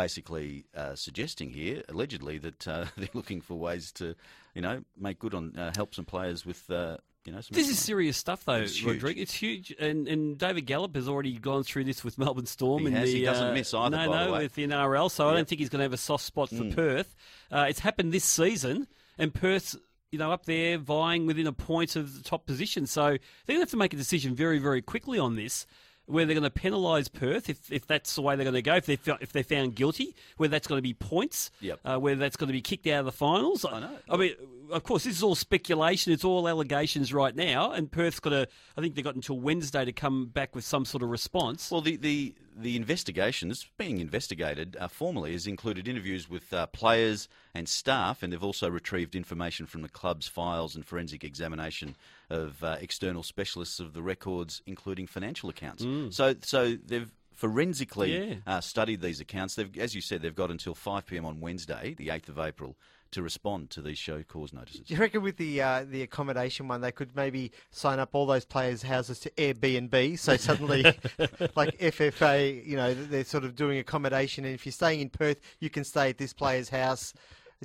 basically 0.00 0.64
uh, 0.74 0.94
suggesting 0.94 1.50
here, 1.50 1.82
allegedly, 1.88 2.38
that 2.38 2.66
uh, 2.66 2.86
they're 2.96 3.08
looking 3.14 3.40
for 3.40 3.54
ways 3.54 3.92
to, 3.92 4.14
you 4.54 4.62
know, 4.62 4.82
make 4.98 5.18
good 5.18 5.34
on 5.34 5.54
uh, 5.58 5.72
help 5.76 5.94
some 5.94 6.04
players 6.06 6.46
with, 6.46 6.68
uh, 6.70 6.96
you 7.26 7.32
know, 7.32 7.40
some. 7.42 7.54
This 7.54 7.68
is 7.68 7.78
serious 7.78 8.16
stuff, 8.16 8.44
though, 8.46 8.54
It's. 8.54 8.82
Rodrigo. 8.82 9.20
It's 9.20 9.34
huge, 9.34 9.74
and 9.78 10.08
and 10.08 10.38
David 10.38 10.62
Gallop 10.62 10.96
has 10.96 11.06
already 11.08 11.38
gone 11.38 11.64
through 11.64 11.84
this 11.84 12.02
with 12.02 12.16
Melbourne 12.18 12.46
Storm. 12.46 12.80
He 12.82 12.86
in 12.86 12.92
has. 12.94 13.10
the, 13.12 13.18
He 13.18 13.24
doesn't 13.24 13.48
uh, 13.48 13.52
miss 13.52 13.74
either, 13.74 13.96
No, 13.96 14.10
by 14.10 14.18
the 14.18 14.24
no, 14.26 14.32
way. 14.32 14.42
with 14.44 14.54
the 14.54 14.66
NRL. 14.66 15.10
So 15.10 15.28
I 15.28 15.34
don't 15.34 15.46
think 15.46 15.58
he's 15.60 15.68
going 15.68 15.80
to 15.80 15.84
have 15.84 15.92
a 15.92 15.98
soft 15.98 16.24
spot 16.24 16.48
for 16.48 16.54
Mm. 16.64 16.74
Perth. 16.74 17.14
Uh, 17.52 17.66
it's 17.68 17.80
happened 17.80 18.12
this 18.12 18.24
season, 18.24 18.86
and 19.18 19.34
Perth's 19.34 19.76
you 20.10 20.18
know 20.18 20.32
up 20.32 20.44
there 20.46 20.78
vying 20.78 21.26
within 21.26 21.46
a 21.46 21.52
point 21.52 21.94
of 21.94 22.16
the 22.16 22.22
top 22.24 22.46
position. 22.46 22.86
So 22.86 23.02
they're 23.10 23.18
going 23.54 23.58
to 23.58 23.62
have 23.64 23.70
to 23.70 23.76
make 23.76 23.92
a 23.92 23.96
decision 23.98 24.34
very, 24.34 24.58
very 24.58 24.80
quickly 24.82 25.18
on 25.18 25.36
this. 25.36 25.66
Where 26.10 26.26
they're 26.26 26.38
going 26.38 26.50
to 26.50 26.58
penalise 26.58 27.12
Perth 27.12 27.48
if, 27.48 27.70
if 27.72 27.86
that's 27.86 28.14
the 28.14 28.22
way 28.22 28.36
they're 28.36 28.44
going 28.44 28.54
to 28.54 28.62
go, 28.62 28.74
if 28.74 28.86
they 28.86 28.98
if 29.20 29.32
they're 29.32 29.44
found 29.44 29.74
guilty, 29.76 30.14
whether 30.36 30.50
that's 30.50 30.66
going 30.66 30.78
to 30.78 30.82
be 30.82 30.94
points, 30.94 31.50
Yep. 31.60 31.80
uh, 31.84 31.98
whether 31.98 32.18
that's 32.18 32.36
going 32.36 32.48
to 32.48 32.52
be 32.52 32.60
kicked 32.62 32.86
out 32.88 33.00
of 33.00 33.04
the 33.06 33.12
finals. 33.12 33.64
I 33.64 33.80
know. 33.80 33.96
I 34.08 34.16
mean, 34.16 34.34
of 34.72 34.82
course, 34.82 35.04
this 35.04 35.16
is 35.16 35.22
all 35.22 35.34
speculation. 35.34 36.12
It's 36.12 36.24
all 36.24 36.48
allegations 36.48 37.12
right 37.12 37.34
now, 37.34 37.72
and 37.72 37.90
Perth's 37.90 38.20
got 38.20 38.30
to. 38.30 38.48
I 38.76 38.80
think 38.80 38.94
they've 38.94 39.04
got 39.04 39.14
until 39.14 39.38
Wednesday 39.38 39.84
to 39.84 39.92
come 39.92 40.26
back 40.26 40.54
with 40.54 40.64
some 40.64 40.84
sort 40.84 41.02
of 41.02 41.08
response. 41.10 41.70
Well, 41.70 41.80
the, 41.80 41.96
the, 41.96 42.34
the 42.56 42.76
investigation 42.76 43.48
that's 43.48 43.66
being 43.78 43.98
investigated 44.00 44.76
uh, 44.80 44.88
formally 44.88 45.32
has 45.32 45.46
included 45.46 45.86
interviews 45.88 46.28
with 46.30 46.52
uh, 46.52 46.66
players 46.66 47.28
and 47.54 47.68
staff, 47.68 48.22
and 48.22 48.32
they've 48.32 48.42
also 48.44 48.68
retrieved 48.70 49.14
information 49.14 49.66
from 49.66 49.82
the 49.82 49.88
club's 49.88 50.28
files 50.28 50.74
and 50.74 50.84
forensic 50.86 51.24
examination 51.24 51.96
of 52.30 52.62
uh, 52.62 52.76
external 52.80 53.22
specialists 53.22 53.80
of 53.80 53.92
the 53.92 54.02
records, 54.02 54.62
including 54.66 55.06
financial 55.06 55.48
accounts. 55.50 55.84
So, 56.10 56.34
so 56.42 56.76
they've 56.86 57.10
forensically 57.34 58.10
Mm. 58.10 58.28
Yeah. 58.46 58.54
uh, 58.56 58.60
studied 58.60 59.00
these 59.00 59.20
accounts. 59.20 59.54
They've, 59.54 59.78
as 59.78 59.94
you 59.94 60.00
said, 60.02 60.20
they've 60.22 60.34
got 60.34 60.50
until 60.50 60.74
5 60.74 61.06
p.m. 61.06 61.24
on 61.24 61.40
Wednesday, 61.40 61.94
the 61.96 62.08
8th 62.08 62.28
of 62.28 62.38
April, 62.38 62.76
to 63.12 63.22
respond 63.22 63.70
to 63.70 63.82
these 63.82 63.98
show 63.98 64.22
cause 64.22 64.52
notices. 64.52 64.80
Do 64.86 64.94
you 64.94 65.00
reckon 65.00 65.22
with 65.22 65.36
the 65.36 65.60
uh, 65.62 65.84
the 65.88 66.02
accommodation 66.02 66.68
one, 66.68 66.80
they 66.80 66.92
could 66.92 67.14
maybe 67.16 67.50
sign 67.70 67.98
up 67.98 68.10
all 68.12 68.26
those 68.26 68.44
players' 68.44 68.82
houses 68.82 69.18
to 69.20 69.30
Airbnb? 69.30 70.18
So 70.18 70.36
suddenly, 70.36 70.82
like 71.56 71.78
FFA, 71.78 72.64
you 72.66 72.76
know, 72.76 72.94
they're 72.94 73.24
sort 73.24 73.44
of 73.44 73.56
doing 73.56 73.78
accommodation, 73.78 74.44
and 74.44 74.54
if 74.54 74.64
you're 74.64 74.72
staying 74.72 75.00
in 75.00 75.10
Perth, 75.10 75.40
you 75.60 75.70
can 75.70 75.84
stay 75.84 76.10
at 76.10 76.18
this 76.18 76.32
player's 76.32 76.68
house, 76.68 77.12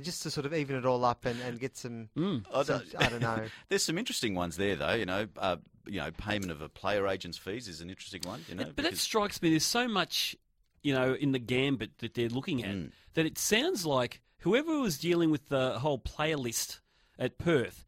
just 0.02 0.22
to 0.24 0.30
sort 0.30 0.46
of 0.46 0.52
even 0.54 0.76
it 0.76 0.84
all 0.84 1.04
up 1.04 1.24
and, 1.24 1.40
and 1.42 1.58
get 1.60 1.76
some, 1.76 2.08
I 2.16 2.62
some- 2.62 2.78
don't- 2.78 2.94
I 2.98 3.08
don't 3.08 3.22
know. 3.22 3.44
There's 3.68 3.82
some 3.84 3.98
interesting 3.98 4.34
ones 4.34 4.56
there, 4.56 4.76
though. 4.76 4.94
You 4.94 5.06
know, 5.06 5.26
uh, 5.38 5.56
you 5.86 6.00
know, 6.00 6.10
payment 6.10 6.50
of 6.50 6.60
a 6.60 6.68
player 6.68 7.06
agent's 7.06 7.38
fees 7.38 7.68
is 7.68 7.80
an 7.80 7.88
interesting 7.90 8.20
one. 8.24 8.44
You 8.48 8.56
know, 8.56 8.64
but 8.64 8.76
that 8.76 8.82
because- 8.84 9.00
strikes 9.00 9.40
me. 9.40 9.50
There's 9.50 9.64
so 9.64 9.86
much, 9.88 10.34
you 10.82 10.92
know, 10.92 11.14
in 11.14 11.32
the 11.32 11.38
gambit 11.38 11.98
that 11.98 12.14
they're 12.14 12.28
looking 12.28 12.64
at 12.64 12.74
Mm. 12.74 12.90
that 13.14 13.24
it 13.26 13.38
sounds 13.38 13.86
like 13.86 14.20
whoever 14.46 14.78
was 14.78 14.96
dealing 14.96 15.32
with 15.32 15.48
the 15.48 15.76
whole 15.80 15.98
player 15.98 16.36
list 16.36 16.78
at 17.18 17.36
Perth, 17.36 17.84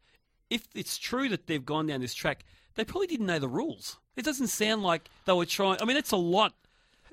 if 0.49 0.67
it's 0.75 0.97
true 0.97 1.29
that 1.29 1.47
they've 1.47 1.65
gone 1.65 1.87
down 1.87 2.01
this 2.01 2.13
track, 2.13 2.43
they 2.75 2.83
probably 2.83 3.07
didn't 3.07 3.27
know 3.27 3.39
the 3.39 3.47
rules. 3.47 3.97
It 4.17 4.25
doesn't 4.25 4.47
sound 4.47 4.83
like 4.83 5.09
they 5.23 5.31
were 5.31 5.45
trying. 5.45 5.81
I 5.81 5.85
mean, 5.85 5.95
that's 5.95 6.11
a 6.11 6.17
lot. 6.17 6.53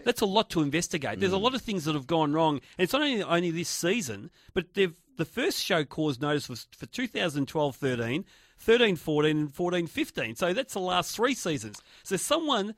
That's 0.05 0.21
a 0.21 0.27
lot 0.27 0.51
to 0.51 0.63
investigate. 0.63 1.19
Mm. 1.19 1.21
There's 1.21 1.33
a 1.33 1.39
lot 1.39 1.55
of 1.55 1.63
things 1.63 1.85
that 1.85 1.95
have 1.95 2.09
gone 2.09 2.33
wrong, 2.33 2.57
and 2.57 2.85
it's 2.85 2.93
not 2.93 3.03
only 3.03 3.23
only 3.23 3.53
this 3.53 3.69
season, 3.69 4.31
but 4.53 4.75
they've 4.75 4.97
the 5.17 5.25
first 5.25 5.63
show 5.63 5.85
cause 5.85 6.21
notice 6.21 6.49
was 6.49 6.67
for 6.77 6.87
2012-13, 6.87 8.25
13-14, 8.67 9.31
and 9.31 9.55
14-15. 9.55 10.37
So 10.37 10.53
that's 10.53 10.75
the 10.75 10.81
last 10.81 11.15
three 11.15 11.35
seasons. 11.35 11.81
So 12.03 12.17
someone 12.17 12.75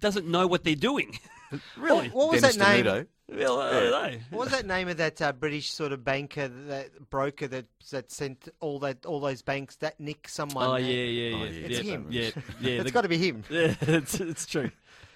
doesn't 0.00 0.26
know 0.26 0.46
what 0.46 0.64
they're 0.64 0.74
doing. 0.74 1.18
really? 1.76 2.08
What, 2.08 2.14
what 2.14 2.30
was 2.32 2.40
Dennis 2.42 2.56
that 2.56 2.76
name? 2.76 2.84
Denuto. 2.84 3.06
Well, 3.30 3.60
I 3.60 3.70
don't. 4.10 4.20
What 4.30 4.44
was 4.44 4.50
that 4.52 4.66
name 4.66 4.88
of 4.88 4.96
that 4.96 5.20
uh, 5.20 5.32
British 5.32 5.70
sort 5.70 5.92
of 5.92 6.02
banker, 6.02 6.48
that 6.48 7.10
broker 7.10 7.46
that 7.48 7.66
that 7.90 8.10
sent 8.10 8.48
all 8.60 8.78
that 8.80 9.04
all 9.04 9.20
those 9.20 9.42
banks? 9.42 9.76
That 9.76 10.00
Nick 10.00 10.28
someone. 10.28 10.66
Oh 10.66 10.72
uh, 10.72 10.76
yeah, 10.78 10.86
yeah, 10.86 11.36
yeah. 11.36 11.36
yeah, 11.36 11.66
It's 11.66 11.78
yeah, 11.82 11.92
him. 11.92 12.06
Yeah, 12.08 12.22
yeah. 12.60 12.70
It's 12.70 12.84
the- 12.84 12.90
got 12.90 13.02
to 13.02 13.08
be 13.08 13.18
him. 13.18 13.44
Yeah, 13.50 13.74
it's, 13.82 14.18
it's 14.20 14.46
true. 14.46 14.70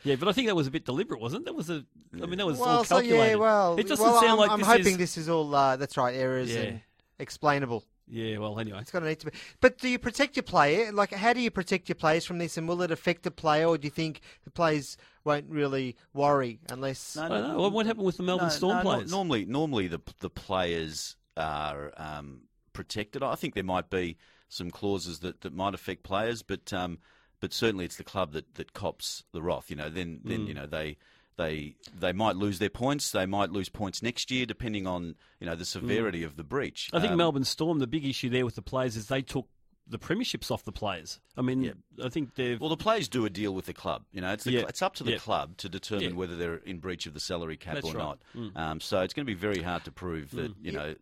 Yeah, 0.04 0.16
but 0.16 0.28
I 0.28 0.32
think 0.32 0.48
that 0.48 0.56
was 0.56 0.66
a 0.66 0.70
bit 0.70 0.84
deliberate, 0.84 1.20
wasn't 1.20 1.42
it? 1.42 1.44
That 1.46 1.54
was 1.54 1.70
a. 1.70 1.84
I 2.20 2.26
mean, 2.26 2.38
that 2.38 2.46
was 2.46 2.60
all 2.60 2.66
Well, 2.66 2.84
so 2.84 2.96
calculated. 2.96 3.30
yeah, 3.30 3.34
well, 3.36 3.78
it 3.78 3.88
doesn't 3.88 4.04
well, 4.04 4.20
sound 4.20 4.32
I'm, 4.32 4.38
like 4.38 4.50
I'm 4.50 4.58
this 4.58 4.68
hoping 4.68 4.86
is. 4.92 4.98
this 4.98 5.16
is 5.16 5.28
all. 5.28 5.54
Uh, 5.54 5.76
that's 5.76 5.96
right, 5.96 6.14
errors 6.14 6.52
Yeah. 6.52 6.60
and 6.62 6.80
explainable. 7.18 7.84
Yeah, 8.08 8.38
well, 8.38 8.58
anyway. 8.58 8.78
It's 8.80 8.90
going 8.90 9.04
to 9.04 9.08
need 9.08 9.20
to 9.20 9.26
be. 9.26 9.32
But 9.60 9.78
do 9.78 9.88
you 9.88 9.98
protect 9.98 10.36
your 10.36 10.42
player? 10.42 10.92
Like, 10.92 11.12
how 11.12 11.32
do 11.32 11.40
you 11.40 11.50
protect 11.50 11.88
your 11.88 11.96
players 11.96 12.24
from 12.26 12.38
this? 12.38 12.56
And 12.58 12.68
will 12.68 12.82
it 12.82 12.90
affect 12.90 13.22
the 13.22 13.30
player, 13.30 13.66
or 13.66 13.78
do 13.78 13.86
you 13.86 13.90
think 13.90 14.20
the 14.44 14.50
players 14.50 14.96
won't 15.24 15.48
really 15.48 15.96
worry 16.12 16.58
unless? 16.68 17.16
No, 17.16 17.22
I 17.22 17.28
don't 17.28 17.48
know. 17.48 17.58
What- 17.60 17.72
What 17.72 17.86
happened 17.86 18.04
with 18.06 18.16
the 18.18 18.22
Melbourne 18.24 18.48
No, 18.48 18.52
Storm 18.52 18.76
no, 18.78 18.82
no, 18.82 18.90
players? 18.90 19.10
Normally, 19.10 19.44
normally 19.46 19.88
the 19.88 20.00
the 20.20 20.30
players 20.30 21.16
are 21.36 21.92
um, 21.96 22.42
protected. 22.72 23.22
I 23.22 23.34
think 23.36 23.54
there 23.54 23.64
might 23.64 23.88
be 23.88 24.18
some 24.48 24.70
clauses 24.70 25.20
that, 25.20 25.40
that 25.40 25.54
might 25.54 25.72
affect 25.74 26.02
players, 26.02 26.42
but 26.42 26.72
um, 26.72 26.98
but 27.40 27.52
certainly 27.54 27.84
it's 27.86 27.96
the 27.96 28.04
club 28.04 28.32
that, 28.32 28.54
that 28.56 28.72
cops 28.74 29.24
the 29.32 29.42
wrath. 29.42 29.70
You 29.70 29.76
know, 29.76 29.88
then 29.88 30.20
then 30.24 30.40
Mm. 30.40 30.48
you 30.48 30.54
know 30.54 30.66
they. 30.66 30.98
They 31.36 31.76
they 31.98 32.12
might 32.12 32.36
lose 32.36 32.58
their 32.58 32.70
points. 32.70 33.10
They 33.10 33.26
might 33.26 33.50
lose 33.50 33.68
points 33.68 34.02
next 34.02 34.30
year, 34.30 34.44
depending 34.46 34.86
on 34.86 35.14
you 35.40 35.46
know 35.46 35.54
the 35.54 35.64
severity 35.64 36.22
of 36.24 36.36
the 36.36 36.44
breach. 36.44 36.90
Mm. 36.92 36.98
I 36.98 37.00
think 37.00 37.12
Um, 37.12 37.18
Melbourne 37.18 37.44
Storm. 37.44 37.78
The 37.78 37.86
big 37.86 38.04
issue 38.04 38.28
there 38.28 38.44
with 38.44 38.54
the 38.54 38.62
players 38.62 38.96
is 38.96 39.06
they 39.08 39.22
took 39.22 39.48
the 39.88 39.98
premierships 39.98 40.50
off 40.50 40.62
the 40.64 40.72
players. 40.72 41.18
I 41.36 41.42
mean, 41.42 41.62
Yep. 41.62 41.76
I 42.04 42.08
think 42.08 42.34
they've. 42.36 42.60
Well, 42.60 42.70
the 42.70 42.76
players 42.76 43.08
do 43.08 43.24
a 43.24 43.30
deal 43.30 43.52
with 43.54 43.66
the 43.66 43.72
club. 43.74 44.04
You 44.12 44.20
know, 44.20 44.32
it's 44.32 44.44
the, 44.44 44.52
Yeah. 44.52 44.58
cl- 44.60 44.68
it's 44.68 44.82
up 44.82 44.94
to 44.96 45.04
the 45.04 45.12
Yeah. 45.12 45.18
club 45.18 45.56
to 45.58 45.68
determine 45.68 46.10
Yeah. 46.10 46.16
whether 46.16 46.36
they're 46.36 46.56
in 46.56 46.78
breach 46.78 47.06
of 47.06 47.14
the 47.14 47.20
salary 47.20 47.56
cap 47.56 47.74
That's 47.74 47.88
or 47.88 47.94
right. 47.94 48.18
not. 48.34 48.56
Um, 48.56 48.80
so 48.80 49.00
it's 49.00 49.12
going 49.12 49.26
to 49.26 49.30
be 49.30 49.38
very 49.38 49.60
hard 49.62 49.84
to 49.84 49.92
prove 49.92 50.30
that 50.32 50.52
you 50.62 50.70
know 50.72 50.94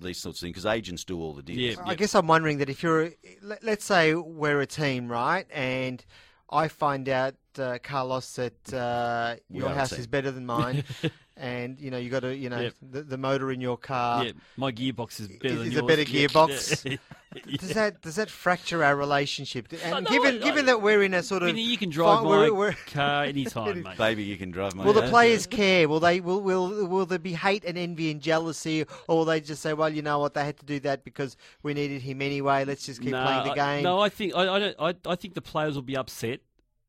these 0.00 0.18
sorts 0.18 0.38
of 0.38 0.46
things 0.46 0.54
because 0.54 0.66
agents 0.66 1.04
do 1.04 1.20
all 1.20 1.34
the 1.34 1.42
deals. 1.42 1.76
Yeah. 1.76 1.82
I 1.84 1.94
guess 1.94 2.14
I'm 2.14 2.26
wondering 2.26 2.58
that 2.58 2.68
if 2.70 2.82
you're, 2.82 3.10
let- 3.42 3.62
let's 3.62 3.84
say 3.84 4.14
we're 4.14 4.60
a 4.60 4.66
team, 4.66 5.08
right, 5.08 5.46
and 5.52 6.04
I 6.50 6.68
find 6.68 7.08
out 7.08 7.34
uh, 7.58 7.78
Carlos 7.82 8.34
that 8.36 8.72
uh, 8.74 9.36
your 9.50 9.68
house 9.70 9.90
team. 9.90 10.00
is 10.00 10.06
better 10.06 10.30
than 10.30 10.46
mine, 10.46 10.84
and 11.36 11.78
you 11.80 11.90
know 11.90 11.98
you 11.98 12.10
got 12.10 12.20
to, 12.20 12.34
you 12.36 12.48
know, 12.50 12.60
Yep. 12.60 12.74
the, 12.90 13.02
the 13.02 13.18
motor 13.18 13.50
in 13.52 13.60
your 13.60 13.76
car. 13.76 14.24
yeah, 14.24 14.32
my 14.56 14.70
gearbox 14.72 15.20
is 15.20 15.28
better 15.28 15.46
Is- 15.54 15.58
than 15.58 15.68
is 15.72 15.76
a 15.78 15.82
better 15.82 16.04
gearbox? 16.04 16.98
Yeah. 17.34 17.56
Does 17.56 17.70
that 17.72 18.02
does 18.02 18.16
that 18.16 18.28
fracture 18.28 18.84
our 18.84 18.94
relationship? 18.94 19.72
And 19.82 20.04
no, 20.04 20.10
given 20.10 20.34
I- 20.34 20.44
given 20.44 20.64
I- 20.64 20.66
that 20.66 20.82
we're 20.82 21.02
in 21.02 21.14
a 21.14 21.22
sort 21.22 21.42
of, 21.42 21.46
Vinny, 21.48 21.62
you 21.62 21.78
can 21.78 21.88
drive 21.88 22.18
fi- 22.18 22.24
my 22.24 22.28
we're- 22.30 22.50
we're- 22.50 22.76
car 22.88 23.24
anytime, 23.24 23.82
mate. 23.84 23.96
Baby, 23.96 24.24
you 24.24 24.36
can 24.36 24.50
drive 24.50 24.74
my 24.74 24.84
Will 24.84 24.92
the 24.92 25.00
house. 25.00 25.08
players 25.10 25.46
care? 25.46 25.88
Will 25.88 25.98
they? 25.98 26.20
Will 26.20 26.42
will 26.42 26.86
will 26.86 27.06
there 27.06 27.18
be 27.18 27.32
hate 27.32 27.64
and 27.64 27.78
envy 27.78 28.10
and 28.10 28.20
jealousy, 28.20 28.84
or 29.08 29.16
will 29.16 29.24
they 29.24 29.40
just 29.40 29.62
say, 29.62 29.72
"Well, 29.72 29.88
you 29.88 30.02
know 30.02 30.18
what? 30.18 30.34
They 30.34 30.44
had 30.44 30.58
to 30.58 30.66
do 30.66 30.78
that 30.80 31.04
because 31.04 31.38
we 31.62 31.72
needed 31.72 32.02
him 32.02 32.20
anyway. 32.20 32.66
Let's 32.66 32.84
just 32.84 33.00
keep 33.00 33.12
No, 33.12 33.24
playing 33.24 33.44
the 33.44 33.52
I- 33.62 33.76
game." 33.76 33.84
No, 33.84 33.98
I 33.98 34.10
think 34.10 34.34
I, 34.36 34.42
I, 34.54 34.58
don't, 34.58 34.76
I, 34.78 34.94
I 35.06 35.16
think 35.16 35.32
the 35.32 35.40
players 35.40 35.74
will 35.74 35.80
be 35.80 35.96
upset 35.96 36.40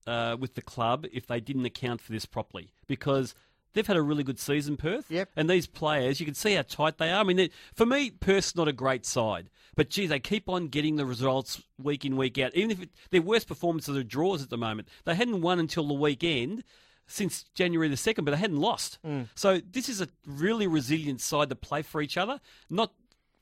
uh, 0.08 0.38
with 0.40 0.56
the 0.56 0.62
club 0.62 1.06
if 1.12 1.28
they 1.28 1.40
didn't 1.40 1.66
account 1.66 2.02
for 2.02 2.12
this 2.12 2.26
properly 2.26 2.74
because 2.88 3.36
they've 3.74 3.88
had 3.88 3.98
a 3.98 4.02
really 4.02 4.24
good 4.24 4.40
season, 4.40 4.78
Perth. 4.78 5.06
Yep. 5.10 5.30
And 5.36 5.50
these 5.50 5.68
players, 5.68 6.20
you 6.20 6.26
can 6.26 6.36
see 6.36 6.54
how 6.54 6.64
tight 6.64 6.98
they 6.98 7.12
are. 7.12 7.20
I 7.20 7.24
mean, 7.24 7.50
for 7.74 7.86
me, 7.86 8.12
Perth's 8.12 8.56
not 8.56 8.68
a 8.68 8.74
great 8.74 9.06
side, 9.06 9.50
but 9.76 9.90
gee, 9.90 10.08
they 10.08 10.20
keep 10.20 10.48
on 10.50 10.68
getting 10.68 10.96
the 10.96 11.06
results 11.06 11.62
week 11.82 12.06
in 12.06 12.16
week 12.16 12.38
out. 12.38 12.56
Even 12.56 12.72
if 12.72 12.82
it, 12.82 12.90
their 13.12 13.22
worst 13.22 13.48
performances 13.48 13.98
are 13.98 14.04
draws 14.04 14.42
at 14.42 14.50
the 14.50 14.58
moment, 14.58 14.88
they 15.06 15.16
hadn't 15.16 15.42
won 15.42 15.60
until 15.60 15.88
the 15.88 15.94
weekend. 15.94 16.64
Since 17.06 17.44
January 17.54 17.90
the 17.90 17.96
2nd, 17.96 18.24
but 18.24 18.32
they 18.32 18.38
hadn't 18.38 18.62
lost. 18.62 18.98
So, 19.36 19.60
this 19.60 19.90
is 19.90 20.00
a 20.00 20.08
really 20.26 20.68
resilient 20.68 21.20
side 21.20 21.50
to 21.50 21.56
play 21.56 21.82
for 21.82 22.02
each 22.02 22.16
other. 22.16 22.40
Not 22.70 22.94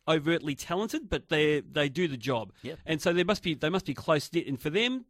overtly 0.07 0.55
talented, 0.55 1.09
but 1.09 1.29
they 1.29 1.61
they 1.61 1.89
do 1.89 2.07
the 2.07 2.17
job. 2.17 2.53
Yep. 2.63 2.79
And 2.85 3.01
so 3.01 3.13
they 3.13 3.23
must 3.23 3.43
be 3.43 3.53
they 3.53 3.69
must 3.69 3.85
be 3.85 3.93
close 3.93 4.31
knit. 4.33 4.47
And 4.47 4.59
for 4.59 4.69
them 4.69 5.05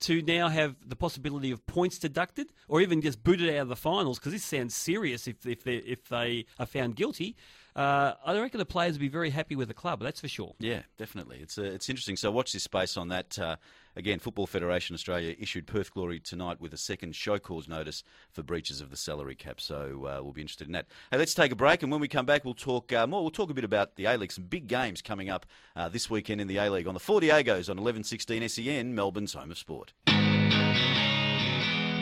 to 0.00 0.22
now 0.22 0.48
have 0.48 0.76
the 0.86 0.96
possibility 0.96 1.50
of 1.50 1.66
points 1.66 1.98
deducted, 1.98 2.52
or 2.68 2.80
even 2.80 3.00
just 3.00 3.22
booted 3.24 3.50
out 3.50 3.62
of 3.62 3.68
the 3.68 3.76
finals, 3.76 4.18
because 4.18 4.32
this 4.32 4.44
sounds 4.44 4.74
serious 4.74 5.26
if 5.26 5.46
if 5.46 5.64
they 5.64 5.76
if 5.76 6.08
they 6.08 6.46
are 6.58 6.66
found 6.66 6.96
guilty. 6.96 7.36
Uh, 7.76 8.14
I 8.24 8.38
reckon 8.40 8.58
the 8.58 8.66
players 8.66 8.94
will 8.94 9.00
be 9.00 9.08
very 9.08 9.30
happy 9.30 9.54
with 9.54 9.68
the 9.68 9.74
club. 9.74 10.02
That's 10.02 10.20
for 10.20 10.28
sure. 10.28 10.54
Yeah, 10.58 10.80
definitely. 10.96 11.38
It's 11.40 11.58
uh, 11.58 11.62
it's 11.62 11.88
interesting. 11.88 12.16
So 12.16 12.32
watch 12.32 12.52
this 12.52 12.64
space 12.64 12.96
on 12.96 13.08
that. 13.08 13.38
Uh, 13.38 13.56
again, 13.94 14.18
Football 14.18 14.46
Federation 14.46 14.94
Australia 14.94 15.36
issued 15.38 15.66
Perth 15.66 15.92
Glory 15.92 16.18
tonight 16.18 16.60
with 16.60 16.72
a 16.72 16.78
second 16.78 17.14
show 17.14 17.38
cause 17.38 17.68
notice 17.68 18.02
for 18.32 18.42
breaches 18.42 18.80
of 18.80 18.90
the 18.90 18.96
salary 18.96 19.34
cap. 19.34 19.60
So 19.60 20.06
uh, 20.06 20.22
we'll 20.22 20.32
be 20.32 20.40
interested 20.40 20.66
in 20.66 20.72
that. 20.72 20.86
Hey, 21.10 21.18
let's 21.18 21.34
take 21.34 21.52
a 21.52 21.56
break, 21.56 21.82
and 21.82 21.92
when 21.92 22.00
we 22.00 22.08
come 22.08 22.26
back, 22.26 22.44
we'll 22.44 22.54
talk 22.54 22.92
uh, 22.92 23.06
more. 23.06 23.20
We'll 23.20 23.30
talk 23.30 23.50
a 23.50 23.54
bit 23.54 23.64
about 23.64 23.96
the 23.96 24.06
A 24.06 24.16
League. 24.16 24.32
Some 24.32 24.44
big 24.44 24.66
games 24.66 25.02
coming 25.02 25.28
up 25.28 25.46
uh, 25.76 25.88
this 25.88 26.08
weekend 26.08 26.40
in 26.40 26.48
the 26.48 26.56
A 26.56 26.70
League 26.70 26.88
on 26.88 26.94
the 26.94 27.00
Four 27.00 27.20
Diegos 27.20 27.68
on 27.68 27.78
eleven 27.78 28.02
sixteen 28.02 28.48
SEN, 28.48 28.94
Melbourne's 28.94 29.34
home 29.34 29.50
of 29.50 29.58
sport. 29.58 29.92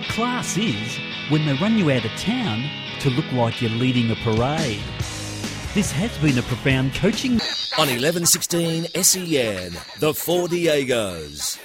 Class 0.08 0.56
is 0.56 0.98
when 1.30 1.44
they 1.44 1.54
run 1.54 1.76
you 1.76 1.90
out 1.90 2.04
of 2.04 2.10
town 2.12 2.62
to 3.00 3.10
look 3.10 3.30
like 3.32 3.60
you're 3.60 3.70
leading 3.72 4.12
a 4.12 4.14
parade. 4.16 4.80
This 5.74 5.90
has 5.90 6.16
been 6.18 6.38
a 6.38 6.42
profound 6.42 6.94
coaching. 6.94 7.32
On 7.76 7.88
1116 7.88 8.86
SEN, 9.02 9.72
the 9.98 10.14
Four 10.14 10.46
Diegos. 10.46 11.58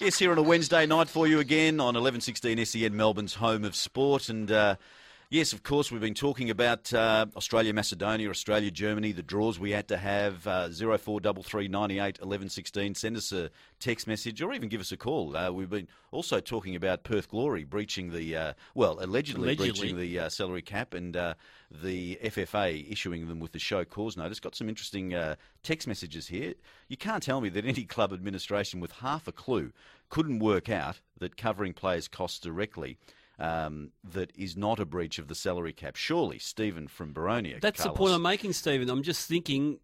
Yes, 0.00 0.18
here 0.18 0.32
on 0.32 0.38
a 0.38 0.42
Wednesday 0.42 0.86
night 0.86 1.10
for 1.10 1.26
you 1.26 1.40
again 1.40 1.74
on 1.78 1.92
1116 1.92 2.64
SEN, 2.64 2.96
Melbourne's 2.96 3.34
home 3.34 3.64
of 3.64 3.76
sport. 3.76 4.30
And 4.30 4.50
uh, 4.50 4.76
yes, 5.34 5.52
of 5.52 5.64
course, 5.64 5.90
we've 5.90 6.00
been 6.00 6.14
talking 6.14 6.48
about 6.48 6.94
uh, 6.94 7.26
Australia, 7.36 7.74
Macedonia, 7.74 8.30
Australia, 8.30 8.70
Germany, 8.70 9.10
the 9.10 9.22
draws 9.22 9.58
we 9.58 9.72
had 9.72 9.88
to 9.88 9.96
have. 9.96 10.46
Uh, 10.46 10.68
0433 10.68 11.66
98 11.66 12.04
1116. 12.20 12.94
Send 12.94 13.16
us 13.16 13.32
a 13.32 13.50
text 13.80 14.06
message 14.06 14.40
or 14.40 14.52
even 14.52 14.68
give 14.68 14.80
us 14.80 14.92
a 14.92 14.96
call. 14.96 15.36
Uh, 15.36 15.50
we've 15.50 15.68
been 15.68 15.88
also 16.12 16.38
talking 16.38 16.76
about 16.76 17.02
Perth 17.02 17.28
Glory 17.28 17.64
breaching 17.64 18.12
the, 18.12 18.36
uh, 18.36 18.52
well, 18.76 18.98
allegedly, 19.00 19.54
Allegedly. 19.54 19.72
breaching 19.72 19.96
the 19.98 20.20
uh, 20.20 20.28
salary 20.28 20.62
cap 20.62 20.94
and 20.94 21.16
uh, 21.16 21.34
the 21.68 22.16
FFA 22.22 22.90
issuing 22.90 23.26
them 23.26 23.40
with 23.40 23.50
the 23.50 23.58
show 23.58 23.84
cause 23.84 24.16
notice. 24.16 24.38
Got 24.38 24.54
some 24.54 24.68
interesting 24.68 25.14
uh, 25.14 25.34
text 25.64 25.88
messages 25.88 26.28
here. 26.28 26.54
You 26.88 26.96
can't 26.96 27.22
tell 27.22 27.40
me 27.40 27.48
that 27.48 27.64
any 27.66 27.84
club 27.84 28.12
administration 28.12 28.78
with 28.78 28.92
half 28.92 29.26
a 29.26 29.32
clue 29.32 29.72
couldn't 30.10 30.38
work 30.38 30.68
out 30.70 31.00
that 31.18 31.36
covering 31.36 31.72
players' 31.72 32.06
costs 32.06 32.38
directly. 32.38 32.98
Um, 33.38 33.90
that 34.12 34.30
is 34.36 34.56
not 34.56 34.78
a 34.78 34.84
breach 34.84 35.18
of 35.18 35.26
the 35.26 35.34
salary 35.34 35.72
cap. 35.72 35.96
Surely, 35.96 36.38
Stephen 36.38 36.86
from 36.86 37.12
Boronia. 37.12 37.60
That's 37.60 37.82
the 37.82 37.90
point 37.90 38.14
I'm 38.14 38.22
making, 38.22 38.52
Stephen. 38.52 38.88
I'm 38.88 39.02
just 39.02 39.28
thinking 39.28 39.80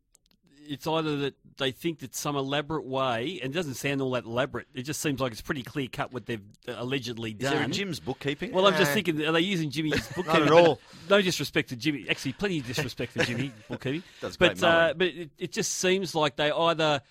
it's 0.69 0.87
either 0.87 1.17
that 1.17 1.35
they 1.59 1.73
think 1.73 1.99
that 1.99 2.15
some 2.15 2.37
elaborate 2.37 2.85
way, 2.85 3.41
and 3.43 3.53
it 3.53 3.57
doesn't 3.57 3.75
sound 3.75 4.01
all 4.01 4.13
that 4.13 4.25
elaborate. 4.25 4.69
It 4.73 4.83
just 4.83 5.01
seems 5.01 5.21
like 5.21 5.33
it's 5.33 5.41
pretty 5.41 5.65
clear 5.65 5.89
cut 5.89 6.13
what 6.13 6.27
they've 6.27 6.41
uh, 6.69 6.75
allegedly 6.77 7.33
Is 7.33 7.39
done. 7.39 7.55
there 7.57 7.65
a 7.65 7.69
Jim's 7.69 7.99
bookkeeping? 7.99 8.53
Well, 8.53 8.69
I'm 8.69 8.77
just 8.77 8.93
thinking, 8.93 9.21
are 9.25 9.33
they 9.33 9.41
using 9.41 9.71
Jimmy's 9.71 10.07
bookkeeping? 10.15 10.45
at 10.45 10.53
all. 10.53 10.79
No 11.09 11.21
disrespect 11.21 11.71
to 11.71 11.77
Jimmy. 11.77 12.07
Actually, 12.09 12.35
plenty 12.35 12.61
of 12.61 12.67
disrespect 12.69 13.13
for 13.13 13.25
Jimmy 13.25 13.53
bookkeeping. 13.69 14.05
Does 14.21 14.37
great 14.37 14.61
but 14.61 14.65
uh, 14.65 14.95
but 14.97 15.09
it, 15.09 15.31
it 15.39 15.53
just 15.53 15.73
seems 15.73 16.15
like 16.15 16.37
they 16.37 16.53
either 16.53 17.03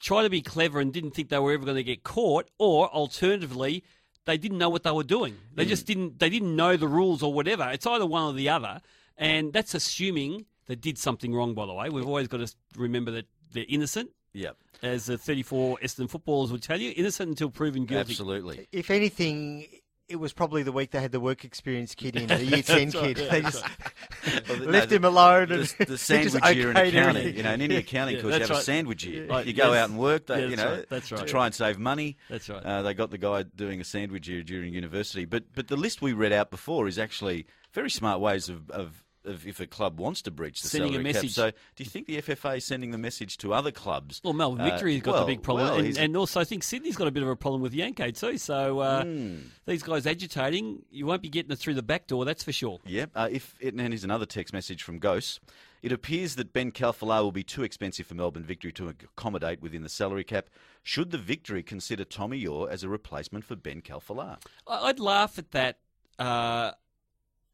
try 0.00 0.22
to 0.24 0.30
be 0.30 0.42
clever 0.42 0.80
and 0.80 0.92
didn't 0.92 1.12
think 1.12 1.28
they 1.28 1.38
were 1.38 1.52
ever 1.52 1.64
going 1.64 1.76
to 1.76 1.84
get 1.84 2.02
caught, 2.02 2.50
or 2.58 2.88
alternatively, 2.88 3.84
they 4.24 4.38
didn't 4.38 4.58
know 4.58 4.68
what 4.68 4.82
they 4.82 4.90
were 4.90 5.04
doing. 5.04 5.36
They 5.54 5.64
mm. 5.64 5.68
just 5.68 5.86
didn't. 5.86 6.18
They 6.18 6.30
didn't 6.30 6.54
know 6.54 6.76
the 6.76 6.88
rules 6.88 7.22
or 7.22 7.32
whatever. 7.32 7.68
It's 7.70 7.86
either 7.86 8.06
one 8.06 8.24
or 8.24 8.32
the 8.32 8.48
other, 8.48 8.80
and 9.16 9.52
that's 9.52 9.74
assuming 9.74 10.46
they 10.66 10.74
did 10.74 10.98
something 10.98 11.34
wrong. 11.34 11.54
By 11.54 11.66
the 11.66 11.74
way, 11.74 11.88
we've 11.90 12.06
always 12.06 12.28
got 12.28 12.46
to 12.46 12.52
remember 12.76 13.10
that 13.12 13.26
they're 13.52 13.66
innocent. 13.68 14.10
Yep, 14.32 14.56
As 14.82 15.06
the 15.06 15.16
34 15.16 15.78
Essendon 15.80 16.10
footballers 16.10 16.50
would 16.50 16.62
tell 16.62 16.80
you, 16.80 16.92
innocent 16.96 17.28
until 17.28 17.50
proven 17.50 17.84
guilty. 17.84 18.10
absolutely. 18.10 18.66
If 18.72 18.90
anything, 18.90 19.68
it 20.08 20.16
was 20.16 20.32
probably 20.32 20.62
the 20.62 20.72
week 20.72 20.90
they 20.90 21.00
had 21.00 21.12
the 21.12 21.20
work 21.20 21.44
experience 21.44 21.94
kid 21.94 22.16
in, 22.16 22.26
the 22.26 22.44
year 22.44 22.62
10 22.62 22.92
kid. 22.92 23.16
They 23.16 23.40
just 23.40 23.64
Well, 24.48 24.58
left 24.58 24.90
no, 24.90 24.96
him 24.96 25.04
alone. 25.04 25.48
The, 25.48 25.54
and 25.54 25.64
the 25.64 25.84
just 25.86 26.04
sandwich 26.06 26.44
year 26.54 26.70
in 26.70 26.76
okayed 26.76 26.88
accounting, 26.88 26.98
everything. 27.16 27.36
you 27.36 27.42
know, 27.42 27.52
in 27.52 27.60
any 27.62 27.76
accounting 27.76 28.16
Yeah, 28.16 28.22
course, 28.22 28.32
you 28.34 28.38
that's 28.38 28.50
have 28.50 28.58
a 28.58 28.62
sandwich 28.62 29.04
year. 29.04 29.26
Right, 29.26 29.46
you 29.46 29.52
go 29.52 29.72
yes. 29.72 29.82
out 29.82 29.90
and 29.90 29.98
work, 29.98 30.26
they, 30.26 30.40
Yeah, 30.40 30.46
you 30.48 30.56
that's 30.56 30.62
know, 30.62 30.74
right, 30.76 30.88
that's 30.88 31.08
to 31.08 31.24
try 31.24 31.46
and 31.46 31.54
save 31.54 31.78
money. 31.78 32.16
That's 32.28 32.48
right. 32.48 32.62
Uh, 32.64 32.82
they 32.82 32.94
got 32.94 33.10
the 33.10 33.18
guy 33.18 33.42
doing 33.42 33.80
a 33.80 33.84
sandwich 33.84 34.28
year 34.28 34.42
during 34.42 34.74
university. 34.74 35.24
But 35.24 35.54
but 35.54 35.68
the 35.68 35.76
list 35.76 36.02
we 36.02 36.12
read 36.12 36.32
out 36.32 36.50
before 36.50 36.86
is 36.88 36.98
actually 36.98 37.46
very 37.72 37.90
smart 37.90 38.20
ways 38.20 38.48
of. 38.48 38.70
of 38.70 39.03
of 39.24 39.46
if 39.46 39.60
a 39.60 39.66
club 39.66 39.98
wants 39.98 40.22
to 40.22 40.30
breach 40.30 40.62
the 40.62 40.68
Sending 40.68 40.90
a 40.90 40.92
salary 40.94 41.04
cap. 41.12 41.14
message. 41.22 41.34
So, 41.34 41.50
do 41.50 41.84
you 41.84 41.90
think 41.90 42.06
the 42.06 42.20
FFA 42.22 42.56
is 42.58 42.64
sending 42.64 42.90
the 42.90 42.98
message 42.98 43.38
to 43.38 43.52
other 43.54 43.70
clubs? 43.70 44.20
Well, 44.24 44.32
Melbourne 44.32 44.60
Uh, 44.60 44.70
Victory's 44.70 45.02
got 45.02 45.12
well, 45.14 45.20
the 45.26 45.32
big 45.32 45.42
problem, 45.42 45.66
well, 45.68 45.78
and, 45.78 45.96
and 45.98 46.16
also 46.16 46.40
I 46.40 46.44
think 46.44 46.62
Sydney's 46.62 46.96
got 46.96 47.08
a 47.08 47.10
bit 47.10 47.22
of 47.22 47.28
a 47.28 47.36
problem 47.36 47.62
with 47.62 47.72
Janko 47.72 48.10
too. 48.10 48.38
So 48.38 48.80
uh, 48.80 49.04
Hmm. 49.04 49.36
these 49.66 49.82
guys 49.82 50.06
agitating, 50.06 50.82
you 50.90 51.06
won't 51.06 51.22
be 51.22 51.28
getting 51.28 51.50
it 51.52 51.58
through 51.58 51.74
the 51.74 51.82
back 51.82 52.06
door, 52.06 52.24
that's 52.24 52.44
for 52.44 52.52
sure. 52.52 52.80
Yep. 52.86 53.10
Uh, 53.14 53.28
if 53.30 53.54
it, 53.60 53.74
and 53.74 53.80
here's 53.80 54.04
another 54.04 54.26
text 54.26 54.52
message 54.52 54.82
from 54.82 54.98
Ghost. 54.98 55.40
It 55.82 55.92
appears 55.92 56.36
that 56.36 56.54
Ben 56.54 56.72
Khalfallah 56.72 57.22
will 57.22 57.30
be 57.32 57.42
too 57.42 57.62
expensive 57.62 58.06
for 58.06 58.14
Melbourne 58.14 58.42
Victory 58.44 58.72
to 58.72 58.88
accommodate 58.88 59.60
within 59.60 59.82
the 59.82 59.90
salary 59.90 60.24
cap. 60.24 60.46
Should 60.82 61.10
the 61.10 61.18
Victory 61.18 61.62
consider 61.62 62.04
Tommy 62.06 62.46
Oar 62.46 62.70
as 62.70 62.82
a 62.82 62.88
replacement 62.88 63.44
for 63.44 63.54
Ben 63.54 63.82
Khalfallah? 63.82 64.38
I- 64.66 64.78
I'd 64.88 64.98
laugh 64.98 65.38
at 65.38 65.50
that 65.50 65.78
uh, 66.18 66.70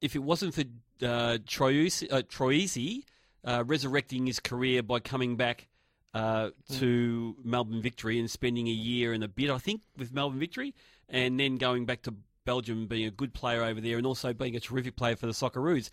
if 0.00 0.14
it 0.14 0.20
wasn't 0.20 0.54
for 0.54 0.62
uh, 1.02 1.38
Troisi, 1.46 2.12
uh, 2.12 2.22
Troisi 2.22 3.04
uh, 3.44 3.64
resurrecting 3.66 4.26
his 4.26 4.40
career 4.40 4.82
by 4.82 5.00
coming 5.00 5.36
back 5.36 5.68
uh, 6.14 6.50
to 6.72 7.36
Melbourne 7.44 7.82
Victory 7.82 8.18
and 8.18 8.30
spending 8.30 8.66
a 8.66 8.72
year 8.72 9.12
and 9.12 9.22
a 9.22 9.28
bit, 9.28 9.50
I 9.50 9.58
think, 9.58 9.82
with 9.96 10.12
Melbourne 10.12 10.40
Victory, 10.40 10.74
and 11.08 11.38
then 11.38 11.56
going 11.56 11.86
back 11.86 12.02
to 12.02 12.14
Belgium, 12.44 12.86
being 12.86 13.06
a 13.06 13.10
good 13.10 13.32
player 13.32 13.62
over 13.62 13.80
there, 13.80 13.96
and 13.96 14.06
also 14.06 14.32
being 14.32 14.56
a 14.56 14.60
terrific 14.60 14.96
player 14.96 15.16
for 15.16 15.26
the 15.26 15.32
Socceroos. 15.32 15.90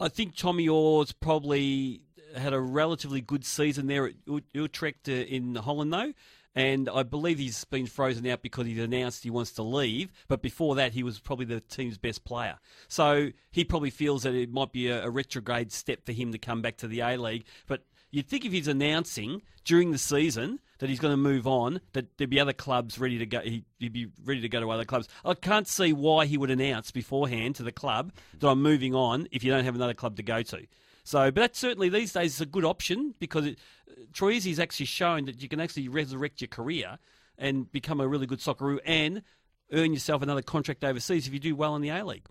I 0.00 0.08
think 0.08 0.36
Tommy 0.36 0.68
Oar's 0.68 1.12
probably 1.12 2.02
had 2.34 2.52
a 2.52 2.60
relatively 2.60 3.20
good 3.20 3.44
season 3.44 3.86
there 3.88 4.06
at 4.06 4.14
Ut- 4.30 4.44
Utrecht 4.54 5.08
uh, 5.08 5.12
in 5.12 5.54
Holland, 5.56 5.92
though. 5.92 6.12
And 6.54 6.88
I 6.88 7.02
believe 7.02 7.38
he's 7.38 7.64
been 7.64 7.86
frozen 7.86 8.26
out 8.26 8.42
because 8.42 8.66
he's 8.66 8.78
announced 8.78 9.24
he 9.24 9.30
wants 9.30 9.52
to 9.52 9.62
leave. 9.62 10.12
But 10.28 10.42
before 10.42 10.74
that, 10.74 10.92
he 10.92 11.02
was 11.02 11.18
probably 11.18 11.46
the 11.46 11.60
team's 11.60 11.98
best 11.98 12.24
player. 12.24 12.58
So 12.88 13.30
he 13.50 13.64
probably 13.64 13.90
feels 13.90 14.24
that 14.24 14.34
it 14.34 14.52
might 14.52 14.72
be 14.72 14.88
a, 14.88 15.04
a 15.04 15.10
retrograde 15.10 15.72
step 15.72 16.04
for 16.04 16.12
him 16.12 16.32
to 16.32 16.38
come 16.38 16.60
back 16.60 16.76
to 16.78 16.88
the 16.88 17.00
A 17.00 17.16
League. 17.16 17.44
But 17.66 17.84
you'd 18.10 18.28
think 18.28 18.44
if 18.44 18.52
he's 18.52 18.68
announcing 18.68 19.42
during 19.64 19.92
the 19.92 19.98
season 19.98 20.60
that 20.78 20.90
he's 20.90 21.00
going 21.00 21.12
to 21.12 21.16
move 21.16 21.46
on, 21.46 21.80
that 21.92 22.18
there'd 22.18 22.28
be 22.28 22.40
other 22.40 22.52
clubs 22.52 22.98
ready 22.98 23.18
to 23.18 23.26
go. 23.26 23.40
He'd, 23.40 23.64
he'd 23.78 23.92
be 23.92 24.08
ready 24.24 24.40
to 24.40 24.48
go 24.48 24.60
to 24.60 24.70
other 24.70 24.84
clubs. 24.84 25.08
I 25.24 25.34
can't 25.34 25.68
see 25.68 25.92
why 25.92 26.26
he 26.26 26.36
would 26.36 26.50
announce 26.50 26.90
beforehand 26.90 27.54
to 27.56 27.62
the 27.62 27.72
club 27.72 28.12
that 28.40 28.48
I'm 28.48 28.60
moving 28.60 28.94
on 28.94 29.28
if 29.30 29.42
you 29.42 29.50
don't 29.50 29.64
have 29.64 29.76
another 29.76 29.94
club 29.94 30.16
to 30.16 30.22
go 30.22 30.42
to. 30.42 30.66
So, 31.04 31.30
but 31.30 31.40
that's 31.40 31.58
certainly 31.58 31.88
these 31.88 32.12
days 32.12 32.34
is 32.34 32.40
a 32.40 32.46
good 32.46 32.64
option 32.64 33.14
because 33.18 33.46
it, 33.46 33.58
Troisi's 34.12 34.60
actually 34.60 34.86
shown 34.86 35.24
that 35.24 35.42
you 35.42 35.48
can 35.48 35.60
actually 35.60 35.88
resurrect 35.88 36.40
your 36.40 36.48
career 36.48 36.98
and 37.38 37.70
become 37.72 38.00
a 38.00 38.06
really 38.06 38.26
good 38.26 38.38
Socceroo 38.38 38.78
and 38.84 39.22
earn 39.72 39.92
yourself 39.92 40.22
another 40.22 40.42
contract 40.42 40.84
overseas 40.84 41.26
if 41.26 41.32
you 41.32 41.40
do 41.40 41.56
well 41.56 41.74
in 41.74 41.82
the 41.82 41.88
A 41.88 42.04
League. 42.04 42.26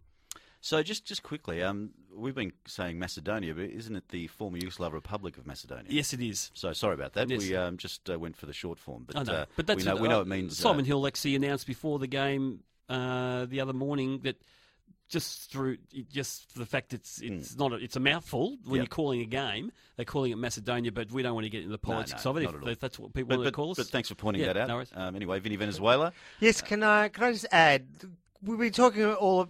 So 0.62 0.82
just 0.84 1.06
just 1.06 1.24
quickly, 1.24 1.64
um, 1.64 1.90
we've 2.16 2.36
been 2.36 2.54
saying 2.68 3.00
Macedonia, 3.00 3.56
but 3.56 3.66
isn't 3.66 3.96
it 3.96 4.10
the 4.10 4.28
former 4.28 4.60
Yugoslav 4.60 4.94
Republic 4.94 5.38
of 5.38 5.48
Macedonia? 5.48 5.88
Yes, 5.90 6.14
it 6.14 6.22
is. 6.22 6.52
So 6.54 6.72
sorry 6.72 6.94
about 6.94 7.14
that. 7.14 7.30
Yes. 7.30 7.42
We 7.42 7.56
um, 7.56 7.78
just 7.78 8.08
uh, 8.10 8.20
went 8.20 8.38
for 8.38 8.46
the 8.46 8.54
short 8.54 8.78
form, 8.78 9.04
but 9.08 9.26
know, 9.26 9.34
uh, 9.34 9.46
but 9.56 9.66
that's 9.66 9.84
we 9.84 9.92
know, 9.92 9.96
we 9.96 10.08
know 10.08 10.22
it 10.22 10.28
means 10.28 10.60
uh, 10.60 10.64
Simon 10.64 10.86
Hill 10.86 11.08
actually 11.08 11.36
announced 11.36 11.66
before 11.66 11.98
the 11.98 12.06
game 12.06 12.60
uh, 12.90 13.46
the 13.46 13.60
other 13.60 13.74
morning 13.74 14.20
that 14.22 14.36
just 15.12 15.52
through 15.52 15.78
just 16.12 16.50
for 16.52 16.60
the 16.60 16.66
fact 16.66 16.94
it's 16.94 17.22
it's 17.22 17.56
not 17.58 17.72
a, 17.74 17.76
it's 17.76 17.96
a 17.96 18.00
mouthful 18.00 18.50
when 18.50 18.58
Hmm. 18.58 18.70
Yep. 18.72 18.78
you're 18.78 18.88
calling 18.88 19.22
a 19.22 19.26
game 19.26 19.72
they're 19.98 20.06
calling 20.06 20.32
it 20.32 20.38
Macedonia 20.38 20.92
but 20.92 21.12
we 21.12 21.22
don't 21.22 21.34
want 21.36 21.44
to 21.46 21.50
get 21.50 21.60
into 21.64 21.72
the 21.72 21.78
politics 21.78 22.24
no, 22.26 22.32
of 22.32 22.38
it 22.38 22.44
not 22.44 22.50
if 22.56 22.62
at 22.62 22.68
all. 22.68 22.76
that's 22.80 22.98
what 23.00 23.14
people 23.14 23.28
But, 23.30 23.38
want 23.40 23.46
to 23.48 23.52
call 23.52 23.72
us. 23.72 23.78
but 23.78 23.88
thanks 23.88 24.10
for 24.10 24.16
pointing 24.16 24.42
Yeah, 24.42 24.54
that 24.54 24.58
out. 24.58 24.68
no 24.70 24.76
worries. 24.76 24.92
um, 24.96 25.16
anyway, 25.16 25.40
Vinny 25.40 25.58
Venezuela. 25.58 26.14
Yes, 26.40 26.62
can 26.62 26.82
I 26.82 27.10
can 27.10 27.26
I 27.26 27.32
just 27.34 27.46
add? 27.52 27.86
We've 28.44 28.58
been 28.58 28.72
talking 28.72 29.04
all 29.06 29.42
of, 29.42 29.50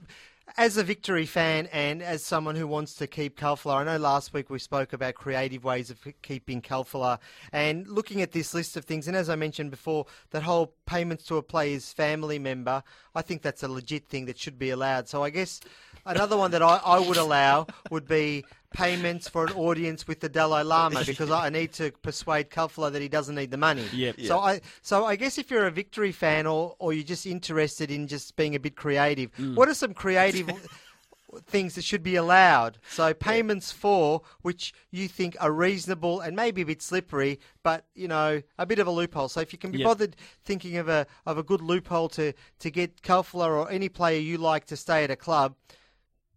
as 0.58 0.78
a 0.78 0.84
victory 0.84 1.26
fan 1.26 1.68
and 1.72 2.02
as 2.02 2.24
someone 2.24 2.56
who 2.56 2.68
wants 2.68 2.94
to 2.96 3.08
keep 3.08 3.40
Khalfallah. 3.40 3.78
I 3.78 3.84
know 3.84 3.98
last 3.98 4.34
week 4.34 4.50
we 4.50 4.60
spoke 4.60 4.94
about 4.94 5.16
creative 5.16 5.64
ways 5.64 5.90
of 5.90 6.00
keeping 6.22 6.62
Khalfallah 6.62 7.20
and 7.52 7.88
looking 7.88 8.22
at 8.22 8.32
this 8.32 8.54
list 8.54 8.78
of 8.78 8.86
things. 8.86 9.08
And 9.08 9.16
as 9.16 9.30
I 9.30 9.36
mentioned 9.36 9.72
before, 9.72 10.06
that 10.32 10.44
whole 10.44 10.74
payments 10.86 11.26
to 11.26 11.38
a 11.38 11.44
player's 11.44 11.94
family 11.94 12.40
member, 12.40 12.84
I 13.16 13.22
think 13.22 13.42
that's 13.42 13.64
a 13.64 13.68
legit 13.68 14.08
thing 14.08 14.26
that 14.26 14.38
should 14.38 14.60
be 14.60 14.70
allowed. 14.70 15.08
So 15.08 15.24
I 15.24 15.30
guess 15.30 15.62
another 16.06 16.38
one 16.38 16.52
that 16.52 16.62
I, 16.62 16.80
I 16.84 17.00
would 17.00 17.18
allow 17.18 17.68
would 17.90 18.08
be 18.08 18.46
payments 18.74 19.28
for 19.28 19.46
an 19.46 19.54
audience 19.54 20.08
with 20.08 20.20
the 20.22 20.30
Dalai 20.30 20.64
Lama 20.64 21.04
because 21.06 21.30
I 21.30 21.50
need 21.50 21.74
to 21.74 21.92
persuade 22.02 22.50
Khalfallah 22.50 22.92
that 22.94 23.02
he 23.02 23.08
doesn't 23.10 23.36
need 23.36 23.52
the 23.52 23.58
money. 23.58 23.86
Yep. 23.94 24.22
So 24.22 24.40
I 24.40 24.62
so 24.82 25.06
I 25.06 25.16
guess 25.16 25.38
if 25.38 25.52
you're 25.52 25.68
a 25.68 25.72
victory 25.72 26.12
fan 26.12 26.48
or 26.48 26.76
or 26.80 26.94
you're 26.94 27.04
just 27.04 27.26
interested 27.26 27.92
in 27.92 28.08
just 28.08 28.36
being 28.36 28.56
a 28.56 28.60
bit 28.60 28.76
creative, 28.76 29.32
mm. 29.36 29.56
what 29.56 29.68
are 29.68 29.74
some 29.74 29.94
creative 29.94 30.50
things 31.48 31.76
that 31.76 31.84
should 31.84 32.04
be 32.04 32.16
allowed? 32.16 32.78
So 32.90 33.14
payments 33.14 33.72
for 33.72 34.22
which 34.42 34.74
you 34.90 35.08
think 35.08 35.36
are 35.40 35.52
reasonable 35.52 36.22
and 36.22 36.36
maybe 36.36 36.62
a 36.62 36.66
bit 36.66 36.82
slippery, 36.82 37.40
but 37.64 37.86
you 37.94 38.08
know 38.08 38.42
a 38.58 38.66
bit 38.66 38.80
of 38.80 38.88
a 38.88 38.92
loophole. 38.92 39.30
So 39.30 39.42
if 39.42 39.54
you 39.54 39.60
can 39.60 39.72
be 39.72 39.80
Yep. 39.80 39.86
bothered 39.86 40.16
thinking 40.44 40.78
of 40.78 40.88
a 40.88 41.08
of 41.26 41.38
a 41.38 41.44
good 41.44 41.62
loophole 41.62 42.10
to 42.10 42.34
to 42.60 42.72
get 42.72 43.02
Khalfallah 43.02 43.50
or 43.50 43.72
any 43.72 43.90
player 43.90 44.20
you 44.20 44.38
like 44.38 44.66
to 44.68 44.78
stay 44.78 45.04
at 45.04 45.12
a 45.12 45.16
club. 45.16 45.56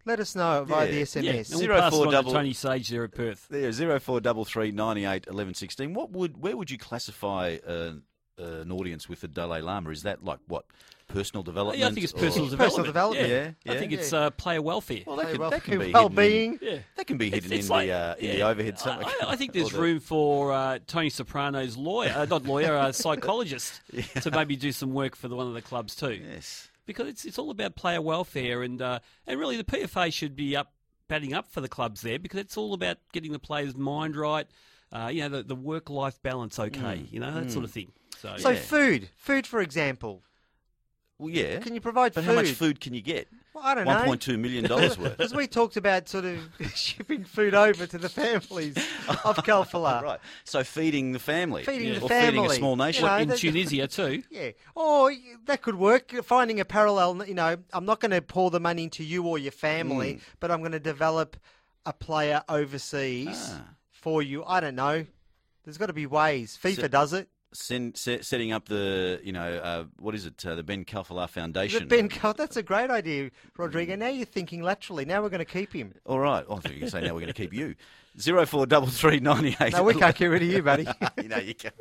Let 0.07 0.21
us 0.21 0.35
know 0.35 0.65
via 0.65 0.87
Yeah. 0.87 0.93
the 0.93 1.03
SMS. 1.03 1.51
and 1.51 1.59
Zero 1.59 1.75
we'll 1.75 1.83
pass 1.83 1.93
four 1.95 2.07
on 2.07 2.13
double- 2.13 2.33
to 2.33 2.37
Tony 2.39 2.53
Sage 2.53 2.89
there 2.89 3.05
at 3.05 3.13
Perth. 3.13 3.47
There, 3.49 3.73
zero 3.73 3.99
four 3.99 4.21
double 4.21 4.45
three 4.45 4.71
ninety 4.71 5.05
eight 5.05 5.27
eleven 5.27 5.55
sixteen. 5.55 5.95
What 5.95 6.11
would 6.11 6.37
where 6.43 6.57
would 6.57 6.71
you 6.71 6.79
classify 6.79 7.57
uh, 7.67 7.93
an 8.39 8.71
audience 8.73 9.09
with 9.09 9.21
the 9.23 9.29
Dalai 9.29 9.61
Lama? 9.63 9.91
Is 9.91 10.03
that 10.03 10.23
like 10.25 10.41
what 10.47 10.67
personal 11.09 11.43
development? 11.43 11.79
Yeah, 11.79 11.87
I 11.89 11.91
think 11.93 12.05
it's 12.05 12.13
or- 12.13 12.19
personal 12.19 12.49
Personal 12.49 12.85
development. 12.85 12.87
development. 13.29 13.57
Yeah, 13.65 13.73
I 13.73 13.77
think 13.79 13.93
it's 13.93 14.13
uh, 14.13 14.31
player 14.31 14.61
welfare. 14.61 15.03
Well, 15.07 15.17
that 15.17 15.27
Hey, 15.27 15.33
can, 15.33 15.41
well, 15.41 15.51
that 15.51 15.65
can 15.65 15.79
be 15.79 15.93
well-being. 15.93 16.53
hidden. 16.53 16.67
Yeah. 16.69 16.75
In, 16.75 16.85
that 16.97 17.07
can 17.07 17.17
be 17.19 17.31
hidden 17.31 17.53
It's 17.53 17.67
in 17.67 17.71
like- 17.71 17.87
the 17.89 17.93
uh, 17.95 18.15
in 18.19 18.31
the 18.37 18.43
overhead. 18.43 18.75
I, 18.75 18.79
somewhere. 18.83 19.07
I- 19.23 19.27
I 19.33 19.37
think 19.37 19.53
there's 19.55 19.73
room 19.73 20.01
for 20.01 20.53
uh, 20.53 20.79
Tony 20.87 21.09
Soprano's 21.11 21.77
lawyer, 21.79 22.13
uh, 22.15 22.25
not 22.27 22.45
lawyer, 22.45 22.75
uh, 22.77 22.93
psychologist, 23.05 23.81
to 24.23 24.31
maybe 24.31 24.57
do 24.57 24.71
some 24.73 24.93
work 24.93 25.17
for 25.17 25.29
the, 25.29 25.37
one 25.37 25.47
of 25.47 25.55
the 25.55 25.63
clubs 25.63 25.95
too. 25.95 26.21
Yes. 26.31 26.69
Because 26.87 27.09
it's 27.09 27.25
it's 27.25 27.39
all 27.39 27.51
about 27.51 27.77
player 27.77 28.03
welfare, 28.03 28.63
and 28.63 28.81
uh, 28.81 28.99
and 29.27 29.39
really 29.39 29.57
the 29.57 29.65
PFA 29.65 30.13
should 30.13 30.37
be 30.37 30.55
up 30.57 30.73
batting 31.09 31.33
up 31.35 31.51
for 31.51 31.61
the 31.61 31.69
clubs 31.69 32.01
there 32.03 32.19
because 32.19 32.41
it's 32.41 32.57
all 32.57 32.75
about 32.75 32.99
getting 33.13 33.33
the 33.33 33.39
players' 33.39 33.77
mind 33.77 34.17
right, 34.17 34.47
uh, 34.93 35.11
you 35.13 35.21
know, 35.21 35.29
the, 35.29 35.43
the 35.43 35.55
work 35.55 35.91
life 35.91 36.21
balance 36.23 36.59
okay, 36.59 37.07
you 37.11 37.21
know 37.21 37.33
that 37.33 37.51
sort 37.51 37.65
of 37.65 37.71
thing. 37.71 37.93
So, 38.17 38.37
So 38.37 38.51
Yeah. 38.51 38.57
food, 38.57 39.09
food 39.17 39.47
for 39.47 39.61
example. 39.61 40.23
Well, 41.19 41.31
yeah. 41.31 41.61
Can 41.61 41.75
you 41.75 41.81
provide 41.81 42.13
but 42.13 42.25
food? 42.25 42.31
how 42.31 42.35
much 42.35 42.51
food 42.53 42.81
can 42.81 42.93
you 42.93 43.01
get? 43.01 43.29
Well, 43.55 43.63
I 43.65 43.75
don't 43.77 43.87
One 43.87 43.99
know. 43.99 44.05
point 44.05 44.21
two 44.21 44.37
million 44.37 44.65
dollars 44.65 44.99
worth. 44.99 45.13
Because 45.17 45.33
we 45.33 45.47
talked 45.47 45.77
about 45.77 46.09
sort 46.09 46.25
of 46.25 46.39
shipping 46.75 47.23
food 47.23 47.55
over 47.55 47.87
to 47.87 47.99
the 47.99 48.09
families 48.09 48.77
of 48.77 49.37
Khalfallah. 49.47 50.03
right. 50.03 50.19
So 50.43 50.65
feeding 50.65 51.13
the 51.13 51.21
family, 51.21 51.63
Feeding 51.63 51.95
the 51.95 52.01
or 52.01 52.09
feeding 52.09 52.45
a 52.45 52.51
small 52.51 52.75
nation. 52.75 53.05
You 53.05 53.11
know, 53.11 53.17
in 53.19 53.29
that- 53.29 53.39
Tunisia 53.39 53.87
too. 53.87 54.25
Yeah. 54.29 54.51
Or 54.75 55.13
that 55.47 55.63
could 55.63 55.77
work. 55.77 56.11
Finding 56.25 56.59
a 56.59 56.65
parallel, 56.65 57.25
you 57.29 57.35
know, 57.35 57.57
I'm 57.73 57.85
not 57.85 58.01
going 58.01 58.11
to 58.11 58.21
pour 58.21 58.51
the 58.51 58.59
money 58.61 58.83
into 58.83 59.05
you 59.05 59.25
or 59.25 59.39
your 59.39 59.53
Mm. 59.53 59.55
family, 59.55 60.21
but 60.41 60.51
I'm 60.51 60.59
going 60.59 60.73
to 60.73 60.81
develop 60.81 61.37
a 61.87 61.93
player 61.93 62.43
overseas 62.49 63.53
Ah. 63.55 63.63
for 63.93 64.21
you. 64.21 64.43
I 64.45 64.59
don't 64.59 64.75
know. 64.75 65.07
There's 65.65 65.79
got 65.79 65.87
to 65.87 65.93
be 65.93 66.07
ways. 66.07 66.59
FIFA 66.61 66.75
So- 66.83 66.89
does 66.89 67.13
it. 67.13 67.29
Send, 67.55 67.97
set, 67.97 68.25
setting 68.25 68.53
up 68.53 68.69
the, 68.69 69.21
you 69.23 69.33
know, 69.33 69.57
uh, 69.59 69.85
what 69.99 70.15
is 70.15 70.27
it? 70.27 70.45
Uh, 70.45 70.57
the 70.57 70.63
Ben 70.63 70.85
Khalfallah 70.85 71.29
Foundation. 71.29 71.81
The 71.81 71.87
Ben 71.87 72.09
Cal- 72.09 72.35
that's 72.35 72.57
a 72.57 72.63
great 72.63 72.91
idea, 72.91 73.31
Rodrigo. 73.57 73.95
Now 73.95 74.09
you're 74.09 74.27
thinking 74.27 74.63
laterally. 74.63 75.05
Now 75.05 75.23
we're 75.23 75.29
going 75.29 75.39
to 75.39 75.45
keep 75.45 75.73
him. 75.73 75.95
All 76.05 76.19
right. 76.19 76.45
Oh, 76.49 76.57
I 76.57 76.61
thought 76.61 76.73
you 76.73 76.77
were 76.77 76.81
going 76.81 76.91
to 76.91 76.91
say 76.91 77.01
now 77.03 77.15
we're 77.15 77.21
going 77.21 77.33
to 77.33 77.33
keep 77.33 77.55
you. 77.55 77.77
Zero 78.21 78.47
four 78.47 78.65
double 78.65 78.87
three 78.87 79.19
ninety 79.19 79.57
eight. 79.61 79.73
No, 79.73 79.83
we 79.83 79.95
can't 79.95 80.15
get 80.15 80.27
rid 80.27 80.43
of 80.43 80.49
you, 80.49 80.63
buddy. 80.63 80.87
you 81.23 81.29
know 81.29 81.39
you 81.39 81.53
can. 81.53 81.73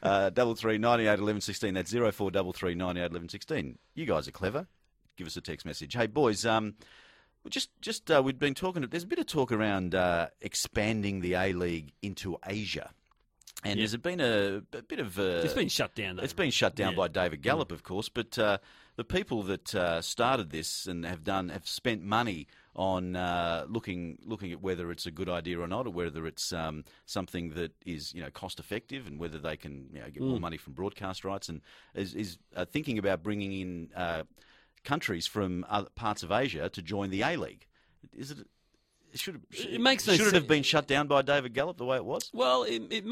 Uh, 0.00 0.30
double 0.30 0.54
three 0.54 0.78
ninety 0.78 1.08
eight 1.08 1.18
eleven 1.18 1.40
sixteen. 1.40 1.74
That's 1.74 1.90
zero 1.90 2.12
four 2.12 2.30
double 2.30 2.52
three 2.52 2.76
ninety 2.76 3.00
eight 3.00 3.10
eleven 3.10 3.28
sixteen. 3.28 3.78
You 3.96 4.06
guys 4.06 4.28
are 4.28 4.32
clever. 4.32 4.68
Give 5.16 5.26
us 5.26 5.36
a 5.36 5.40
text 5.40 5.66
message. 5.66 5.94
Hey 5.94 6.06
boys, 6.06 6.46
um, 6.46 6.74
just 7.48 7.70
just 7.80 8.12
uh, 8.12 8.22
we've 8.24 8.38
been 8.38 8.54
talking. 8.54 8.86
There's 8.88 9.02
a 9.02 9.08
bit 9.08 9.18
of 9.18 9.26
talk 9.26 9.50
around 9.50 9.96
uh, 9.96 10.28
expanding 10.40 11.20
the 11.20 11.34
A 11.34 11.52
League 11.52 11.92
into 12.00 12.38
Asia, 12.46 12.90
and 13.64 13.78
Yeah. 13.78 13.82
there's 13.82 13.96
been 13.96 14.20
a, 14.20 14.62
a 14.76 14.82
bit 14.82 14.98
of. 14.98 15.18
Uh, 15.18 15.42
It's 15.44 15.54
been 15.54 15.68
shut 15.68 15.94
down. 15.94 16.16
Though. 16.16 16.22
it's 16.22 16.32
been 16.32 16.50
shut 16.50 16.74
down 16.74 16.92
Yeah. 16.92 16.96
by 16.96 17.08
David 17.08 17.42
Gallop, 17.42 17.72
of 17.72 17.82
course, 17.82 18.08
but 18.08 18.38
uh, 18.38 18.58
the 18.96 19.04
people 19.04 19.42
that 19.44 19.74
uh, 19.74 20.02
started 20.02 20.50
this 20.50 20.86
and 20.86 21.04
have 21.04 21.24
done 21.24 21.48
have 21.50 21.66
spent 21.66 22.02
money 22.02 22.46
on 22.74 23.16
uh, 23.16 23.66
looking 23.68 24.18
looking 24.24 24.50
at 24.50 24.62
whether 24.62 24.90
it's 24.90 25.04
a 25.06 25.10
good 25.10 25.28
idea 25.28 25.60
or 25.60 25.66
not, 25.66 25.86
or 25.86 25.90
whether 25.90 26.26
it's 26.26 26.52
um, 26.52 26.84
something 27.04 27.50
that 27.50 27.72
is 27.84 28.14
you 28.14 28.22
know 28.22 28.30
cost 28.30 28.58
effective, 28.58 29.06
and 29.06 29.18
whether 29.18 29.38
they 29.38 29.56
can 29.56 29.88
you 29.92 30.00
know, 30.00 30.08
get 30.10 30.22
more 30.22 30.40
money 30.40 30.56
from 30.56 30.72
broadcast 30.72 31.24
rights, 31.24 31.48
and 31.48 31.60
is, 31.94 32.14
is 32.14 32.38
uh, 32.56 32.64
thinking 32.64 32.98
about 32.98 33.22
bringing 33.22 33.52
in 33.52 33.90
uh, 33.94 34.22
countries 34.84 35.26
from 35.26 35.64
other 35.68 35.90
parts 35.94 36.22
of 36.22 36.32
Asia 36.32 36.68
to 36.70 36.80
join 36.82 37.10
the 37.10 37.22
A 37.22 37.36
League. 37.36 37.66
Is 38.16 38.30
it? 38.32 38.38
Should 39.14 39.42
It 39.50 39.78
makes 39.80 40.06
no 40.06 40.14
should 40.14 40.28
it 40.28 40.32
have 40.32 40.48
been 40.48 40.62
shut 40.62 40.86
down 40.86 41.06
by 41.06 41.20
David 41.20 41.52
Gallop 41.52 41.76
the 41.76 41.84
way 41.84 41.96
it 41.98 42.04
was? 42.06 42.30
Well, 42.32 42.62
it, 42.62 42.82
it, 42.90 43.04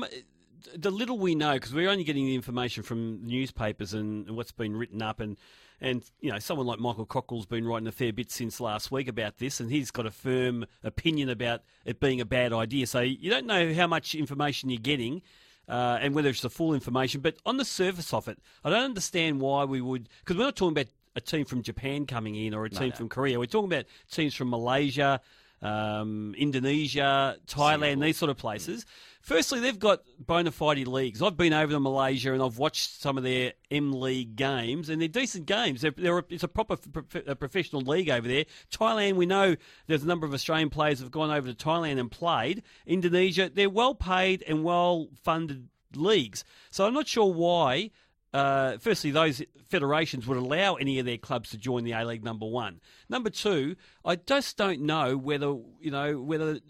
the 0.77 0.91
little 0.91 1.19
we 1.19 1.35
know, 1.35 1.55
because 1.55 1.75
we're 1.75 1.91
only 1.91 2.05
getting 2.05 2.27
the 2.27 2.35
information 2.35 2.83
from 2.83 3.27
newspapers 3.27 3.95
and, 3.95 4.27
and 4.27 4.37
what's 4.37 4.53
been 4.53 4.77
written 4.77 5.03
up, 5.03 5.21
and 5.21 5.37
and 5.81 6.03
you 6.21 6.31
know 6.31 6.39
someone 6.39 6.67
like 6.67 6.79
Michael 6.79 7.07
Cockerill's 7.07 7.47
been 7.47 7.67
writing 7.67 7.89
a 7.89 7.93
fair 7.93 8.13
bit 8.13 8.31
since 8.31 8.61
last 8.61 8.91
week 8.91 9.09
about 9.09 9.39
this, 9.39 9.61
and 9.61 9.71
he's 9.71 9.91
got 9.91 10.07
a 10.07 10.11
firm 10.11 10.67
opinion 10.83 11.29
about 11.29 11.63
it 11.85 12.01
being 12.01 12.21
a 12.21 12.25
bad 12.25 12.53
idea. 12.53 12.87
So 12.87 13.01
you 13.01 13.31
don't 13.31 13.47
know 13.47 13.73
how 13.75 13.87
much 13.87 14.15
information 14.15 14.71
you're 14.71 14.79
getting. 14.79 15.23
Uh, 15.69 15.99
and 16.01 16.17
whether 16.17 16.29
it's 16.29 16.41
the 16.41 16.51
full 16.51 16.75
information, 16.75 17.21
but 17.21 17.37
on 17.47 17.57
the 17.57 17.65
surface 17.65 18.13
of 18.13 18.27
it, 18.27 18.41
I 18.65 18.71
don't 18.71 18.83
understand 18.83 19.41
why 19.41 19.63
we 19.63 19.81
would, 19.81 20.09
because 20.19 20.37
we're 20.37 20.43
not 20.43 20.57
talking 20.57 20.77
about 20.77 20.89
a 21.15 21.21
team 21.21 21.45
from 21.45 21.63
Japan 21.63 22.07
coming 22.07 22.35
in 22.35 22.55
or 22.55 22.65
a 22.65 22.71
team 22.71 22.91
from 22.91 23.09
Korea. 23.09 23.39
We're 23.39 23.47
talking 23.47 23.73
about 23.73 23.85
teams 24.11 24.35
from 24.35 24.51
Malaysia, 24.51 25.21
um, 25.63 26.35
Indonesia, 26.39 27.37
Thailand, 27.47 28.01
these 28.01 28.17
sort 28.17 28.31
of 28.31 28.37
places. 28.37 28.87
Firstly, 29.21 29.61
they've 29.61 29.79
got 29.79 30.01
bona 30.19 30.51
fide 30.51 30.87
leagues. 30.89 31.21
I've 31.21 31.37
been 31.37 31.53
over 31.53 31.73
to 31.73 31.81
Malaysia 31.81 32.33
and 32.33 32.43
I've 32.43 32.57
watched 32.57 33.03
some 33.03 33.19
of 33.19 33.25
their 33.25 33.53
M 33.71 33.93
League 33.93 34.35
games, 34.35 34.89
and 34.89 35.01
they're 35.01 35.09
decent 35.09 35.45
games. 35.45 35.83
They're, 35.83 35.93
they're 35.95 36.19
a, 36.19 36.25
it's 36.31 36.43
a 36.43 36.49
proper 36.49 36.77
prof- 36.77 37.27
a 37.27 37.37
professional 37.37 37.83
league 37.83 38.09
over 38.09 38.27
there. 38.27 38.47
Thailand, 38.73 39.17
we 39.17 39.27
know 39.27 39.57
there's 39.87 40.03
a 40.03 40.07
number 40.07 40.27
of 40.27 40.33
Australian 40.33 40.71
players 40.71 41.01
have 41.01 41.11
gone 41.11 41.31
over 41.31 41.53
to 41.53 41.55
Thailand 41.55 42.01
and 42.01 42.11
played. 42.11 42.63
Indonesia, 42.87 43.51
they're 43.53 43.69
well 43.69 43.95
paid 43.95 44.43
and 44.49 44.65
well 44.65 45.09
funded 45.23 45.69
leagues. 45.95 46.45
So 46.71 46.87
I'm 46.87 46.95
not 46.95 47.07
sure 47.07 47.31
why. 47.33 47.91
Uh, 48.33 48.79
firstly, 48.79 49.11
those 49.11 49.43
federations 49.69 50.27
would 50.27 50.39
allow 50.39 50.75
any 50.75 50.99
of 50.99 51.07
their 51.07 51.19
clubs 51.19 51.51
to 51.51 51.59
join 51.59 51.85
the 51.85 51.93
A 51.93 52.05
League. 52.05 52.25
Number 52.25 52.47
one. 52.47 52.81
Number 53.09 53.31
two, 53.31 53.77
I 54.05 54.17
just 54.17 54.57
don't 54.57 54.83
know 54.83 55.17
whether 55.17 55.57
you 55.81 55.91
know 55.91 56.21
whether 56.21 56.61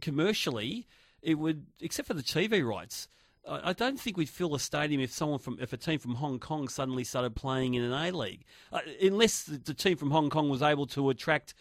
commercially 0.00 0.86
it 1.22 1.34
would, 1.34 1.66
except 1.80 2.08
for 2.08 2.14
the 2.14 2.22
TV 2.22 2.66
rights. 2.66 3.08
I 3.48 3.72
don't 3.72 3.98
think 3.98 4.16
we'd 4.16 4.28
fill 4.28 4.54
a 4.54 4.60
stadium 4.60 5.00
if 5.00 5.10
someone 5.10 5.38
from 5.38 5.58
if 5.60 5.72
a 5.72 5.76
team 5.76 5.98
from 5.98 6.14
Hong 6.16 6.38
Kong 6.38 6.68
suddenly 6.68 7.04
started 7.04 7.34
playing 7.34 7.74
in 7.74 7.82
an 7.82 7.92
A 7.92 8.10
League, 8.16 8.44
uh, 8.72 8.80
unless 9.02 9.44
the, 9.44 9.58
the 9.58 9.74
team 9.74 9.96
from 9.96 10.10
Hong 10.10 10.30
Kong 10.30 10.50
was 10.50 10.62
able 10.62 10.86
to 10.88 11.08
attract, 11.10 11.54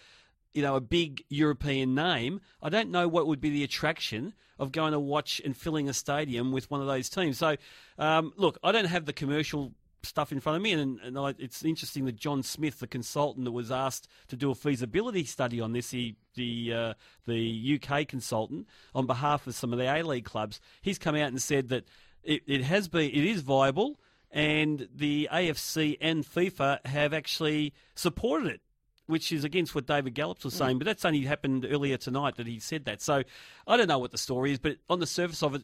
you 0.54 0.62
know, 0.62 0.76
a 0.76 0.82
big 0.82 1.24
European 1.30 1.96
name. 1.96 2.42
I 2.62 2.70
don't 2.70 2.90
know 2.90 3.08
what 3.08 3.28
would 3.28 3.42
be 3.42 3.50
the 3.50 3.64
attraction 3.64 4.34
of 4.58 4.72
going 4.72 4.92
to 4.92 5.00
watch 5.00 5.42
and 5.44 5.56
filling 5.56 5.88
a 5.88 5.94
stadium 5.94 6.52
with 6.52 6.70
one 6.70 6.82
of 6.82 6.88
those 6.88 7.10
teams. 7.10 7.38
So, 7.38 7.56
um, 7.98 8.34
look, 8.36 8.58
I 8.64 8.72
don't 8.72 8.86
have 8.86 9.06
the 9.06 9.14
commercial 9.14 9.74
stuff 10.04 10.32
in 10.32 10.40
front 10.40 10.58
of 10.58 10.62
me, 10.62 10.72
and, 10.74 11.00
and 11.02 11.18
I, 11.18 11.34
it's 11.38 11.64
interesting 11.64 12.06
that 12.06 12.16
John 12.16 12.44
Smith, 12.44 12.80
the 12.80 12.88
consultant 12.88 13.46
that 13.46 13.52
was 13.52 13.72
asked 13.72 14.08
to 14.30 14.36
do 14.36 14.52
a 14.52 14.56
feasibility 14.56 15.24
study 15.24 15.60
on 15.60 15.74
this, 15.74 15.92
he, 15.92 16.16
the 16.36 16.74
uh, 16.74 16.94
the 17.26 17.80
UK 17.82 18.08
consultant 18.08 18.68
on 18.96 19.06
behalf 19.06 19.46
of 19.48 19.56
some 19.56 19.74
of 19.74 19.80
the 19.80 19.94
A 19.94 20.04
League 20.04 20.26
clubs, 20.26 20.60
he's 20.82 20.98
come 20.98 21.16
out 21.16 21.28
and 21.28 21.42
said 21.42 21.70
that 21.70 21.86
it, 22.24 22.44
it 22.48 22.64
has 22.64 22.88
been, 22.88 23.10
it 23.10 23.26
is 23.26 23.42
viable, 23.42 24.00
and 24.32 24.88
the 24.94 25.28
AFC 25.32 25.98
and 26.00 26.24
FIFA 26.26 26.86
have 26.86 27.14
actually 27.14 27.74
supported 27.96 28.48
it 28.48 28.62
which 29.10 29.32
is 29.32 29.44
against 29.44 29.74
what 29.76 29.86
David 29.86 30.14
Gallop 30.14 30.44
was 30.44 30.54
saying. 30.54 30.78
But 30.78 30.86
that's 30.86 31.04
only 31.04 31.22
happened 31.22 31.66
earlier 31.70 31.98
tonight 31.98 32.36
that 32.38 32.48
he 32.48 32.60
said 32.60 32.86
that. 32.86 33.02
So 33.02 33.24
I 33.68 33.76
don't 33.78 33.88
know 33.88 34.00
what 34.00 34.12
the 34.12 34.18
story 34.18 34.52
is, 34.52 34.60
but 34.60 34.78
on 34.90 35.00
the 35.00 35.08
surface 35.08 35.42
of 35.44 35.56
it, 35.56 35.64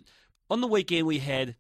on 0.50 0.62
the 0.62 0.68
weekend 0.68 1.08
we 1.08 1.20
had 1.20 1.56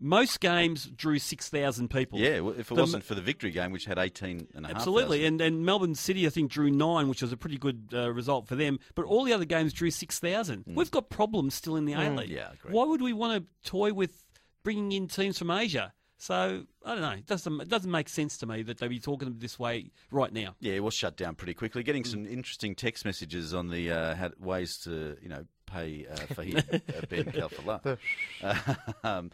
most 0.00 0.40
games 0.40 0.86
drew 0.86 1.18
six 1.18 1.48
thousand 1.48 1.88
people. 1.90 2.18
Yeah, 2.18 2.40
well, 2.40 2.54
if 2.58 2.70
it 2.70 2.74
The- 2.74 2.80
wasn't 2.80 3.04
for 3.04 3.14
the 3.14 3.20
victory 3.22 3.50
game, 3.50 3.70
which 3.72 3.84
had 3.84 3.98
18 3.98 4.48
and 4.54 4.64
a 4.64 4.68
half 4.68 4.76
Absolutely, 4.78 5.24
and 5.24 5.40
and 5.40 5.64
Melbourne 5.64 5.94
City 5.94 6.26
I 6.26 6.30
think 6.30 6.50
drew 6.50 6.70
nine, 6.70 7.08
which 7.08 7.22
was 7.22 7.32
a 7.32 7.36
pretty 7.36 7.56
good 7.56 7.88
uh, 7.94 8.12
result 8.12 8.46
for 8.46 8.56
them. 8.56 8.78
But 8.94 9.04
all 9.06 9.24
the 9.24 9.32
other 9.32 9.44
games 9.44 9.72
drew 9.72 9.90
six 9.90 10.18
thousand. 10.18 10.64
We've 10.66 10.90
got 10.90 11.08
problems 11.08 11.54
still 11.54 11.76
in 11.76 11.84
the 11.84 11.94
A 11.94 12.10
League. 12.10 12.28
Mm. 12.30 12.34
yeah. 12.34 12.48
Why 12.68 12.84
would 12.84 13.00
we 13.00 13.12
want 13.12 13.44
to 13.64 13.70
toy 13.70 13.92
with 13.92 14.24
bringing 14.64 14.92
in 14.92 15.08
teams 15.08 15.38
from 15.38 15.50
Asia? 15.50 15.92
So 16.18 16.62
I 16.84 16.92
don't 16.94 17.02
know. 17.02 17.10
It 17.10 17.26
doesn't 17.26 17.60
it 17.60 17.68
doesn't 17.68 17.90
make 17.90 18.08
sense 18.08 18.38
to 18.38 18.46
me 18.46 18.62
that 18.62 18.78
they 18.78 18.88
be 18.88 18.98
talking 18.98 19.34
this 19.38 19.58
way 19.58 19.90
right 20.10 20.32
now. 20.32 20.54
Yeah, 20.60 20.72
it 20.74 20.82
was 20.82 20.94
shut 20.94 21.16
down 21.16 21.34
pretty 21.34 21.54
quickly. 21.54 21.82
Getting 21.82 22.04
Mm. 22.04 22.10
some 22.10 22.26
interesting 22.26 22.74
text 22.74 23.04
messages 23.04 23.52
on 23.52 23.68
the 23.68 23.90
uh, 23.90 24.14
how, 24.14 24.30
ways 24.38 24.78
to 24.84 25.16
you 25.22 25.28
know 25.28 25.44
pay 25.66 26.06
uh, 26.10 26.16
Fahid 26.34 26.58
uh, 26.96 27.06
Ben 27.08 27.24
Khalfallah. 27.26 27.98
um, 29.04 29.30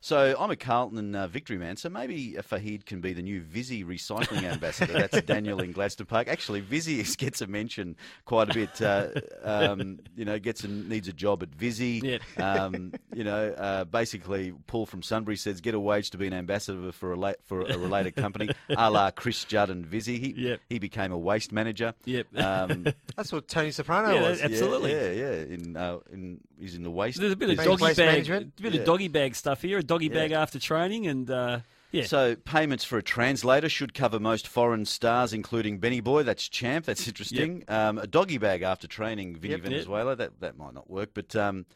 so 0.00 0.34
I'm 0.38 0.50
a 0.50 0.56
Carlton 0.56 0.98
and 0.98 1.14
uh, 1.16 1.26
Victory 1.26 1.58
man, 1.58 1.76
so 1.76 1.88
maybe 1.88 2.36
uh, 2.38 2.42
Fahid 2.42 2.86
can 2.86 3.00
be 3.00 3.12
the 3.12 3.22
new 3.22 3.40
Visy 3.42 3.84
recycling 3.84 4.42
ambassador. 4.50 4.92
That's 4.94 5.20
Daniel 5.22 5.60
in 5.60 5.72
Gladstone 5.72 6.06
Park. 6.06 6.28
Actually, 6.28 6.60
Visy 6.60 7.02
gets 7.18 7.40
a 7.40 7.46
mention 7.46 7.96
quite 8.24 8.50
a 8.50 8.54
bit. 8.54 8.80
Uh, 8.80 9.08
um, 9.42 10.00
you 10.16 10.24
know, 10.24 10.38
gets 10.38 10.64
a, 10.64 10.68
needs 10.68 11.08
a 11.08 11.12
job 11.12 11.42
at 11.42 11.50
Visy. 11.54 12.00
Yeah. 12.02 12.18
Um, 12.42 12.92
you 13.14 13.24
know, 13.24 13.48
uh, 13.50 13.84
basically, 13.84 14.52
Paul 14.66 14.86
from 14.86 15.02
Sunbury 15.02 15.36
says 15.36 15.60
get 15.60 15.74
a 15.74 15.80
wage 15.80 16.10
to 16.10 16.18
be 16.18 16.26
an 16.26 16.32
ambassador 16.32 16.92
for 16.92 17.12
a 17.12 17.16
la- 17.16 17.32
for 17.44 17.60
a 17.62 17.76
related 17.78 18.16
company, 18.16 18.50
a 18.70 18.90
la 18.90 19.10
Chris 19.10 19.44
Judd 19.44 19.70
and 19.70 19.84
Visy. 19.86 20.18
He, 20.18 20.30
Yep. 20.40 20.60
he 20.70 20.78
became 20.78 21.12
a 21.12 21.18
waste 21.18 21.52
manager. 21.52 21.92
Yep. 22.06 22.38
Um, 22.38 22.86
That's 23.16 23.32
what 23.32 23.48
Tony 23.48 23.70
Soprano 23.72 24.14
Yeah, 24.14 24.22
was. 24.30 24.40
Absolutely. 24.40 24.92
Yeah, 24.92 25.10
yeah. 25.10 25.30
yeah. 25.30 25.54
In, 25.54 25.76
uh, 25.76 25.98
in, 26.12 26.40
he's 26.58 26.74
in 26.74 26.82
the 26.82 26.90
waste. 26.90 27.20
There's 27.20 27.32
a 27.32 27.36
bit 27.36 27.50
of 27.50 27.56
doggy 27.64 27.84
bag, 27.94 27.96
management? 27.98 28.52
a 28.58 28.62
bit 28.62 28.74
Yeah. 28.74 28.80
of 28.80 28.86
doggy 28.86 29.08
bag 29.08 29.34
stuff 29.34 29.60
here. 29.62 29.82
Doggy 29.90 30.06
Yeah. 30.06 30.14
bag 30.14 30.32
after 30.32 30.58
training, 30.58 31.06
and 31.06 31.30
uh, 31.30 31.60
Yeah. 31.92 32.04
So 32.04 32.36
payments 32.36 32.84
for 32.84 32.96
a 32.98 33.02
translator 33.02 33.68
should 33.68 33.92
cover 33.94 34.18
most 34.20 34.46
foreign 34.48 34.84
stars, 34.86 35.32
including 35.32 35.78
Benny 35.78 36.00
Boy. 36.00 36.22
That's 36.22 36.48
champ. 36.48 36.86
That's 36.86 37.06
interesting. 37.08 37.64
Um, 37.68 37.98
a 37.98 38.06
doggy 38.06 38.38
bag 38.38 38.62
after 38.62 38.86
training 38.86 39.36
Vinny 39.36 39.54
Yep. 39.54 39.62
Venezuela. 39.62 40.14
That 40.16 40.40
that 40.40 40.56
might 40.56 40.74
not 40.74 40.88
work, 40.88 41.10
but. 41.14 41.34
Um, 41.36 41.66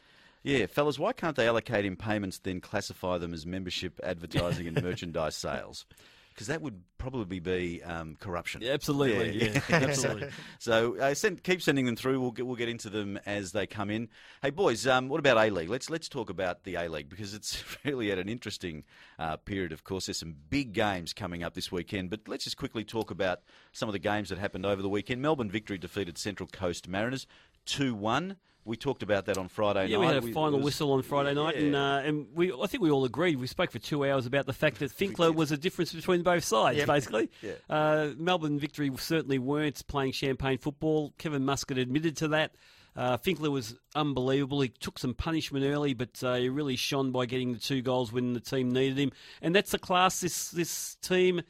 yeah, 0.47 0.67
fellas, 0.67 0.99
why 0.99 1.15
can't 1.15 1.37
they 1.37 1.49
allocate 1.49 1.87
him 1.87 1.97
payments, 1.97 2.39
then 2.39 2.61
classify 2.61 3.17
them 3.17 3.33
as 3.33 3.47
membership, 3.47 3.99
advertising, 4.05 4.69
and 4.69 4.83
merchandise 4.83 5.35
sales? 5.37 5.87
Because 6.35 6.49
that 6.49 6.61
would 6.63 6.83
probably 6.99 7.39
be 7.39 7.81
um, 7.85 8.17
corruption. 8.19 8.61
Yeah, 8.61 8.73
absolutely, 8.73 9.53
yeah, 9.53 9.61
absolutely. 9.71 10.31
So 10.59 10.99
uh, 10.99 11.15
send, 11.15 11.45
keep 11.45 11.63
sending 11.63 11.87
them 11.87 11.95
through. 11.95 12.21
We'll 12.21 12.33
get, 12.33 12.45
we'll 12.45 12.57
get 12.57 12.69
into 12.69 12.91
them 12.91 13.21
as 13.25 13.53
they 13.53 13.69
come 13.69 13.89
in. 13.89 14.09
Hey 14.43 14.51
boys, 14.51 14.85
um, 14.87 15.09
what 15.09 15.21
about 15.21 15.39
A 15.39 15.51
League? 15.51 15.69
Let's 15.69 15.91
let's 15.91 16.09
talk 16.09 16.31
about 16.31 16.65
the 16.65 16.75
A 16.75 16.89
League 16.89 17.09
because 17.09 17.35
it's 17.35 17.63
really 17.85 18.11
at 18.11 18.19
an 18.19 18.29
interesting 18.29 18.83
uh, 19.19 19.37
period. 19.37 19.71
Of 19.71 19.85
course, 19.85 20.07
there's 20.07 20.19
some 20.19 20.35
big 20.51 20.73
games 20.73 21.13
coming 21.13 21.45
up 21.45 21.55
this 21.55 21.71
weekend. 21.71 22.11
But 22.11 22.23
let's 22.27 22.43
just 22.43 22.57
quickly 22.57 22.83
talk 22.83 23.13
about 23.13 23.43
some 23.73 23.89
of 23.89 23.93
the 23.93 24.01
games 24.01 24.31
that 24.31 24.39
happened 24.39 24.67
over 24.67 24.83
the 24.83 24.89
weekend. 24.89 25.23
Melbourne 25.23 25.51
victory 25.51 25.79
defeated 25.79 26.19
Central 26.19 26.49
Coast 26.49 26.89
Mariners 26.89 27.29
two 27.65 27.95
one. 27.95 28.37
We 28.67 28.77
talked 28.77 29.03
about 29.03 29.27
that 29.27 29.37
on 29.37 29.49
Friday 29.49 29.81
night. 29.81 29.89
Yeah, 29.91 29.97
night. 29.99 30.01
we 30.01 30.07
had 30.07 30.17
a 30.23 30.27
We- 30.27 30.33
final 30.33 30.59
was- 30.59 30.65
whistle 30.65 30.93
on 30.93 31.03
Friday 31.03 31.35
night, 31.35 31.57
and 31.57 31.77
uh, 31.77 32.01
and 32.05 32.27
we 32.35 32.53
I 32.53 32.67
think 32.67 32.83
we 32.83 32.91
all 32.91 33.05
agreed. 33.05 33.37
We 33.37 33.47
spoke 33.47 33.71
for 33.71 33.79
two 33.79 34.07
hours 34.07 34.25
about 34.27 34.47
the 34.47 34.53
fact 34.55 34.79
that 34.79 34.91
Finkler 34.91 35.35
was 35.35 35.53
a 35.53 35.57
difference 35.59 35.93
between 35.93 36.23
both 36.23 36.45
sides, 36.45 36.85
basically. 36.85 37.31
Uh, 37.69 38.11
Melbourne 38.17 38.59
victory 38.59 38.91
certainly 38.97 39.39
weren't 39.39 39.87
playing 39.87 40.13
champagne 40.13 40.59
football. 40.59 41.13
Kevin 41.19 41.45
Muscat 41.45 41.77
admitted 41.79 42.17
to 42.19 42.29
that. 42.29 42.55
Uh, 42.97 43.17
Finkler 43.19 43.51
was 43.51 43.75
unbelievable. 43.97 44.61
He 44.61 44.69
took 44.69 44.99
some 44.99 45.15
punishment 45.15 45.65
early, 45.65 45.95
but 45.95 46.23
uh, 46.23 46.35
he 46.37 46.49
really 46.49 46.77
shone 46.77 47.11
by 47.11 47.27
getting 47.27 47.53
the 47.53 47.59
two 47.59 47.83
goals 47.83 48.13
when 48.13 48.33
the 48.35 48.41
team 48.41 48.71
needed 48.71 48.99
him, 48.99 49.11
and 49.43 49.55
that's 49.55 49.73
the 49.73 49.79
class 49.79 50.21
this 50.21 50.51
this 50.51 50.95
team 51.03 51.43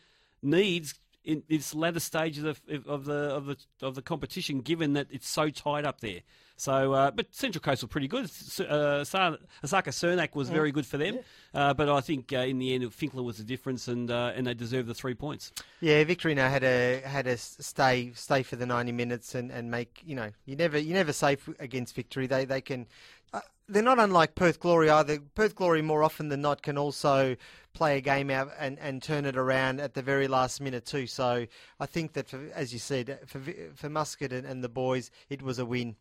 needs 0.43 0.95
in 1.25 1.43
this 1.49 1.75
latter 1.75 2.01
stage 2.01 2.39
of 2.39 2.45
the 2.67 2.83
of 2.87 3.05
the 3.05 3.15
of 3.15 3.47
the 3.47 3.57
of 3.83 3.95
the 3.95 4.03
competition, 4.03 4.61
given 4.61 4.93
that 4.95 5.09
it's 5.11 5.29
so 5.29 5.51
tight 5.51 5.85
up 5.85 6.01
there. 6.01 6.21
So, 6.57 6.93
uh, 6.93 7.11
but 7.11 7.35
Central 7.35 7.61
Coast 7.61 7.83
were 7.83 7.89
pretty 7.89 8.07
good. 8.07 8.27
Uh, 8.27 9.03
Sa- 9.03 9.37
Asaka 9.65 9.89
Cernak 9.89 10.37
was 10.37 10.49
very 10.51 10.71
good 10.71 10.87
for 10.87 10.99
them, 10.99 11.19
uh, 11.53 11.75
but 11.75 11.89
I 11.89 12.01
think 12.01 12.33
uh, 12.33 12.39
in 12.39 12.61
the 12.61 12.75
end, 12.75 12.85
Finkler 12.85 13.25
was 13.25 13.39
the 13.39 13.43
difference, 13.45 13.89
and 13.89 14.09
uh, 14.09 14.33
and 14.37 14.47
they 14.47 14.55
deserve 14.55 14.87
the 14.87 14.95
three 14.95 15.15
points. 15.15 15.51
Yeah, 15.81 16.05
Victorino 16.05 16.49
had 16.49 16.63
a 16.63 17.01
had 17.01 17.27
a 17.27 17.37
stay 17.37 18.13
stay 18.15 18.45
for 18.45 18.55
the 18.55 18.67
ninety 18.67 18.93
minutes 18.93 19.35
and, 19.35 19.51
and 19.51 19.69
make 19.71 20.01
you 20.07 20.15
know 20.15 20.31
you 20.45 20.55
never 20.55 20.79
you 20.79 20.95
never 20.95 21.13
safe 21.13 21.49
against 21.59 21.97
victory. 21.97 22.29
They 22.29 22.45
they 22.45 22.61
can 22.61 22.87
uh, 23.33 23.41
they're 23.69 23.83
not 23.83 23.99
unlike 23.99 24.37
Perth 24.37 24.61
Glory 24.61 24.91
either. 24.91 25.19
Perth 25.35 25.57
Glory 25.57 25.83
more 25.83 26.05
often 26.05 26.29
than 26.29 26.41
not 26.41 26.63
can 26.63 26.79
also 26.79 27.35
play 27.75 27.99
a 27.99 28.01
game 28.01 28.31
out 28.31 28.51
and, 28.59 28.79
and 28.79 29.03
turn 29.03 29.27
it 29.27 29.37
around 29.37 29.81
at 29.81 29.95
the 29.95 30.03
very 30.03 30.29
last 30.29 30.61
minute 30.61 30.87
too. 30.87 31.07
So 31.07 31.47
I 31.79 31.87
think 31.87 32.15
that 32.15 32.29
for, 32.29 32.41
as 32.55 32.73
you 32.73 32.79
said 32.79 33.19
for 33.27 33.39
Vi- 33.41 33.69
for 33.75 33.91
Muscat 33.91 34.33
and, 34.33 34.47
and 34.47 34.65
the 34.65 34.69
boys 34.69 35.11
it 35.29 35.43
was 35.43 35.59
a 35.59 35.67
win. 35.67 35.97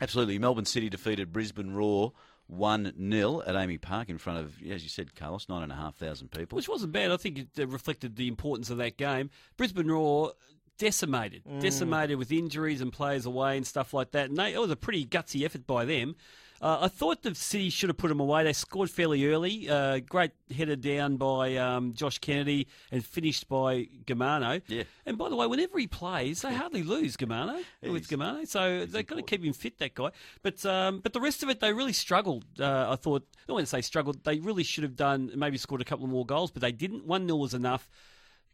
Absolutely. 0.00 0.38
Melbourne 0.40 0.64
City 0.64 0.88
defeated 0.88 1.32
Brisbane 1.32 1.72
Roar 1.72 2.12
1 2.48 2.94
0 3.10 3.42
at 3.42 3.54
AAMI 3.54 3.80
Park 3.80 4.08
in 4.08 4.18
front 4.18 4.40
of, 4.40 4.60
as 4.68 4.82
you 4.82 4.88
said, 4.88 5.14
Carlos, 5.14 5.48
9,500 5.48 6.30
people. 6.32 6.56
which 6.56 6.68
wasn't 6.68 6.92
bad. 6.92 7.12
I 7.12 7.16
think 7.16 7.38
it 7.38 7.48
uh, 7.58 7.66
reflected 7.68 8.16
the 8.16 8.26
importance 8.26 8.70
of 8.70 8.78
that 8.78 8.96
game. 8.96 9.30
Brisbane 9.56 9.86
Roar 9.86 10.32
decimated, 10.78 11.42
decimated 11.60 12.18
with 12.18 12.32
injuries 12.32 12.80
and 12.80 12.92
players 12.92 13.24
away 13.24 13.56
and 13.56 13.64
stuff 13.66 13.94
like 13.94 14.10
that. 14.12 14.30
And 14.30 14.36
they, 14.38 14.52
it 14.54 14.60
was 14.60 14.70
a 14.70 14.76
pretty 14.76 15.06
gutsy 15.06 15.44
effort 15.44 15.66
by 15.66 15.84
them. 15.84 16.16
Uh, 16.62 16.78
I 16.82 16.88
thought 16.88 17.22
the 17.22 17.34
City 17.34 17.70
should 17.70 17.88
have 17.88 17.96
put 17.96 18.06
them 18.06 18.20
away. 18.20 18.44
They 18.44 18.52
scored 18.52 18.88
fairly 18.88 19.26
early. 19.26 19.68
Uh, 19.68 19.98
great 19.98 20.30
header 20.54 20.76
down 20.76 21.16
by 21.16 21.56
um, 21.56 21.92
Josh 21.92 22.18
Kennedy 22.18 22.68
and 22.92 23.04
finished 23.04 23.48
by 23.48 23.88
Gamano. 24.06 24.62
Yeah. 24.68 24.84
And 25.04 25.18
by 25.18 25.28
the 25.28 25.34
way, 25.34 25.48
whenever 25.48 25.76
he 25.76 25.88
plays, 25.88 26.42
they 26.42 26.54
hardly 26.54 26.84
lose 26.84 27.16
Gamano 27.16 27.64
with 27.82 28.06
Gamano. 28.08 28.46
So 28.46 28.86
they've 28.86 29.04
got 29.04 29.16
to 29.16 29.22
keep 29.22 29.42
him 29.42 29.52
fit, 29.52 29.78
that 29.78 29.94
guy. 29.94 30.10
But 30.42 30.64
um, 30.64 31.00
but 31.00 31.12
the 31.12 31.20
rest 31.20 31.42
of 31.42 31.48
it, 31.48 31.58
they 31.58 31.72
really 31.72 31.92
struggled. 31.92 32.44
Uh, 32.60 32.90
I 32.90 32.94
thought, 32.96 33.26
I 33.38 33.42
don't 33.48 33.54
want 33.56 33.66
to 33.66 33.70
say 33.70 33.80
struggled. 33.80 34.22
They 34.22 34.38
really 34.38 34.62
should 34.62 34.84
have 34.84 34.94
done, 34.94 35.32
maybe 35.34 35.58
scored 35.58 35.80
a 35.80 35.84
couple 35.84 36.04
of 36.04 36.12
more 36.12 36.24
goals, 36.24 36.52
but 36.52 36.62
they 36.62 36.72
didn't. 36.72 37.04
1 37.06 37.26
0 37.26 37.36
was 37.38 37.54
enough. 37.54 37.88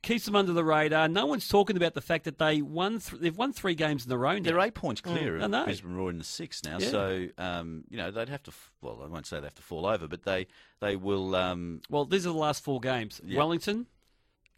Keeps 0.00 0.24
them 0.26 0.36
under 0.36 0.52
the 0.52 0.62
radar. 0.64 1.08
No 1.08 1.26
one's 1.26 1.48
talking 1.48 1.76
about 1.76 1.94
the 1.94 2.00
fact 2.00 2.24
that 2.24 2.38
they 2.38 2.62
won. 2.62 3.00
Th- 3.00 3.20
they've 3.20 3.36
won 3.36 3.52
three 3.52 3.74
games 3.74 4.06
in 4.06 4.12
a 4.12 4.16
row 4.16 4.34
now. 4.34 4.42
They're 4.42 4.60
eight 4.60 4.74
points 4.74 5.00
clear 5.00 5.40
I 5.40 5.44
of. 5.44 5.64
Brisbane 5.64 5.94
Roar 5.94 6.10
in 6.10 6.18
the 6.18 6.24
six 6.24 6.62
now, 6.64 6.78
Yeah. 6.78 6.88
so 6.90 7.26
um, 7.36 7.82
you 7.90 7.96
know 7.96 8.10
they'd 8.12 8.28
have 8.28 8.42
to. 8.44 8.50
f- 8.52 8.70
Well, 8.80 9.00
I 9.04 9.08
won't 9.08 9.26
say 9.26 9.38
they 9.40 9.46
have 9.46 9.54
to 9.56 9.62
fall 9.62 9.86
over, 9.86 10.06
but 10.06 10.22
they 10.22 10.46
they 10.80 10.94
will. 10.94 11.34
Um, 11.34 11.80
Well, 11.90 12.04
these 12.04 12.26
are 12.26 12.32
the 12.32 12.38
last 12.38 12.62
four 12.62 12.78
games: 12.80 13.20
Yeah. 13.24 13.38
Wellington, 13.38 13.86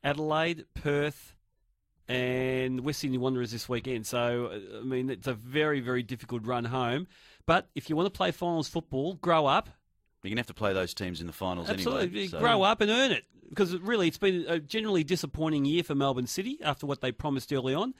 Adelaide, 0.04 0.66
Perth, 0.74 1.34
and 2.08 2.80
West 2.80 3.00
Sydney 3.00 3.18
Wanderers 3.18 3.52
this 3.52 3.68
weekend. 3.68 4.06
So, 4.06 4.46
uh, 4.52 4.80
I 4.80 4.82
mean, 4.82 5.08
it's 5.10 5.26
a 5.26 5.34
very, 5.34 5.80
very 5.80 6.02
difficult 6.02 6.44
run 6.44 6.66
home. 6.66 7.06
But 7.46 7.68
if 7.74 7.88
you 7.88 7.96
want 7.96 8.06
to 8.12 8.16
play 8.16 8.30
finals 8.30 8.68
football, 8.68 9.14
grow 9.14 9.46
up. 9.46 9.70
You're 10.22 10.30
gonna 10.30 10.40
have 10.40 10.46
to 10.48 10.54
play 10.54 10.72
those 10.72 10.94
teams 10.94 11.20
in 11.20 11.26
the 11.26 11.32
finals 11.32 11.70
Absolutely, 11.70 12.08
anyway. 12.08 12.26
so- 12.28 12.38
grow 12.40 12.62
up 12.62 12.80
and 12.80 12.90
earn 12.90 13.12
it. 13.12 13.24
Because 13.48 13.76
really, 13.78 14.06
it's 14.06 14.18
been 14.18 14.44
a 14.46 14.60
generally 14.60 15.02
disappointing 15.02 15.64
year 15.64 15.82
for 15.82 15.96
Melbourne 15.96 16.28
City 16.28 16.58
after 16.62 16.86
what 16.86 17.00
they 17.00 17.10
promised 17.10 17.52
early 17.52 17.74
on. 17.74 17.94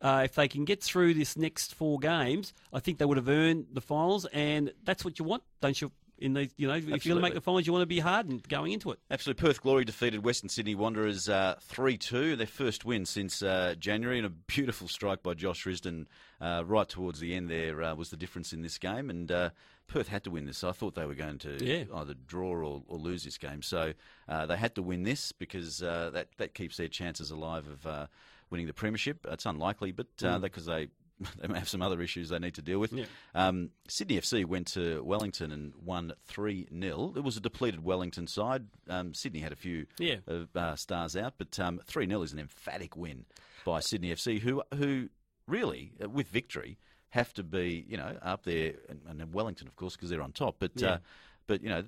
Uh, 0.00 0.22
if 0.24 0.34
they 0.34 0.48
can 0.48 0.64
get 0.64 0.82
through 0.82 1.14
this 1.14 1.36
next 1.36 1.74
four 1.74 1.98
games, 1.98 2.52
I 2.72 2.80
think 2.80 2.98
they 2.98 3.04
would 3.04 3.16
have 3.16 3.28
earned 3.28 3.66
the 3.72 3.80
finals, 3.80 4.26
and 4.32 4.72
that's 4.84 5.04
what 5.04 5.18
you 5.18 5.24
want, 5.24 5.42
don't 5.60 5.80
you? 5.80 5.92
In 6.18 6.32
the, 6.32 6.50
you 6.56 6.66
know, 6.66 6.74
if 6.74 6.86
you're 6.86 6.98
going 6.98 7.16
to 7.16 7.20
make 7.20 7.34
the 7.34 7.42
finals, 7.42 7.66
you 7.66 7.74
want 7.74 7.82
to 7.82 7.86
be 7.86 7.98
hardened 7.98 8.48
going 8.48 8.72
into 8.72 8.90
it. 8.90 8.98
Absolutely. 9.10 9.46
Perth 9.46 9.62
Glory 9.62 9.84
defeated 9.84 10.24
Western 10.24 10.48
Sydney 10.48 10.74
Wanderers 10.74 11.28
uh, 11.28 11.56
3 11.60 11.98
2, 11.98 12.36
their 12.36 12.46
first 12.46 12.86
win 12.86 13.04
since 13.04 13.42
uh, 13.42 13.74
January, 13.78 14.16
and 14.16 14.26
a 14.26 14.30
beautiful 14.30 14.88
strike 14.88 15.22
by 15.22 15.34
Josh 15.34 15.64
Risdon 15.66 16.06
uh, 16.40 16.62
right 16.66 16.88
towards 16.88 17.20
the 17.20 17.34
end 17.34 17.50
there 17.50 17.82
uh, 17.82 17.94
was 17.94 18.08
the 18.08 18.16
difference 18.16 18.54
in 18.54 18.62
this 18.62 18.78
game. 18.78 19.10
And 19.10 19.30
uh, 19.30 19.50
Perth 19.86 20.08
had 20.08 20.24
to 20.24 20.30
win 20.30 20.46
this. 20.46 20.64
I 20.64 20.72
thought 20.72 20.94
they 20.94 21.06
were 21.06 21.14
going 21.14 21.38
to 21.38 21.64
Yeah. 21.64 21.84
either 21.94 22.14
draw 22.14 22.50
or, 22.50 22.82
or 22.88 22.98
lose 22.98 23.24
this 23.24 23.38
game. 23.38 23.62
So 23.62 23.92
uh, 24.28 24.46
they 24.46 24.56
had 24.56 24.74
to 24.76 24.82
win 24.82 25.02
this 25.04 25.32
because 25.32 25.82
uh, 25.82 26.10
that, 26.12 26.28
that 26.38 26.54
keeps 26.54 26.76
their 26.76 26.88
chances 26.88 27.30
alive 27.30 27.66
of 27.68 27.86
uh, 27.86 28.06
winning 28.50 28.66
the 28.66 28.74
Premiership. 28.74 29.26
It's 29.30 29.46
unlikely, 29.46 29.92
but 29.92 30.06
uh, 30.22 30.38
because 30.38 30.66
they. 30.66 30.88
They 31.40 31.48
may 31.48 31.58
have 31.58 31.68
some 31.70 31.80
other 31.80 32.02
issues 32.02 32.28
they 32.28 32.38
need 32.38 32.56
to 32.56 32.60
deal 32.62 32.78
with. 32.78 32.92
Yeah. 32.92 33.06
Um, 33.34 33.70
Sydney 33.88 34.20
FC 34.20 34.44
went 34.44 34.66
to 34.74 35.02
Wellington 35.02 35.50
and 35.50 35.72
won 35.82 36.12
3 36.26 36.68
0. 36.78 37.14
It 37.16 37.24
was 37.24 37.38
a 37.38 37.40
depleted 37.40 37.82
Wellington 37.82 38.26
side. 38.26 38.66
Um, 38.90 39.14
Sydney 39.14 39.40
had 39.40 39.50
a 39.50 39.56
few 39.56 39.86
Yeah. 39.98 40.16
uh, 40.54 40.76
stars 40.76 41.16
out, 41.16 41.32
but 41.38 41.52
3 41.86 42.06
0 42.06 42.20
is 42.20 42.34
an 42.34 42.38
emphatic 42.38 42.96
win 42.98 43.24
by 43.64 43.80
Sydney 43.80 44.12
FC, 44.12 44.40
who, 44.40 44.62
who 44.74 45.08
really, 45.48 45.92
uh, 46.04 46.10
with 46.10 46.28
victory, 46.28 46.76
have 47.16 47.32
to 47.34 47.42
be 47.42 47.84
you 47.88 47.96
know 47.96 48.16
up 48.22 48.44
there, 48.44 48.74
and, 48.88 49.20
and 49.20 49.32
Wellington, 49.32 49.66
of 49.66 49.74
course, 49.76 49.96
because 49.96 50.10
they're 50.10 50.22
on 50.22 50.32
top. 50.32 50.56
But 50.58 50.72
Yeah. 50.76 50.88
uh, 50.88 50.98
but 51.46 51.62
you 51.62 51.68
know 51.68 51.84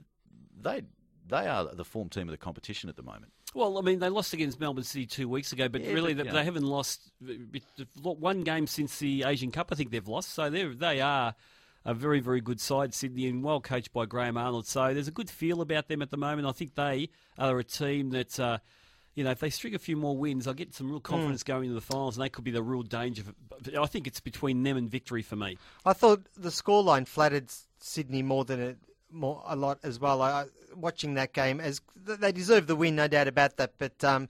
they 0.61 0.83
they 1.29 1.47
are 1.47 1.65
the 1.75 1.85
form 1.85 2.09
team 2.09 2.29
of 2.29 2.33
the 2.33 2.39
competition 2.39 2.89
at 2.89 2.97
the 2.97 3.03
moment. 3.03 3.33
Well, 3.55 3.79
I 3.79 3.83
mean, 3.83 3.99
they 3.99 4.09
lost 4.09 4.33
against 4.35 4.61
Melbourne 4.61 4.85
City 4.85 5.07
two 5.07 5.29
weeks 5.29 5.53
ago, 5.53 5.69
but 5.69 5.83
Yeah, 5.83 5.93
really, 5.93 6.15
but, 6.15 6.27
they, 6.27 6.33
they 6.33 6.45
haven't 6.45 6.67
lost 6.67 7.11
one 8.03 8.43
game 8.43 8.67
since 8.67 8.99
the 8.99 9.25
Asian 9.27 9.51
Cup. 9.51 9.69
I 9.73 9.75
think 9.75 9.91
they've 9.91 10.07
lost, 10.09 10.31
so 10.33 10.51
they 10.51 10.65
they 10.65 11.01
are 11.01 11.35
a 11.85 11.95
very 11.95 12.21
very 12.21 12.41
good 12.41 12.61
side, 12.61 12.93
Sydney, 12.95 13.27
and 13.29 13.43
well 13.45 13.61
coached 13.61 13.93
by 13.93 14.07
Graham 14.07 14.37
Arnold. 14.37 14.67
So 14.67 14.93
there's 14.93 15.09
a 15.09 15.13
good 15.13 15.31
feel 15.31 15.61
about 15.61 15.89
them 15.89 16.03
at 16.03 16.11
the 16.11 16.17
moment. 16.17 16.47
I 16.49 16.53
think 16.53 16.75
they 16.75 17.11
are 17.39 17.59
a 17.59 17.65
team 17.65 18.11
that. 18.11 18.41
Uh, 18.41 18.59
you 19.19 19.25
know, 19.25 19.33
if 19.33 19.41
they 19.41 19.51
string 19.51 19.75
a 19.75 19.81
few 19.81 19.97
more 19.97 20.17
wins, 20.17 20.47
I'll 20.47 20.55
get 20.55 20.73
some 20.73 20.89
real 20.89 21.01
confidence 21.01 21.43
going 21.43 21.65
into 21.65 21.75
the 21.75 21.81
finals, 21.81 22.17
and 22.17 22.25
they 22.25 22.29
could 22.29 22.45
be 22.45 22.53
the 22.53 22.63
real 22.63 22.83
danger. 22.85 23.25
For, 23.25 23.81
I 23.83 23.87
think 23.87 24.07
it's 24.07 24.21
between 24.21 24.63
them 24.63 24.77
and 24.77 24.89
victory 24.89 25.23
for 25.23 25.35
me. 25.35 25.59
I 25.85 25.93
thought 25.93 26.23
the 26.37 26.51
scoreline 26.51 27.05
flattered 27.05 27.51
Sydney 27.81 28.23
more 28.23 28.45
than 28.45 28.61
it 28.61 28.77
more 29.11 29.43
a 29.49 29.57
lot 29.57 29.81
as 29.83 29.99
well. 29.99 30.23
I, 30.23 30.31
I, 30.31 30.45
watching 30.77 31.15
that 31.15 31.33
game, 31.33 31.59
as 31.59 31.81
they 31.97 32.31
deserve 32.31 32.69
the 32.69 32.77
win, 32.77 32.95
no 32.95 33.09
doubt 33.09 33.27
about 33.27 33.57
that. 33.57 33.73
But 33.77 34.05
um, 34.05 34.29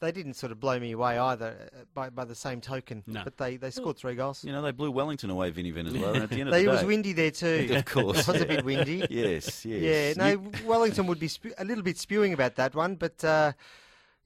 they 0.00 0.10
didn't 0.10 0.34
sort 0.34 0.50
of 0.50 0.58
blow 0.58 0.80
me 0.80 0.90
away 0.90 1.18
either. 1.18 1.70
uh, 1.72 1.84
By 1.94 2.10
by 2.10 2.24
the 2.24 2.34
same 2.34 2.60
token, 2.60 3.04
No. 3.06 3.22
but 3.22 3.36
they, 3.36 3.56
they 3.58 3.70
scored 3.70 3.96
three 3.96 4.16
goals. 4.16 4.42
You 4.42 4.50
know, 4.50 4.60
they 4.62 4.72
blew 4.72 4.90
Wellington 4.90 5.30
away, 5.30 5.50
Vinny 5.50 5.70
Venezuela. 5.70 6.18
at 6.22 6.30
the 6.30 6.40
end 6.40 6.48
of 6.48 6.52
They, 6.52 6.64
the 6.64 6.70
it 6.70 6.72
was 6.72 6.82
windy 6.84 7.12
there 7.12 7.30
too. 7.30 7.68
Of 7.76 7.84
course. 7.84 8.26
it 8.26 8.32
was 8.32 8.42
a 8.42 8.46
bit 8.46 8.64
windy. 8.64 9.06
Yes, 9.10 9.64
yes. 9.64 10.16
Yeah, 10.18 10.24
no, 10.24 10.30
You- 10.32 10.50
Wellington 10.66 11.06
would 11.06 11.20
be 11.20 11.28
spe- 11.28 11.54
a 11.58 11.64
little 11.64 11.84
bit 11.84 11.96
spewing 11.96 12.32
about 12.32 12.56
that 12.56 12.74
one, 12.74 12.96
but 12.96 13.22
uh, 13.24 13.52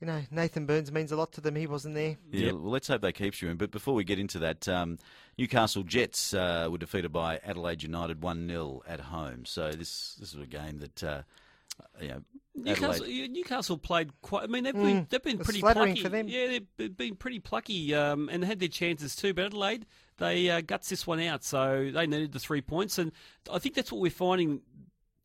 you 0.01 0.07
know 0.07 0.23
Nathan 0.31 0.67
Burns 0.67 0.91
means 0.91 1.13
a 1.13 1.17
lot 1.17 1.33
to 1.33 1.41
them. 1.41 1.57
He 1.57 1.67
wasn't 1.67 1.95
there. 1.95 2.17
Yeah, 2.33 2.47
Yep. 2.47 2.55
well, 2.55 2.71
let's 2.71 2.89
hope 2.89 3.03
they 3.03 3.13
keep 3.13 3.41
you 3.43 3.49
in. 3.51 3.57
But 3.57 3.71
before 3.71 3.95
we 3.95 4.05
get 4.05 4.19
into 4.19 4.39
that, 4.41 4.67
um, 4.69 4.99
Newcastle 5.39 5.83
Jets 5.83 6.33
uh, 6.35 6.69
were 6.71 6.79
defeated 6.79 7.13
by 7.13 7.39
Adelaide 7.45 7.83
United 7.83 8.23
1 8.23 8.49
0 8.49 8.83
at 8.89 9.01
home. 9.01 9.45
So 9.45 9.71
this 9.73 10.15
this 10.19 10.35
is 10.35 10.41
a 10.41 10.47
game 10.47 10.79
that, 10.79 11.05
uh, 11.05 11.23
you 12.01 12.09
know, 12.09 12.23
Newcastle, 12.55 13.07
Newcastle 13.07 13.79
played 13.79 14.11
quite. 14.23 14.45
I 14.45 14.47
mean, 14.49 14.65
they've 14.65 14.75
been 14.75 15.07
they've 15.09 15.23
been 15.23 15.39
pretty 15.39 15.61
plucky 15.61 16.03
for 16.03 16.09
them. 16.09 16.29
Yeah, 16.29 16.47
they've 16.49 16.77
been- 16.77 16.93
been 16.93 17.17
pretty 17.17 17.39
plucky 17.39 17.95
um, 17.95 18.29
and 18.31 18.45
had 18.45 18.59
their 18.59 18.69
chances 18.69 19.15
too. 19.17 19.33
But 19.33 19.47
Adelaide, 19.47 19.87
they 20.19 20.51
uh, 20.51 20.61
guts 20.61 20.89
this 20.91 21.07
one 21.07 21.21
out, 21.21 21.43
so 21.45 21.91
they 21.95 22.07
needed 22.07 22.33
the 22.33 22.39
three 22.41 22.61
points, 22.61 22.99
and 22.99 23.13
I 23.51 23.59
think 23.61 23.75
that's 23.77 23.91
what 23.93 24.01
we're 24.03 24.11
finding 24.11 24.61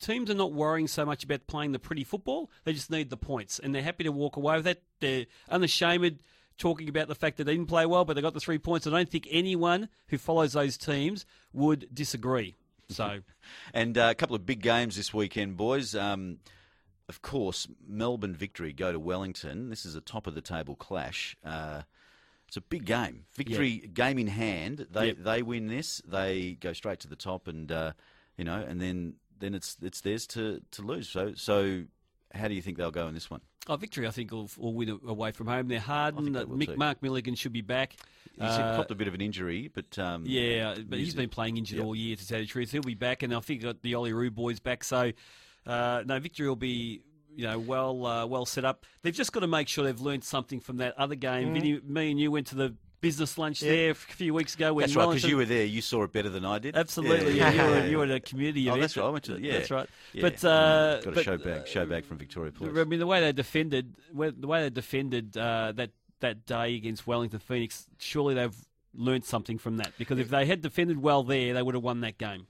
teams 0.06 0.30
are 0.30 0.36
not 0.36 0.54
worrying 0.54 0.88
so 0.88 1.06
much 1.06 1.24
about 1.24 1.48
playing 1.48 1.72
the 1.72 1.80
pretty 1.80 2.04
football. 2.04 2.52
They 2.64 2.74
just 2.74 2.92
need 2.92 3.10
the 3.10 3.18
points, 3.18 3.60
and 3.60 3.74
they're 3.74 3.82
happy 3.82 4.04
to 4.04 4.12
walk 4.12 4.38
away 4.38 4.56
with 4.56 4.66
that. 4.66 4.82
They're 5.00 5.26
unashamed 5.50 6.20
talking 6.58 6.88
about 6.88 7.08
the 7.08 7.16
fact 7.16 7.38
that 7.38 7.46
they 7.46 7.54
didn't 7.54 7.68
play 7.68 7.86
well, 7.86 8.06
but 8.06 8.16
they 8.16 8.22
got 8.22 8.34
the 8.34 8.40
three 8.40 8.58
points. 8.60 8.88
I 8.88 8.92
don't 8.92 9.10
think 9.10 9.28
anyone 9.30 9.90
who 10.08 10.18
follows 10.18 10.54
those 10.54 10.78
teams 10.78 11.26
would 11.54 11.94
disagree. 11.94 12.56
So, 12.90 13.20
And 13.74 13.98
uh, 13.98 14.10
a 14.12 14.16
couple 14.16 14.36
of 14.36 14.46
big 14.46 14.62
games 14.62 14.96
this 14.96 15.14
weekend, 15.14 15.58
boys. 15.58 15.96
Um, 15.96 16.38
of 17.10 17.22
course, 17.22 17.68
Melbourne 17.88 18.36
victory 18.36 18.74
go 18.74 18.92
to 18.92 19.00
Wellington. 19.00 19.70
This 19.70 19.86
is 19.86 19.96
a 19.96 20.02
top 20.02 20.28
of 20.28 20.34
the 20.36 20.42
table 20.42 20.76
clash. 20.76 21.36
Uh, 21.44 21.82
it's 22.48 22.58
a 22.58 22.62
big 22.62 22.86
game. 22.86 23.26
Victory 23.34 23.78
game 23.78 24.18
in 24.18 24.28
hand. 24.28 24.88
They 24.92 25.08
Yep. 25.08 25.18
they 25.20 25.42
win 25.42 25.68
this. 25.68 26.02
They 26.06 26.58
go 26.60 26.74
straight 26.74 27.00
to 27.02 27.08
the 27.08 27.16
top, 27.16 27.48
and 27.48 27.72
uh, 27.72 27.94
you 28.38 28.44
know, 28.44 28.60
and 28.60 28.80
then 28.82 29.16
then 29.40 29.54
it's 29.54 29.78
it's 29.82 30.02
theirs 30.02 30.26
to, 30.28 30.62
to 30.72 30.82
lose. 30.82 31.10
So 31.10 31.34
so, 31.36 31.84
how 32.34 32.48
do 32.48 32.54
you 32.54 32.62
think 32.62 32.78
they'll 32.78 32.92
go 32.92 33.08
in 33.08 33.14
this 33.14 33.30
one? 33.30 33.42
oh, 33.68 33.76
victory, 33.78 34.06
I 34.08 34.12
think, 34.12 34.32
will, 34.32 34.48
will 34.60 34.76
win 34.76 35.00
away 35.08 35.32
from 35.32 35.48
home. 35.48 35.68
They're 35.68 35.80
hardened. 35.80 36.36
they 36.36 36.44
Mick. 36.44 36.78
Mark 36.78 37.02
Milligan 37.02 37.34
should 37.34 37.52
be 37.52 37.62
back. 37.62 37.96
He's 38.36 38.44
Uh, 38.44 38.76
copped 38.76 38.92
a 38.92 38.96
bit 38.96 39.08
of 39.08 39.16
an 39.16 39.22
injury, 39.22 39.72
but 39.74 39.98
um, 39.98 40.24
Yeah, 40.28 40.76
but 40.76 41.00
he's 41.00 41.16
Music. 41.16 41.18
been 41.18 41.30
playing 41.30 41.58
injured 41.58 41.78
Yep. 41.80 41.86
all 41.88 41.96
year, 41.96 42.16
to 42.16 42.28
tell 42.28 42.38
you 42.40 42.46
the 42.46 42.52
truth. 42.52 42.72
He'll 42.72 42.84
be 42.84 42.94
back, 42.94 43.24
and 43.24 43.34
I 43.34 43.40
think 43.40 43.64
got 43.64 43.82
the 43.82 43.96
Ollie 43.96 44.14
Roo 44.14 44.30
boys 44.30 44.60
back. 44.60 44.84
So, 44.84 45.12
uh, 45.66 46.04
no, 46.06 46.20
victory 46.20 46.48
will 46.48 46.56
be, 46.56 47.02
you 47.36 47.44
know, 47.48 47.58
well 47.58 48.06
uh, 48.06 48.26
well 48.28 48.46
set 48.46 48.66
up. 48.66 48.86
They've 49.02 49.16
just 49.16 49.32
got 49.34 49.40
to 49.40 49.48
make 49.48 49.68
sure 49.68 49.84
they've 49.84 50.00
learned 50.00 50.24
something 50.24 50.60
from 50.60 50.78
that 50.78 50.96
other 51.00 51.16
game. 51.16 51.52
Vinny, 51.56 51.80
me 51.84 52.12
and 52.12 52.20
you 52.20 52.30
went 52.30 52.46
to 52.48 52.56
the 52.56 52.76
business 53.02 53.38
lunch 53.38 53.60
there 53.60 53.92
a 53.92 53.96
few 53.96 54.34
weeks 54.34 54.56
ago. 54.56 54.74
When 54.74 54.84
that's 54.84 54.96
right 54.96 55.08
because 55.08 55.24
you 55.30 55.38
were 55.38 55.46
there. 55.46 55.66
You 55.66 55.82
saw 55.82 56.04
it 56.04 56.12
better 56.12 56.30
than 56.30 56.46
I 56.46 56.60
did. 56.60 56.76
Absolutely, 56.76 57.38
yeah, 57.38 57.52
you, 57.52 57.62
were, 57.62 57.88
you 57.92 57.98
were 57.98 58.04
at 58.06 58.12
a 58.12 58.20
community 58.20 58.70
Oh, 58.70 58.78
that's 58.78 58.98
right. 58.98 59.06
I 59.06 59.10
went 59.10 59.24
to 59.26 59.40
yeah. 59.40 59.54
That's 59.54 59.72
right. 59.72 59.90
Yeah. 60.14 60.22
But 60.22 60.44
uh, 60.44 61.02
got 61.02 61.08
a 61.08 61.12
but, 61.12 61.24
show 61.24 61.38
back, 61.38 61.68
show 61.68 61.86
back 61.86 62.06
from 62.06 62.18
Victoria 62.18 62.52
Police. 62.52 62.78
I 62.78 62.84
mean, 62.84 63.00
the 63.00 63.08
way 63.08 63.22
they 63.22 63.32
defended, 63.32 63.96
the 64.14 64.48
way 64.48 64.64
they 64.64 64.70
defended 64.70 65.38
uh, 65.38 65.74
that 65.76 65.92
that 66.22 66.46
day 66.46 66.76
against 66.76 67.06
Wellington 67.06 67.40
Phoenix, 67.40 67.88
surely 67.98 68.34
they've 68.34 68.56
learned 68.94 69.26
something 69.26 69.58
from 69.58 69.78
that. 69.78 69.94
Because 69.98 70.20
if 70.20 70.30
they 70.30 70.46
had 70.46 70.62
defended 70.62 71.02
well 71.02 71.24
there, 71.24 71.54
they 71.54 71.62
would 71.62 71.76
have 71.76 71.84
won 71.84 72.02
that 72.02 72.18
game. 72.18 72.48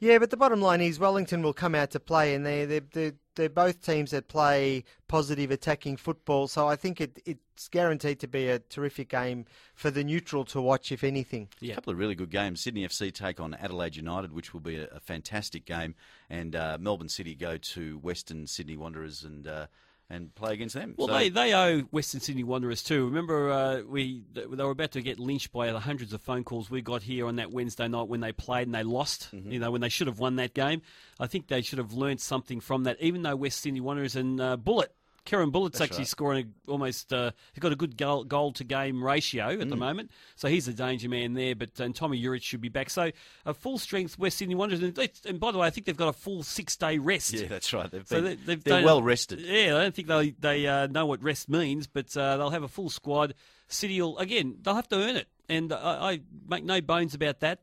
Yeah, 0.00 0.18
but 0.18 0.30
the 0.30 0.38
bottom 0.38 0.62
line 0.62 0.80
is 0.80 0.98
Wellington 0.98 1.42
will 1.42 1.52
come 1.52 1.74
out 1.74 1.90
to 1.90 2.00
play, 2.00 2.34
and 2.34 2.44
they're 2.44 2.64
they're 2.64 2.80
they're, 2.90 3.12
they're 3.36 3.48
both 3.50 3.84
teams 3.84 4.12
that 4.12 4.28
play 4.28 4.84
positive 5.08 5.50
attacking 5.50 5.98
football. 5.98 6.48
So 6.48 6.66
I 6.66 6.76
think 6.76 7.02
it, 7.02 7.20
it's 7.26 7.68
guaranteed 7.68 8.18
to 8.20 8.26
be 8.26 8.48
a 8.48 8.58
terrific 8.58 9.10
game 9.10 9.44
for 9.74 9.90
the 9.90 10.02
neutral 10.02 10.46
to 10.46 10.60
watch, 10.62 10.90
if 10.90 11.04
anything. 11.04 11.48
Yeah. 11.60 11.72
A 11.72 11.74
couple 11.76 11.92
of 11.92 11.98
really 11.98 12.14
good 12.14 12.30
games. 12.30 12.62
Sydney 12.62 12.88
FC 12.88 13.12
take 13.12 13.40
on 13.40 13.52
Adelaide 13.52 13.94
United, 13.94 14.32
which 14.32 14.54
will 14.54 14.60
be 14.60 14.76
a, 14.76 14.86
a 14.86 15.00
fantastic 15.00 15.66
game, 15.66 15.94
and 16.30 16.56
uh, 16.56 16.78
Melbourne 16.80 17.10
City 17.10 17.34
go 17.34 17.58
to 17.58 17.98
Western 17.98 18.46
Sydney 18.46 18.78
Wanderers 18.78 19.22
and 19.22 19.46
uh, 19.46 19.66
and 20.10 20.34
play 20.34 20.52
against 20.52 20.74
them. 20.74 20.94
Well, 20.98 21.08
So- 21.08 21.14
they, 21.14 21.28
they 21.28 21.54
owe 21.54 21.80
Western 21.92 22.20
Sydney 22.20 22.42
Wanderers 22.44 22.82
too. 22.82 23.06
Remember, 23.06 23.50
uh, 23.50 23.80
we 23.82 24.24
they 24.32 24.44
were 24.46 24.70
about 24.70 24.90
to 24.92 25.00
get 25.00 25.18
lynched 25.18 25.52
by 25.52 25.70
the 25.72 25.78
hundreds 25.80 26.12
of 26.12 26.20
phone 26.20 26.44
calls 26.44 26.68
we 26.70 26.82
got 26.82 27.02
here 27.02 27.26
on 27.26 27.36
that 27.36 27.52
Wednesday 27.52 27.88
night 27.88 28.08
when 28.08 28.20
they 28.20 28.32
played 28.32 28.66
and 28.66 28.74
they 28.74 28.82
lost. 28.82 29.28
Mm-hmm. 29.32 29.52
You 29.52 29.58
know, 29.60 29.70
when 29.70 29.80
they 29.80 29.88
should 29.88 30.08
have 30.08 30.18
won 30.18 30.36
that 30.36 30.52
game. 30.52 30.82
I 31.18 31.26
think 31.26 31.48
they 31.48 31.62
should 31.62 31.78
have 31.78 31.92
learned 31.92 32.20
something 32.20 32.60
from 32.60 32.84
that. 32.84 33.00
Even 33.00 33.22
though 33.22 33.36
West 33.36 33.60
Sydney 33.60 33.80
Wanderers 33.80 34.16
and 34.16 34.40
uh, 34.40 34.56
Bulut. 34.56 34.88
Kerem 35.26 35.52
Bulut's 35.52 35.78
That's 35.78 35.82
actually 35.82 35.98
right. 35.98 36.06
scoring 36.08 36.54
almost. 36.66 37.12
Uh, 37.12 37.30
he's 37.52 37.60
got 37.60 37.72
a 37.72 37.76
good 37.76 37.96
goal, 37.96 38.24
goal 38.24 38.52
to 38.54 38.64
game 38.64 39.02
ratio 39.04 39.56
Mm. 39.56 39.62
at 39.62 39.68
the 39.68 39.76
moment, 39.76 40.10
so 40.36 40.48
he's 40.48 40.66
a 40.68 40.72
danger 40.72 41.08
man 41.08 41.34
there. 41.34 41.54
But 41.54 41.78
and 41.78 41.94
Tomi 41.94 42.20
Juric 42.22 42.42
should 42.42 42.60
be 42.60 42.68
back. 42.68 42.90
So 42.90 43.10
a 43.44 43.54
full 43.54 43.78
strength 43.78 44.18
West 44.18 44.38
Sydney 44.38 44.54
Wanderers, 44.54 44.82
and, 44.82 44.98
and 45.26 45.38
by 45.40 45.52
the 45.52 45.58
way, 45.58 45.66
I 45.66 45.70
think 45.70 45.86
they've 45.86 45.96
got 45.96 46.08
a 46.08 46.12
full 46.12 46.42
six 46.42 46.76
day 46.76 46.98
rest. 46.98 47.32
yeah, 47.34 47.46
that's 47.46 47.72
right. 47.72 47.90
They've 47.90 48.06
So 48.06 48.16
been, 48.16 48.24
they, 48.24 48.34
they've 48.36 48.64
they're 48.64 48.84
well 48.84 49.02
rested. 49.02 49.40
Yeah, 49.40 49.76
I 49.76 49.82
don't 49.82 49.94
think 49.94 50.08
they 50.08 50.30
they 50.38 50.66
uh, 50.66 50.86
know 50.86 51.06
what 51.06 51.22
rest 51.22 51.48
means, 51.48 51.86
but 51.86 52.16
uh, 52.16 52.36
they'll 52.36 52.50
have 52.50 52.62
a 52.62 52.68
full 52.68 52.90
squad. 52.90 53.34
City 53.68 54.00
will 54.02 54.18
again. 54.18 54.56
They'll 54.62 54.74
have 54.74 54.88
to 54.88 54.96
earn 54.96 55.16
it, 55.16 55.28
and 55.48 55.72
I, 55.72 56.12
I 56.12 56.20
make 56.48 56.64
no 56.64 56.80
bones 56.80 57.14
about 57.14 57.40
that. 57.40 57.60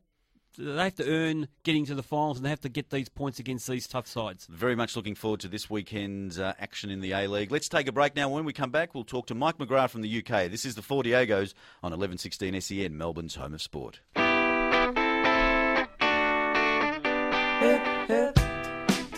They 0.60 0.82
have 0.82 0.96
to 0.96 1.08
earn 1.08 1.46
getting 1.62 1.86
to 1.86 1.94
the 1.94 2.02
finals, 2.02 2.38
and 2.38 2.44
they 2.44 2.50
have 2.50 2.62
to 2.62 2.68
get 2.68 2.90
these 2.90 3.08
points 3.08 3.38
against 3.38 3.68
these 3.68 3.86
tough 3.86 4.08
sides. 4.08 4.44
Very 4.50 4.74
much 4.74 4.96
looking 4.96 5.14
forward 5.14 5.38
to 5.40 5.48
this 5.48 5.70
weekend's 5.70 6.36
uh, 6.36 6.54
action 6.58 6.90
in 6.90 7.00
the 7.00 7.12
A 7.12 7.28
League. 7.28 7.52
Let's 7.52 7.68
take 7.68 7.86
a 7.86 7.92
break 7.92 8.16
now. 8.16 8.28
When 8.28 8.44
we 8.44 8.52
come 8.52 8.72
back, 8.72 8.92
we'll 8.92 9.04
talk 9.04 9.28
to 9.28 9.36
Mike 9.36 9.58
McGrath 9.58 9.90
from 9.90 10.02
the 10.02 10.18
UK. 10.18 10.50
This 10.50 10.64
is 10.64 10.74
the 10.74 10.82
Four 10.82 11.04
Diegos 11.04 11.54
on 11.80 11.92
1116 11.92 12.60
SEN, 12.60 12.76
E 12.76 12.88
Melbourne's 12.88 13.36
home 13.36 13.54
of 13.54 13.62
sport. 13.62 14.00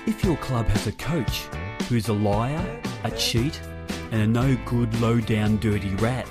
If 0.06 0.22
your 0.22 0.36
club 0.36 0.66
has 0.66 0.86
a 0.86 0.92
coach 0.92 1.46
who's 1.88 2.08
a 2.08 2.12
liar, 2.12 2.82
a 3.04 3.10
cheat, 3.12 3.58
and 4.10 4.20
a 4.20 4.26
no 4.26 4.58
good, 4.66 4.94
low 5.00 5.20
down, 5.20 5.56
dirty 5.56 5.94
rat, 5.94 6.28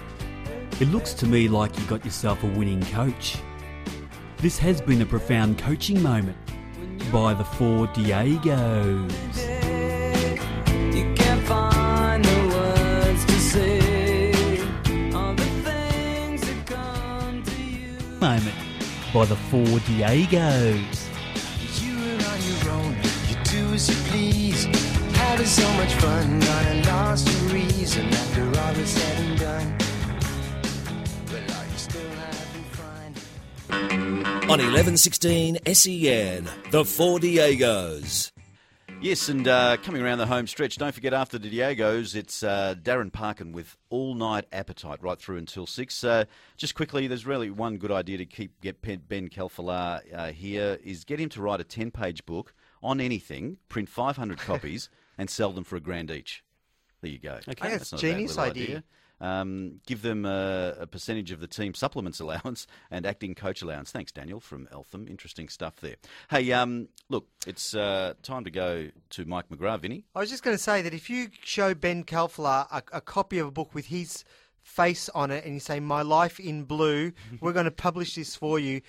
it 0.79 0.89
looks 0.89 1.15
to 1.15 1.25
me 1.25 1.47
like 1.47 1.75
you 1.79 1.85
got 1.85 2.05
yourself 2.05 2.43
a 2.43 2.47
winning 2.47 2.85
coach. 2.87 3.37
This 4.41 4.57
has 4.59 4.79
been 4.79 5.01
a 5.01 5.05
profound 5.05 5.57
coaching 5.57 6.01
moment 6.01 6.37
by 7.11 7.33
the 7.33 7.43
Four 7.43 7.87
Diegos. 7.87 9.11
You 10.95 11.13
can't 11.13 11.45
find 11.45 12.23
the 12.23 12.47
words 12.55 13.25
to 13.25 13.33
say 13.33 14.61
all 15.13 15.33
the 15.33 15.43
things 15.43 16.39
that 16.39 16.65
come 16.65 17.43
to 17.43 17.61
you. 17.61 17.97
Moment 18.21 18.55
by 19.13 19.25
the 19.25 19.35
Four 19.35 19.65
Diegos. 19.65 21.09
You 21.81 21.97
are 21.97 22.23
on 22.31 22.39
your 22.47 22.71
own, 22.71 22.95
you 23.27 23.35
do 23.43 23.73
as 23.73 23.89
you 23.89 23.95
please. 24.09 24.63
Having 25.17 25.47
so 25.47 25.69
much 25.73 25.93
fun, 25.95 26.39
lost 26.85 27.27
your 27.27 27.55
reason 27.55 28.05
after 28.07 28.43
all 28.61 28.75
is 28.77 28.89
said 28.89 29.17
and 29.19 29.37
done. 29.37 29.88
On 33.71 34.57
1116 34.57 35.59
SEN, 35.73 35.89
E 35.89 36.69
the 36.71 36.83
Four 36.83 37.19
Diegos. 37.19 38.31
Yes, 39.01 39.29
and 39.29 39.47
uh, 39.47 39.77
coming 39.77 40.01
around 40.01 40.17
the 40.17 40.25
home 40.25 40.47
stretch, 40.47 40.77
don't 40.77 40.93
forget 40.93 41.13
after 41.13 41.37
the 41.37 41.49
Diegos, 41.49 42.15
it's 42.15 42.41
uh, 42.43 42.75
Darren 42.81 43.13
Parkin 43.13 43.51
with 43.51 43.77
all 43.89 44.15
night 44.15 44.45
appetite 44.51 45.01
right 45.01 45.19
through 45.19 45.37
until 45.37 45.65
six. 45.65 46.03
Uh, 46.03 46.25
just 46.57 46.73
quickly, 46.75 47.07
there's 47.07 47.25
really 47.25 47.49
one 47.49 47.77
good 47.77 47.91
idea 47.91 48.17
to 48.17 48.25
keep 48.25 48.59
get 48.59 48.81
Ben- 48.81 49.03
Ben 49.07 49.29
Khalfallah 49.29 50.01
uh, 50.13 50.31
here 50.31 50.79
is 50.83 51.03
get 51.05 51.19
him 51.19 51.29
to 51.29 51.41
write 51.41 51.61
a 51.61 51.63
ten 51.63 51.91
page 51.91 52.25
book 52.25 52.53
on 52.81 52.99
anything, 52.99 53.57
print 53.69 53.87
500 53.87 54.39
copies, 54.39 54.89
and 55.17 55.29
sell 55.29 55.51
them 55.51 55.63
for 55.63 55.75
a 55.75 55.81
grand 55.81 56.09
each. 56.09 56.43
There 57.01 57.11
you 57.11 57.19
go. 57.19 57.39
Okay. 57.47 57.53
I 57.61 57.69
think 57.69 57.81
it's 57.81 57.91
not 57.91 58.03
a 58.03 58.07
a 58.07 58.11
genius 58.11 58.35
little 58.35 58.51
idea. 58.51 58.83
Um, 59.21 59.81
give 59.85 60.01
them 60.01 60.25
a, 60.25 60.75
a 60.79 60.87
percentage 60.87 61.31
of 61.31 61.39
the 61.39 61.47
team 61.47 61.73
supplements 61.73 62.19
allowance 62.19 62.67
and 62.89 63.05
acting 63.05 63.35
coach 63.35 63.61
allowance. 63.61 63.91
Thanks, 63.91 64.11
Daniel 64.11 64.39
from 64.39 64.67
Eltham. 64.71 65.07
Interesting 65.07 65.49
stuff 65.49 65.77
there. 65.77 65.95
Hey, 66.29 66.51
um, 66.51 66.87
look, 67.09 67.27
it's 67.45 67.75
uh, 67.75 68.13
time 68.23 68.43
to 68.45 68.51
go 68.51 68.89
to 69.11 69.25
Mike 69.25 69.49
McGrath, 69.49 69.81
Vinny. 69.81 70.05
I 70.15 70.19
was 70.19 70.29
just 70.29 70.43
going 70.43 70.55
to 70.55 70.63
say 70.63 70.81
that 70.81 70.93
if 70.93 71.09
you 71.09 71.29
show 71.43 71.73
Ben 71.73 72.03
Khalfallah 72.03 72.67
a, 72.71 72.83
a 72.97 73.01
copy 73.01 73.39
of 73.39 73.47
a 73.47 73.51
book 73.51 73.73
with 73.73 73.87
his 73.87 74.23
face 74.61 75.09
on 75.09 75.31
it 75.31 75.45
and 75.45 75.53
you 75.53 75.59
say 75.59 75.79
"My 75.79 76.01
Life 76.01 76.39
in 76.39 76.63
Blue," 76.63 77.11
we're 77.41 77.53
going 77.53 77.65
to 77.65 77.71
publish 77.71 78.15
this 78.15 78.35
for 78.35 78.59
you. 78.59 78.81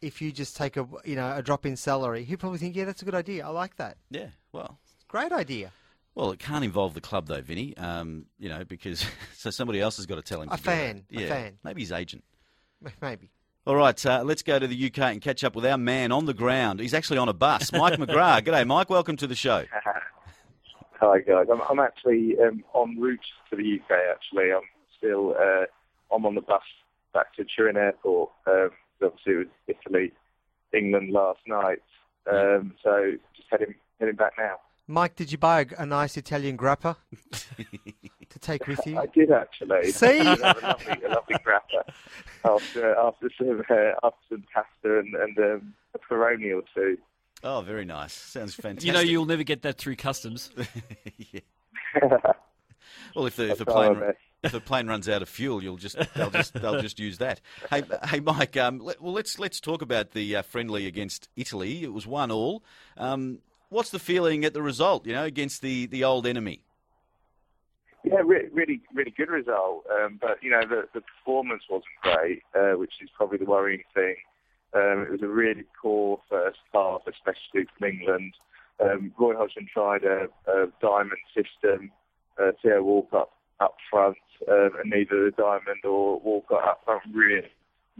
If 0.00 0.20
you 0.20 0.32
just 0.32 0.56
take 0.56 0.76
a 0.76 0.86
you 1.04 1.16
know 1.16 1.34
a 1.34 1.42
drop 1.42 1.64
in 1.64 1.76
salary, 1.76 2.24
he'd 2.24 2.36
probably 2.36 2.58
think, 2.58 2.76
"Yeah, 2.76 2.84
that's 2.84 3.02
a 3.02 3.04
good 3.04 3.14
idea. 3.14 3.46
I 3.46 3.50
like 3.50 3.76
that. 3.76 3.96
Yeah, 4.10 4.28
well, 4.52 4.78
Great 5.08 5.32
idea." 5.32 5.72
Well, 6.14 6.30
it 6.30 6.38
can't 6.38 6.64
involve 6.64 6.94
the 6.94 7.00
club 7.00 7.26
though, 7.26 7.40
Vinny. 7.40 7.76
Um, 7.76 8.26
you 8.38 8.48
know, 8.48 8.64
because 8.64 9.04
so 9.36 9.50
somebody 9.50 9.80
else 9.80 9.96
has 9.96 10.06
got 10.06 10.16
to 10.16 10.22
tell 10.22 10.42
him. 10.42 10.48
A 10.50 10.56
to 10.56 10.62
do 10.62 10.70
it. 10.70 10.74
fan, 10.74 11.04
a 11.12 11.28
fan. 11.28 11.58
maybe 11.64 11.82
his 11.82 11.92
agent. 11.92 12.24
Maybe. 13.00 13.30
All 13.66 13.76
right, 13.76 14.04
uh, 14.04 14.22
let's 14.24 14.42
go 14.42 14.58
to 14.58 14.66
the 14.66 14.86
UK 14.86 14.98
and 14.98 15.22
catch 15.22 15.42
up 15.42 15.56
with 15.56 15.64
our 15.64 15.78
man 15.78 16.12
on 16.12 16.26
the 16.26 16.34
ground. 16.34 16.80
He's 16.80 16.92
actually 16.92 17.16
on 17.16 17.30
a 17.30 17.32
bus, 17.32 17.72
Mike 17.72 17.98
McGrath. 17.98 18.42
G'day, 18.44 18.66
Mike. 18.66 18.90
Welcome 18.90 19.16
to 19.16 19.26
the 19.26 19.34
show. 19.34 19.64
Hi 21.00 21.20
guys, 21.20 21.46
I'm, 21.50 21.60
I'm 21.68 21.80
actually 21.80 22.36
um, 22.38 22.62
en 22.74 23.00
route 23.00 23.24
to 23.50 23.56
the 23.56 23.80
UK. 23.80 23.98
Actually, 24.10 24.52
I'm 24.52 24.62
still 24.98 25.34
uh, 25.38 25.64
I'm 26.14 26.26
on 26.26 26.34
the 26.34 26.42
bus 26.42 26.62
back 27.14 27.34
to 27.36 27.44
Turin 27.44 27.76
Airport. 27.76 28.30
Um, 28.46 28.70
obviously, 29.02 29.32
it 29.32 29.36
was 29.36 29.46
Italy, 29.66 30.12
England 30.74 31.10
last 31.10 31.40
night. 31.46 31.82
Um, 32.30 32.74
so 32.82 33.12
just 33.34 33.48
heading 33.50 33.74
heading 33.98 34.16
back 34.16 34.32
now. 34.38 34.56
Mike, 34.86 35.16
did 35.16 35.32
you 35.32 35.38
buy 35.38 35.62
a, 35.62 35.66
a 35.78 35.86
nice 35.86 36.16
Italian 36.16 36.58
grappa 36.58 36.96
to 38.28 38.38
take 38.38 38.66
with 38.66 38.80
you? 38.86 38.98
I 38.98 39.06
did 39.06 39.30
actually. 39.30 39.90
See? 39.92 40.20
I 40.20 40.24
have 40.42 40.62
a 40.62 40.66
lovely, 40.66 41.04
a 41.04 41.08
lovely 41.08 41.36
grappa 41.36 41.92
after 42.44 42.94
after 42.96 43.30
some 43.38 43.62
uh, 43.70 44.06
after 44.06 44.18
some 44.28 44.44
pasta 44.52 44.98
and, 44.98 45.14
and 45.14 45.38
um, 45.38 45.74
a 45.94 45.98
Peroni 45.98 46.54
or 46.54 46.62
two. 46.74 46.98
Oh, 47.42 47.60
very 47.60 47.84
nice. 47.84 48.12
Sounds 48.12 48.54
fantastic. 48.54 48.86
You 48.86 48.92
know, 48.92 49.00
you'll 49.00 49.26
never 49.26 49.42
get 49.42 49.62
that 49.62 49.78
through 49.78 49.96
customs. 49.96 50.50
Well, 53.14 53.26
if 53.26 53.36
the 53.36 53.50
if 53.50 53.58
the 53.58 53.64
I'll 53.68 53.74
try 53.74 53.88
my 53.88 54.00
plane 54.00 54.12
if 54.42 54.52
the 54.52 54.60
plane 54.60 54.86
runs 54.86 55.08
out 55.08 55.22
of 55.22 55.28
fuel, 55.28 55.62
you'll 55.62 55.76
just 55.76 55.96
they'll 56.14 56.30
just 56.30 56.54
they'll 56.54 56.80
just 56.80 56.98
use 56.98 57.18
that. 57.18 57.40
Hey, 57.70 57.82
hey, 58.08 58.20
Mike. 58.20 58.56
Um, 58.56 58.78
let, 58.78 59.00
well, 59.00 59.12
let's 59.12 59.38
let's 59.38 59.60
talk 59.60 59.82
about 59.82 60.10
the 60.10 60.36
uh, 60.36 60.42
friendly 60.42 60.86
against 60.86 61.28
Italy. 61.36 61.82
It 61.82 61.92
was 61.92 62.06
one 62.06 62.30
all. 62.30 62.62
Um, 62.96 63.38
what's 63.68 63.90
the 63.90 63.98
feeling 63.98 64.44
at 64.44 64.54
the 64.54 64.62
result? 64.62 65.06
You 65.06 65.12
know, 65.12 65.24
against 65.24 65.62
the, 65.62 65.86
the 65.86 66.04
old 66.04 66.26
enemy. 66.26 66.62
Yeah, 68.04 68.20
re- 68.24 68.48
really, 68.52 68.82
really 68.92 69.14
good 69.16 69.30
result. 69.30 69.86
Um, 69.90 70.18
but 70.20 70.42
you 70.42 70.50
know, 70.50 70.60
the, 70.68 70.88
the 70.92 71.00
performance 71.00 71.62
wasn't 71.70 71.86
great, 72.02 72.42
uh, 72.54 72.76
which 72.78 72.92
is 73.02 73.08
probably 73.16 73.38
the 73.38 73.46
worrying 73.46 73.82
thing. 73.94 74.16
Um, 74.74 75.06
it 75.08 75.10
was 75.10 75.22
a 75.22 75.28
really 75.28 75.64
poor 75.80 76.20
first 76.28 76.58
half, 76.72 77.02
especially 77.06 77.66
from 77.78 77.88
England. 77.88 78.34
Um, 78.80 79.12
Roy 79.18 79.36
Hodgson 79.36 79.68
tried 79.72 80.04
a, 80.04 80.26
a 80.50 80.66
diamond 80.82 81.20
system. 81.34 81.90
Uh, 82.38 82.50
Theo 82.60 82.82
Walcott 82.82 83.30
up 83.60 83.76
front, 83.88 84.16
um, 84.50 84.70
and 84.80 84.90
neither 84.90 85.24
the 85.24 85.30
diamond 85.30 85.84
or 85.84 86.20
Walcott 86.20 86.64
up 86.64 86.82
front 86.84 87.02
really, 87.12 87.48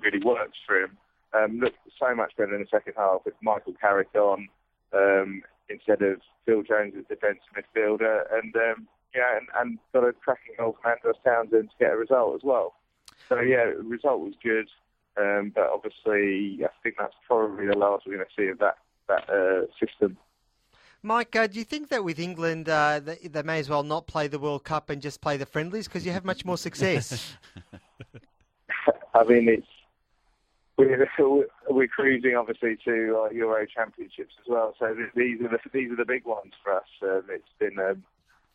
really 0.03 0.19
worked 0.25 0.57
for 0.67 0.83
him. 0.83 0.99
Um, 1.33 1.61
looked 1.61 1.79
so 1.99 2.15
much 2.15 2.33
better 2.37 2.55
in 2.55 2.61
the 2.61 2.69
second 2.69 2.95
half 2.97 3.21
with 3.25 3.35
Michael 3.43 3.75
Carrick 3.81 4.15
on 4.15 4.49
um, 4.93 5.43
instead 5.69 6.03
of 6.03 6.21
Phil 6.45 6.63
Jones 6.63 6.95
as 6.99 7.05
defence 7.09 7.41
midfielder, 7.57 8.25
and 8.33 8.55
um, 8.57 8.89
yeah, 9.15 9.37
and, 9.37 9.47
and 9.59 9.79
got 9.93 10.09
a 10.09 10.13
cracking 10.13 10.55
goal 10.59 10.77
from 10.81 10.93
Andros 10.93 11.17
Townsend 11.25 11.71
to 11.71 11.85
get 11.85 11.93
a 11.93 11.97
result 11.97 12.35
as 12.35 12.43
well. 12.43 12.75
So 13.29 13.41
yeah, 13.41 13.67
the 13.77 13.83
result 13.83 14.21
was 14.21 14.35
good, 14.43 14.69
um, 15.17 15.53
but 15.55 15.71
obviously 15.73 16.65
I 16.65 16.69
think 16.83 16.97
that's 16.99 17.15
probably 17.27 17.67
the 17.67 17.79
last 17.79 18.07
we're 18.07 18.17
going 18.17 18.27
to 18.27 18.43
see 18.43 18.49
of 18.49 18.59
that 18.59 18.79
that 19.09 19.29
uh, 19.31 19.67
system. 19.79 20.17
Mike, 21.03 21.37
uh, 21.37 21.47
do 21.47 21.59
you 21.59 21.65
think 21.65 21.91
that 21.91 22.03
with 22.03 22.19
England, 22.19 22.67
uh, 22.67 22.99
they, 22.99 23.17
they 23.17 23.43
may 23.43 23.59
as 23.59 23.69
well 23.69 23.83
not 23.83 24.07
play 24.07 24.27
the 24.27 24.39
World 24.39 24.65
Cup 24.65 24.89
and 24.89 25.03
just 25.03 25.21
play 25.21 25.37
the 25.37 25.45
friendlies 25.45 25.87
because 25.87 26.07
you 26.07 26.13
have 26.13 26.25
much 26.25 26.47
more 26.47 26.57
success? 26.57 27.35
I 29.15 29.23
mean, 29.25 29.47
it's 29.51 29.67
we're, 30.77 31.09
we're 31.71 31.87
cruising 31.89 32.37
obviously 32.37 32.77
to 32.85 33.27
uh, 33.27 33.31
Euro 33.31 33.67
Championships 33.67 34.35
as 34.41 34.47
well. 34.49 34.75
So 34.79 34.95
these 35.15 35.41
are 35.41 35.49
the 35.49 35.59
these 35.73 35.91
are 35.91 35.97
the 35.97 36.05
big 36.05 36.25
ones 36.25 36.53
for 36.63 36.75
us. 36.75 36.89
Um, 37.03 37.23
it's 37.29 37.45
been 37.59 37.79
um, 37.79 38.03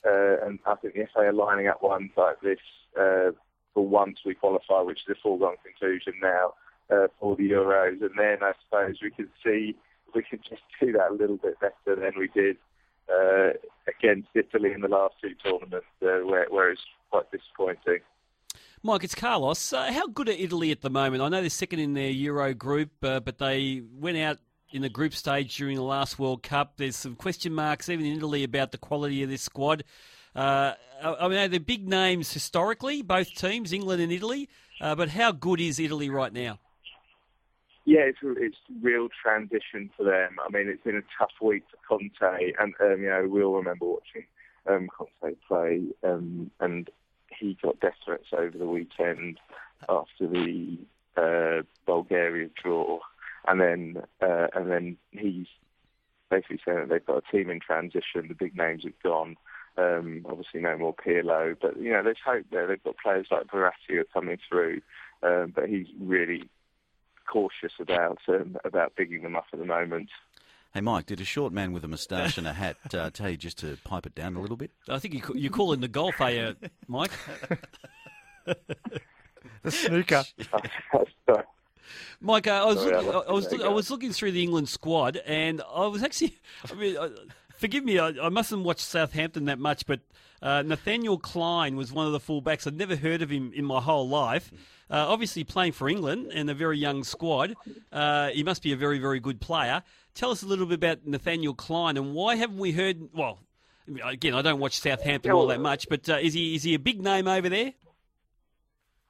uh, 0.05 0.45
and 0.45 0.59
I 0.65 0.75
think 0.75 0.95
the 0.95 1.07
FA 1.13 1.21
are 1.21 1.33
lining 1.33 1.67
up 1.67 1.83
ones 1.83 2.11
like 2.15 2.39
this 2.41 2.59
uh, 2.97 3.31
for 3.73 3.87
once 3.87 4.19
we 4.25 4.33
qualify, 4.33 4.81
which 4.81 4.99
is 5.07 5.15
a 5.17 5.21
foregone 5.21 5.55
conclusion 5.63 6.13
now 6.21 6.53
uh, 6.89 7.07
for 7.19 7.35
the 7.35 7.49
Euros. 7.49 8.01
And 8.01 8.17
then 8.17 8.37
I 8.41 8.53
suppose 8.63 8.97
we 9.01 9.11
could 9.11 9.29
see 9.43 9.75
we 10.15 10.23
could 10.23 10.41
just 10.43 10.61
do 10.79 10.91
that 10.93 11.11
a 11.11 11.13
little 11.13 11.37
bit 11.37 11.59
better 11.59 11.99
than 11.99 12.13
we 12.17 12.27
did 12.29 12.57
uh, 13.09 13.51
against 13.87 14.29
Italy 14.35 14.71
in 14.73 14.81
the 14.81 14.87
last 14.87 15.15
two 15.21 15.33
tournaments, 15.43 15.87
uh, 16.01 16.25
where, 16.25 16.47
where 16.49 16.71
it's 16.71 16.81
quite 17.09 17.31
disappointing. 17.31 17.99
Mike, 18.81 19.03
it's 19.03 19.15
Carlos. 19.15 19.73
Uh, 19.73 19.91
how 19.91 20.07
good 20.07 20.29
are 20.29 20.33
Italy 20.33 20.71
at 20.71 20.81
the 20.81 20.89
moment? 20.89 21.21
I 21.21 21.27
know 21.27 21.41
they're 21.41 21.49
second 21.49 21.79
in 21.79 21.93
their 21.93 22.11
Euro 22.11 22.53
group, 22.53 22.91
uh, 23.03 23.19
but 23.19 23.37
they 23.37 23.81
went 23.93 24.17
out 24.17 24.37
in 24.71 24.81
the 24.81 24.89
group 24.89 25.13
stage 25.13 25.57
during 25.57 25.75
the 25.75 25.83
last 25.83 26.17
World 26.17 26.43
Cup. 26.43 26.77
There's 26.77 26.95
some 26.95 27.15
question 27.15 27.53
marks 27.53 27.89
even 27.89 28.05
in 28.05 28.15
Italy 28.15 28.45
about 28.45 28.71
the 28.71 28.77
quality 28.77 29.21
of 29.21 29.29
this 29.29 29.41
squad. 29.41 29.83
Uh, 30.33 30.73
I 31.03 31.27
mean, 31.27 31.51
they're 31.51 31.59
big 31.59 31.89
names 31.89 32.31
historically, 32.31 33.01
both 33.01 33.33
teams, 33.33 33.73
England 33.73 34.01
and 34.01 34.13
Italy. 34.13 34.47
Uh, 34.79 34.95
but 34.95 35.09
how 35.09 35.33
good 35.33 35.59
is 35.59 35.77
Italy 35.77 36.09
right 36.09 36.31
now? 36.31 36.59
Yeah, 37.83 38.01
it's 38.01 38.19
it's 38.21 38.57
real 38.81 39.09
transition 39.21 39.89
for 39.97 40.03
them. 40.03 40.37
I 40.45 40.49
mean, 40.51 40.69
it's 40.69 40.83
been 40.83 40.95
a 40.95 41.01
tough 41.17 41.31
week 41.41 41.63
for 41.69 41.77
Conte, 41.97 42.53
and 42.59 42.73
um, 42.79 43.01
you 43.01 43.09
know 43.09 43.27
we 43.27 43.41
all 43.41 43.55
remember 43.55 43.85
watching 43.85 44.25
um, 44.69 44.87
Conte 44.95 45.35
play, 45.47 45.81
um, 46.03 46.51
and 46.59 46.89
he 47.39 47.57
got 47.61 47.79
death 47.79 47.95
threats 48.03 48.27
over 48.33 48.57
the 48.57 48.67
weekend 48.67 49.39
after 49.87 50.27
the 50.27 50.77
uh, 51.17 51.63
Bulgaria 51.85 52.49
draw, 52.61 52.99
and 53.47 53.59
then 53.61 54.03
uh, 54.21 54.47
and 54.53 54.69
then 54.69 54.97
he's 55.11 55.47
basically 56.29 56.59
saying 56.65 56.79
that 56.79 56.89
they've 56.89 57.05
got 57.05 57.23
a 57.27 57.31
team 57.31 57.49
in 57.49 57.59
transition. 57.59 58.27
The 58.27 58.35
big 58.35 58.55
names 58.55 58.83
have 58.83 58.99
gone. 59.01 59.35
Um, 59.77 60.25
obviously, 60.29 60.61
no 60.61 60.77
more 60.77 60.93
Pirlo, 60.93 61.55
but 61.59 61.77
you 61.77 61.91
know 61.91 62.03
there's 62.03 62.17
hope 62.23 62.45
there. 62.51 62.67
They've 62.67 62.83
got 62.83 62.97
players 62.97 63.27
like 63.31 63.47
Verratti 63.47 64.03
coming 64.13 64.37
through, 64.47 64.81
um, 65.23 65.53
but 65.55 65.69
he's 65.69 65.87
really 65.99 66.49
cautious 67.31 67.73
about 67.79 68.19
um, 68.27 68.57
about 68.65 68.95
bigging 68.95 69.23
them 69.23 69.35
up 69.35 69.45
at 69.53 69.59
the 69.59 69.65
moment. 69.65 70.09
Hey, 70.71 70.81
Mike, 70.81 71.07
did 71.07 71.19
a 71.19 71.25
short 71.25 71.51
man 71.51 71.73
with 71.73 71.83
a 71.83 71.87
moustache 71.87 72.37
and 72.37 72.45
a 72.45 72.53
hat 72.53 72.77
uh, 72.93 73.09
tell 73.13 73.29
you 73.29 73.37
just 73.37 73.57
to 73.59 73.77
pipe 73.83 74.05
it 74.05 74.13
down 74.13 74.35
a 74.35 74.41
little 74.41 74.55
bit? 74.55 74.69
I 74.87 74.99
think 74.99 75.15
you, 75.15 75.21
you're 75.33 75.51
calling 75.51 75.79
the 75.79 75.87
golf, 75.87 76.21
are 76.21 76.29
you, 76.31 76.55
Mike? 76.87 77.11
the 78.45 79.71
snooker. 79.71 80.23
Mike, 82.21 82.45
uh, 82.45 82.51
I 82.51 82.65
was 82.65 82.77
Sorry, 82.77 82.95
looking, 82.95 83.09
I, 83.09 83.17
I, 83.17 83.31
was 83.31 83.53
I 83.53 83.67
was 83.69 83.89
looking 83.89 84.13
through 84.13 84.33
the 84.33 84.43
England 84.43 84.69
squad, 84.69 85.17
and 85.25 85.63
I 85.73 85.87
was 85.87 86.03
actually, 86.03 86.37
I 86.69 86.75
mean, 86.75 86.97
uh, 86.97 87.09
forgive 87.57 87.83
me, 87.83 87.97
I, 87.97 88.09
I, 88.21 88.29
mustn't 88.29 88.63
watch 88.63 88.79
Southampton 88.79 89.45
that 89.45 89.57
much, 89.57 89.87
but 89.87 90.01
uh, 90.41 90.61
Nathaniel 90.61 91.17
Clyne 91.17 91.77
was 91.77 91.91
one 91.91 92.05
of 92.05 92.11
the 92.11 92.19
fullbacks. 92.19 92.67
I'd 92.67 92.77
never 92.77 92.95
heard 92.95 93.23
of 93.23 93.31
him 93.31 93.51
in 93.55 93.65
my 93.65 93.81
whole 93.81 94.07
life. 94.07 94.51
Uh, 94.91 95.05
obviously, 95.07 95.43
playing 95.43 95.71
for 95.71 95.89
England 95.89 96.31
and 96.33 96.49
a 96.49 96.53
very 96.53 96.77
young 96.77 97.03
squad, 97.03 97.55
uh, 97.91 98.29
he 98.29 98.43
must 98.43 98.61
be 98.61 98.71
a 98.71 98.77
very, 98.77 98.99
very 98.99 99.19
good 99.19 99.39
player. 99.39 99.83
Tell 100.19 100.31
us 100.31 100.43
a 100.43 100.45
little 100.45 100.65
bit 100.65 100.75
about 100.75 101.07
Nathaniel 101.07 101.53
Clyne 101.53 101.95
and 101.95 102.13
why 102.13 102.35
haven't 102.35 102.57
we 102.57 102.73
heard? 102.73 103.07
Well, 103.13 103.39
again, 104.03 104.33
I 104.33 104.41
don't 104.41 104.59
watch 104.59 104.77
Southampton 104.77 105.31
all 105.31 105.47
that 105.47 105.61
much, 105.61 105.87
but 105.87 106.09
uh, 106.09 106.17
is 106.17 106.33
he 106.33 106.55
is 106.55 106.63
he 106.63 106.73
a 106.73 106.77
big 106.77 107.01
name 107.01 107.25
over 107.25 107.47
there? 107.47 107.71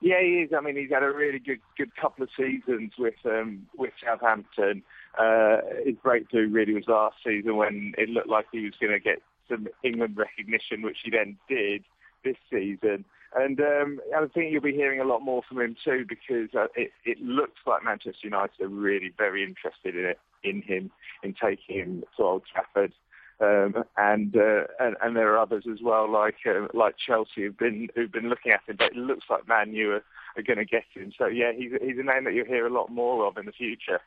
Yeah, 0.01 0.22
he 0.22 0.41
is. 0.41 0.51
I 0.55 0.62
mean, 0.62 0.76
he's 0.76 0.91
had 0.91 1.01
a 1.01 1.10
really 1.10 1.39
good 1.39 1.62
good 1.80 1.95
couple 1.95 2.22
of 2.22 2.30
seasons 2.38 2.91
with 2.99 3.16
um, 3.26 3.66
with 3.76 3.89
Southampton. 4.05 4.84
Uh, 5.18 5.62
his 5.84 5.95
breakthrough 5.95 6.47
really 6.47 6.76
was 6.76 6.88
last 6.88 7.16
season 7.26 7.57
when 7.57 7.95
it 7.97 8.10
looked 8.10 8.30
like 8.30 8.45
he 8.51 8.66
was 8.66 8.76
going 8.80 8.93
to 8.93 8.99
get 8.99 9.18
some 9.49 9.68
England 9.84 10.16
recognition, 10.16 10.84
which 10.84 10.97
he 11.03 11.10
then 11.10 11.38
did 11.49 11.86
this 12.24 12.38
season. 12.51 13.03
And 13.36 13.60
um, 13.60 13.99
I 14.16 14.28
think 14.28 14.51
you'll 14.51 14.62
be 14.62 14.74
hearing 14.74 14.99
a 14.99 15.05
lot 15.05 15.22
more 15.24 15.41
from 15.49 15.60
him 15.60 15.76
too 15.84 16.05
because 16.07 16.49
uh, 16.55 16.68
it, 16.76 16.91
it 17.03 17.20
looks 17.20 17.62
like 17.66 17.84
Manchester 17.84 18.26
United 18.26 18.62
are 18.62 18.68
really 18.68 19.12
very 19.18 19.43
interested 19.43 19.95
in 19.95 20.05
it, 20.05 20.20
in 20.44 20.62
him, 20.62 20.92
in 21.24 21.34
taking 21.34 21.80
him 21.80 22.04
to 22.18 22.24
Old 22.24 22.44
Trafford. 22.52 22.94
Um, 23.42 23.86
and, 23.96 24.36
uh, 24.36 24.64
and 24.82 24.98
and 25.02 25.16
there 25.16 25.34
are 25.34 25.38
others 25.38 25.64
as 25.72 25.80
well, 25.82 26.12
like 26.12 26.36
uh, 26.46 26.68
like 26.74 26.96
Chelsea, 26.98 27.44
who've 27.44 27.58
been 27.58 27.88
who've 27.96 28.12
been 28.12 28.28
looking 28.28 28.52
at 28.52 28.62
him. 28.68 28.76
But 28.78 28.92
it 28.92 28.98
looks 28.98 29.26
like 29.30 29.48
Man 29.48 29.74
U 29.74 29.94
are, 29.94 30.04
are 30.36 30.44
going 30.44 30.58
to 30.58 30.66
get 30.66 30.84
him. 30.94 31.14
So 31.18 31.28
yeah, 31.28 31.54
he's 31.56 31.72
he's 31.82 31.98
a 31.98 32.04
name 32.04 32.26
that 32.26 32.34
you'll 32.34 32.46
hear 32.46 32.68
a 32.68 32.74
lot 32.74 32.90
more 32.90 33.26
of 33.26 33.38
in 33.38 33.46
the 33.46 33.54
future. 33.54 34.02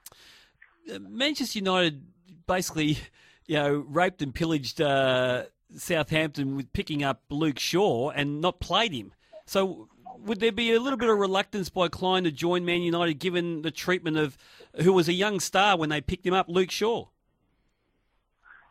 Uh, 0.93 0.99
Manchester 0.99 1.61
United 1.61 2.03
basically, 2.47 2.99
you 3.47 3.55
know, 3.55 3.87
raped 3.89 4.21
and 4.21 4.35
pillaged 4.35 4.83
uh, 4.83 5.45
Southampton 5.75 6.55
with 6.55 6.71
picking 6.75 7.03
up 7.03 7.23
Luke 7.31 7.59
Shaw 7.59 8.11
and 8.11 8.43
not 8.43 8.61
played 8.61 8.93
him. 8.93 9.13
So 9.47 9.89
would 10.21 10.41
there 10.41 10.53
be 10.53 10.73
a 10.73 10.81
little 10.81 10.99
bit 10.99 11.09
of 11.09 11.19
reluctance 11.19 11.69
by 11.69 11.89
Clyne 11.89 12.25
to 12.25 12.31
join 12.31 12.65
Man 12.65 12.83
United 12.83 13.15
given 13.15 13.63
the 13.63 13.71
treatment 13.71 14.17
of 14.17 14.37
who 14.81 14.93
was 14.93 15.09
a 15.09 15.13
young 15.13 15.41
star 15.41 15.77
when 15.77 15.89
they 15.89 16.01
picked 16.01 16.27
him 16.27 16.35
up, 16.35 16.49
Luke 16.49 16.71
Shaw? 16.71 17.07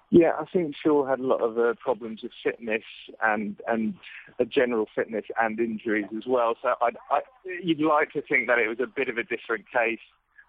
Yeah, 0.10 0.34
I 0.38 0.44
think 0.44 0.76
Shaw 0.76 1.06
had 1.06 1.20
a 1.20 1.26
lot 1.26 1.39
of 1.42 1.58
uh, 1.58 1.74
problems 1.80 2.22
with 2.22 2.34
fitness 2.44 2.84
and 3.24 3.56
and 3.66 3.94
a 4.39 4.46
general 4.46 4.88
fitness 4.94 5.24
and 5.42 5.58
injuries 5.58 6.08
as 6.18 6.24
well. 6.28 6.56
So 6.62 6.74
I'd, 6.82 6.98
I, 7.10 7.22
you'd 7.64 7.80
like 7.80 8.12
to 8.12 8.22
think 8.22 8.48
that 8.48 8.60
it 8.60 8.68
was 8.68 8.80
a 8.82 8.88
bit 8.88 9.08
of 9.08 9.18
a 9.18 9.24
different 9.24 9.72
case 9.72 10.02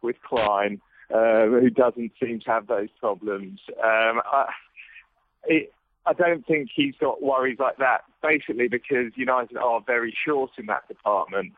with 0.02 0.16
Clyne, 0.22 0.80
uh, 1.14 1.46
who 1.46 1.70
doesn't 1.70 2.10
seem 2.20 2.40
to 2.40 2.50
have 2.50 2.66
those 2.66 2.88
problems. 2.98 3.60
Um, 3.78 4.20
I, 4.24 4.48
I 6.04 6.12
don't 6.12 6.46
think 6.46 6.70
he's 6.74 6.94
got 7.00 7.22
worries 7.22 7.58
like 7.60 7.76
that, 7.78 8.02
basically 8.22 8.68
because 8.68 9.12
United 9.14 9.56
are 9.56 9.80
very 9.86 10.16
short 10.24 10.50
in 10.58 10.66
that 10.66 10.88
department. 10.88 11.52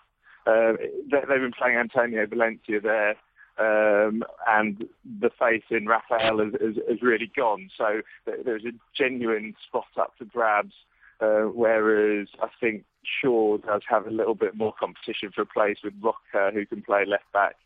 Uh, 0.47 0.75
they've 1.11 1.27
been 1.27 1.53
playing 1.59 1.79
Antonio 1.79 2.27
Valencia 2.27 2.81
there, 2.81 3.17
um, 3.59 4.23
and 4.47 4.85
the 5.21 5.31
faith 5.39 5.63
in 5.71 5.87
Rafael 5.87 6.39
has, 6.39 6.53
has, 6.61 6.77
has, 6.89 7.01
really 7.01 7.31
gone. 7.35 7.71
So 7.79 8.03
there's 8.27 8.65
a 8.65 8.73
genuine 8.97 9.55
spot 9.67 9.87
up 9.99 10.13
for 10.19 10.27
grabs, 10.27 10.75
uh, 11.21 11.45
whereas 11.45 12.29
I 12.43 12.49
think 12.61 12.85
Shaw 13.05 13.57
does 13.59 13.83
have 13.89 14.07
a 14.07 14.11
little 14.11 14.35
bit 14.35 14.55
more 14.55 14.75
competition 14.79 15.31
for 15.35 15.43
a 15.43 15.47
place 15.47 15.79
with 15.83 15.95
Roca, 16.03 16.51
who 16.53 16.67
can 16.67 16.83
play 16.83 17.05
left 17.07 17.33
back. 17.33 17.57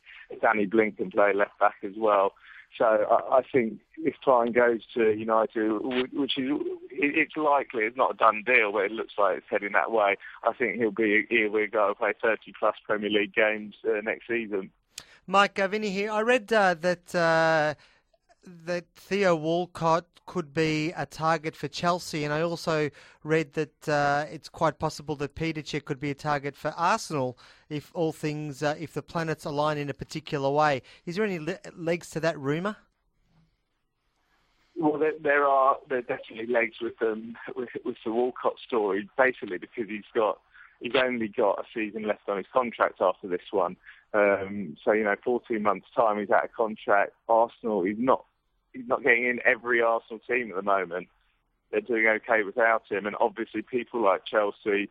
Danny 0.41 0.66
Blind 0.66 0.99
can 0.99 1.11
play 1.11 1.33
left 1.35 1.59
back 1.59 1.76
as 1.83 1.95
well. 1.97 2.35
So 2.77 2.85
I, 2.85 3.39
I 3.39 3.43
think 3.51 3.81
if 3.97 4.14
Clyne 4.23 4.53
goes 4.53 4.81
to 4.95 5.11
United, 5.12 5.81
which 6.12 6.39
is 6.39 6.51
it's 6.91 7.37
likely, 7.37 7.85
it's 7.85 7.97
not 7.97 8.14
a 8.14 8.16
done 8.16 8.43
deal, 8.47 8.73
but 8.73 8.85
it 8.85 8.93
looks 8.93 9.14
like 9.19 9.39
it's 9.39 9.47
heading 9.51 9.73
that 9.73 9.91
way. 9.91 10.16
I 10.45 10.53
think 10.53 10.77
he'll 10.77 10.91
be 10.91 11.27
here. 11.29 11.51
We're 11.51 11.66
going 11.66 11.95
to 11.95 11.99
play 11.99 12.12
30 12.23 12.53
plus 12.59 12.77
Premier 12.85 13.11
League 13.11 13.35
games 13.35 13.75
uh, 13.87 14.01
next 14.03 14.27
season. 14.27 14.71
Mike 15.27 15.57
Vinny 15.57 15.91
here. 15.91 16.11
I 16.11 16.21
read 16.21 16.53
uh, 16.53 16.75
that 16.75 17.14
uh, 17.14 17.75
that 18.64 18.84
Theo 18.96 19.34
Walcott 19.36 20.07
could 20.26 20.53
be 20.53 20.92
a 20.96 21.07
target 21.07 21.57
for 21.57 21.68
Chelsea, 21.68 22.24
and 22.24 22.32
I 22.32 22.42
also 22.42 22.90
read 23.24 23.55
that 23.55 23.88
uh, 23.88 24.26
it's 24.30 24.49
quite 24.49 24.78
possible 24.78 25.16
that 25.16 25.34
Peter 25.34 25.62
Cech 25.62 25.84
could 25.84 25.99
be 25.99 26.11
a 26.11 26.14
target 26.14 26.55
for 26.55 26.72
Arsenal 26.76 27.38
if 27.68 27.90
all 27.94 28.12
things, 28.12 28.62
uh, 28.62 28.74
if 28.78 28.92
the 28.92 29.03
planets 29.03 29.44
align 29.44 29.78
in 29.78 29.88
a 29.88 29.94
particular 29.94 30.51
way. 30.51 30.82
Is 31.07 31.16
there 31.16 31.24
any 31.24 31.38
le- 31.38 31.59
legs 31.74 32.11
to 32.11 32.20
that 32.20 32.38
rumour? 32.38 32.76
Well, 34.76 34.99
there, 34.99 35.14
there 35.20 35.44
are 35.44 35.78
there 35.88 35.99
are 35.99 36.03
definitely 36.03 36.46
legs 36.46 36.76
with 36.80 37.01
um 37.03 37.36
with, 37.57 37.70
with 37.84 37.96
the 38.05 38.12
Walcott 38.12 38.55
story, 38.64 39.09
basically 39.16 39.59
because 39.59 39.88
he's 39.88 40.05
got 40.14 40.38
he's 40.80 40.94
only 40.94 41.28
got 41.28 41.59
a 41.59 41.64
season 41.74 42.07
left 42.07 42.28
on 42.28 42.36
his 42.36 42.46
contract 42.53 43.01
after 43.01 43.26
this 43.26 43.51
one. 43.51 43.76
Um, 44.14 44.76
so 44.84 44.92
you 44.92 45.05
know, 45.05 45.16
14 45.24 45.62
months 45.62 45.86
time, 45.96 46.18
he's 46.20 46.30
out 46.30 46.44
of 46.44 46.53
contract. 46.53 47.12
Arsenal, 47.28 47.82
he's 47.82 47.99
not 47.99 48.24
he's 48.79 48.89
not 48.89 49.03
getting 49.03 49.26
in 49.26 49.41
every 49.45 49.83
Arsenal 49.83 50.20
team 50.20 50.51
at 50.51 50.57
the 50.57 50.62
moment. 50.62 51.09
They're 51.70 51.81
doing 51.81 52.07
okay 52.07 52.43
without 52.45 52.83
him, 52.89 53.07
and 53.07 53.16
obviously 53.20 53.62
people 53.62 54.03
like 54.03 54.24
Chelsea. 54.24 54.89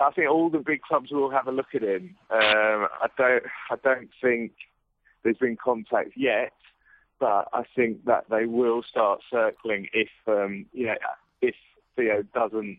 I 0.00 0.10
think 0.10 0.28
all 0.30 0.50
the 0.50 0.58
big 0.58 0.82
clubs 0.82 1.10
will 1.10 1.30
have 1.30 1.46
a 1.46 1.52
look 1.52 1.74
at 1.74 1.82
him. 1.82 2.16
Um, 2.30 2.88
I 3.00 3.08
don't 3.16 3.44
I 3.70 3.76
don't 3.82 4.10
think 4.20 4.52
there's 5.22 5.36
been 5.36 5.56
contact 5.62 6.10
yet, 6.16 6.52
but 7.20 7.48
I 7.52 7.62
think 7.76 8.04
that 8.06 8.24
they 8.30 8.46
will 8.46 8.82
start 8.82 9.20
circling 9.30 9.88
if 9.92 10.08
um, 10.26 10.66
you 10.72 10.86
know 10.86 10.96
if 11.42 11.54
Theo 11.94 12.24
doesn't 12.34 12.78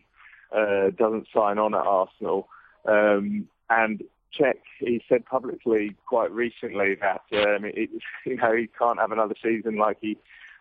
uh, 0.54 0.90
doesn't 0.96 1.28
sign 1.34 1.58
on 1.58 1.74
at 1.74 1.80
Arsenal. 1.80 2.48
Um, 2.86 3.48
and 3.68 4.02
Cech, 4.38 4.54
he 4.78 5.02
said 5.08 5.24
publicly 5.26 5.96
quite 6.06 6.30
recently 6.30 6.96
that 7.00 7.22
um, 7.32 7.64
it, 7.64 7.90
you 8.26 8.36
know 8.36 8.54
he 8.54 8.68
can't 8.78 8.98
have 8.98 9.12
another 9.12 9.34
season 9.42 9.76
like 9.76 9.98
he 10.00 10.16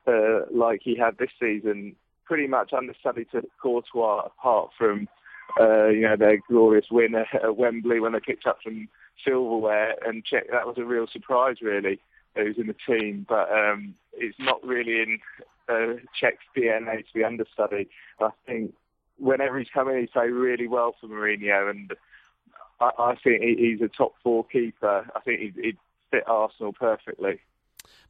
uh, 0.08 0.42
like 0.52 0.82
he 0.84 0.98
had 0.98 1.18
this 1.18 1.32
season. 1.40 1.96
Pretty 2.26 2.48
much 2.48 2.74
understudy 2.74 3.26
to 3.32 3.42
Courtois, 3.62 4.28
apart 4.28 4.70
from 4.78 5.08
uh, 5.60 5.88
you 5.88 6.02
know 6.02 6.16
their 6.16 6.40
glorious 6.48 6.86
win 6.92 7.16
at 7.16 7.58
Wembley 7.58 8.00
when 8.00 8.14
they 8.14 8.20
picked 8.20 8.46
up 8.46 8.60
some 8.64 8.88
silverware, 9.26 9.96
and 10.06 10.24
Cech, 10.26 10.50
that 10.52 10.68
was 10.68 10.78
a 10.78 10.86
real 10.86 11.08
surprise 11.12 11.58
really. 11.62 12.00
Who's 12.36 12.58
in 12.60 12.68
the 12.68 12.76
team, 12.88 13.26
but 13.28 13.52
um, 13.52 13.96
it's 14.14 14.38
not 14.40 14.64
really 14.64 15.02
in 15.02 15.20
uh, 15.68 15.96
Cech's 16.22 16.38
DNA 16.56 17.00
to 17.00 17.14
be 17.14 17.24
understudy. 17.24 17.90
I 18.22 18.30
think 18.46 18.74
whenever 19.18 19.60
he's 19.60 19.68
come 19.74 19.90
in, 19.90 20.00
he's 20.00 20.10
played 20.12 20.30
really 20.30 20.68
well 20.68 20.96
for 21.00 21.08
Mourinho, 21.08 21.70
and 21.70 21.92
I, 22.80 22.92
I 22.98 23.16
think 23.16 23.42
he's 23.42 23.82
a 23.82 23.88
top 23.88 24.14
four 24.24 24.46
keeper. 24.46 25.10
I 25.16 25.20
think 25.22 25.40
he'd, 25.42 25.56
he'd 25.56 25.78
fit 26.12 26.24
Arsenal 26.28 26.74
perfectly. 26.74 27.40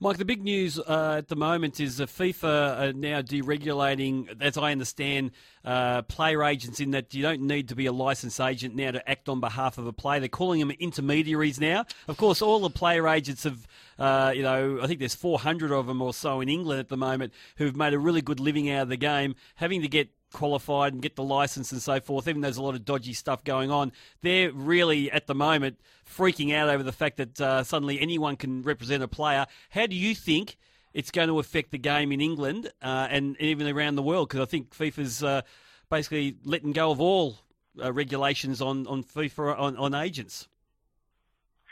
Mike, 0.02 0.16
the 0.16 0.24
big 0.24 0.42
news 0.42 0.80
uh, 0.80 1.16
at 1.18 1.28
the 1.28 1.36
moment 1.36 1.82
is 1.82 1.98
that 1.98 2.08
FIFA 2.08 2.80
are 2.80 2.94
now 2.94 3.22
deregulating, 3.22 4.42
as 4.42 4.58
I 4.58 4.72
understand, 4.72 5.32
uh, 5.66 6.04
player 6.04 6.42
agents 6.46 6.80
in 6.80 6.92
that 6.92 7.14
you 7.14 7.22
don't 7.22 7.42
need 7.42 7.68
to 7.68 7.76
be 7.76 7.86
a 7.86 7.92
licensed 7.92 8.40
agent 8.40 8.76
now 8.76 8.92
to 8.92 9.10
act 9.10 9.28
on 9.28 9.42
behalf 9.42 9.78
of 9.78 9.88
a 9.88 9.92
player. 9.92 10.22
They're 10.22 10.30
calling 10.30 10.62
them 10.62 10.72
intermediaries 10.72 11.60
now. 11.60 11.84
Of 12.08 12.16
course, 12.16 12.42
all 12.42 12.60
the 12.60 12.70
player 12.70 13.10
agents 13.10 13.44
have, 13.44 13.68
uh, 13.98 14.32
you 14.34 14.42
know, 14.42 14.80
I 14.82 14.88
think 14.88 15.00
there's 15.00 15.16
400 15.16 15.74
of 15.74 15.88
them 15.88 16.02
or 16.02 16.14
so 16.14 16.40
in 16.40 16.48
England 16.48 16.80
at 16.80 16.88
the 16.88 16.98
moment 16.98 17.34
who've 17.58 17.76
made 17.76 17.94
a 17.94 18.00
really 18.00 18.22
good 18.22 18.40
living 18.40 18.70
out 18.72 18.84
of 18.84 18.90
the 18.90 18.98
game, 18.98 19.36
having 19.56 19.82
to 19.82 19.90
get 19.90 20.08
qualified 20.32 20.94
and 20.94 21.02
get 21.02 21.16
the 21.16 21.24
license 21.24 21.72
and 21.72 21.82
so 21.82 22.00
forth, 22.00 22.28
even 22.28 22.42
though 22.42 22.46
there's 22.48 22.58
a 22.58 22.64
lot 22.64 22.76
of 22.76 22.86
dodgy 22.86 23.14
stuff 23.14 23.44
going 23.44 23.72
on, 23.72 23.92
they're 24.22 24.52
really 24.52 25.12
at 25.12 25.28
the 25.28 25.36
moment 25.36 25.80
freaking 26.08 26.54
out 26.54 26.70
over 26.70 26.84
the 26.84 26.92
fact 26.92 27.18
that 27.18 27.42
uh, 27.42 27.64
suddenly 27.64 28.00
anyone 28.00 28.36
can 28.36 28.62
represent 28.62 29.04
a 29.04 29.08
player. 29.08 29.46
How 29.70 29.88
do 29.88 29.96
you 29.96 30.16
think 30.16 30.58
it's 30.94 31.12
going 31.12 31.28
to 31.28 31.40
affect 31.40 31.72
the 31.72 31.78
game 31.78 32.12
in 32.12 32.22
England 32.22 32.72
uh, 32.82 33.08
and 33.10 33.36
even 33.40 33.68
around 33.68 33.96
the 33.96 34.04
world? 34.04 34.30
Because 34.30 34.42
I 34.42 34.46
think 34.46 34.76
FIFA's 34.76 35.24
uh, 35.24 35.42
basically 35.90 36.36
letting 36.44 36.72
go 36.72 36.92
of 36.92 37.00
all 37.00 37.40
uh, 37.82 37.92
regulations 37.92 38.62
on, 38.62 38.88
on 38.88 39.04
FIFA 39.04 39.60
on, 39.60 39.78
on 39.78 39.94
agents. 39.94 40.48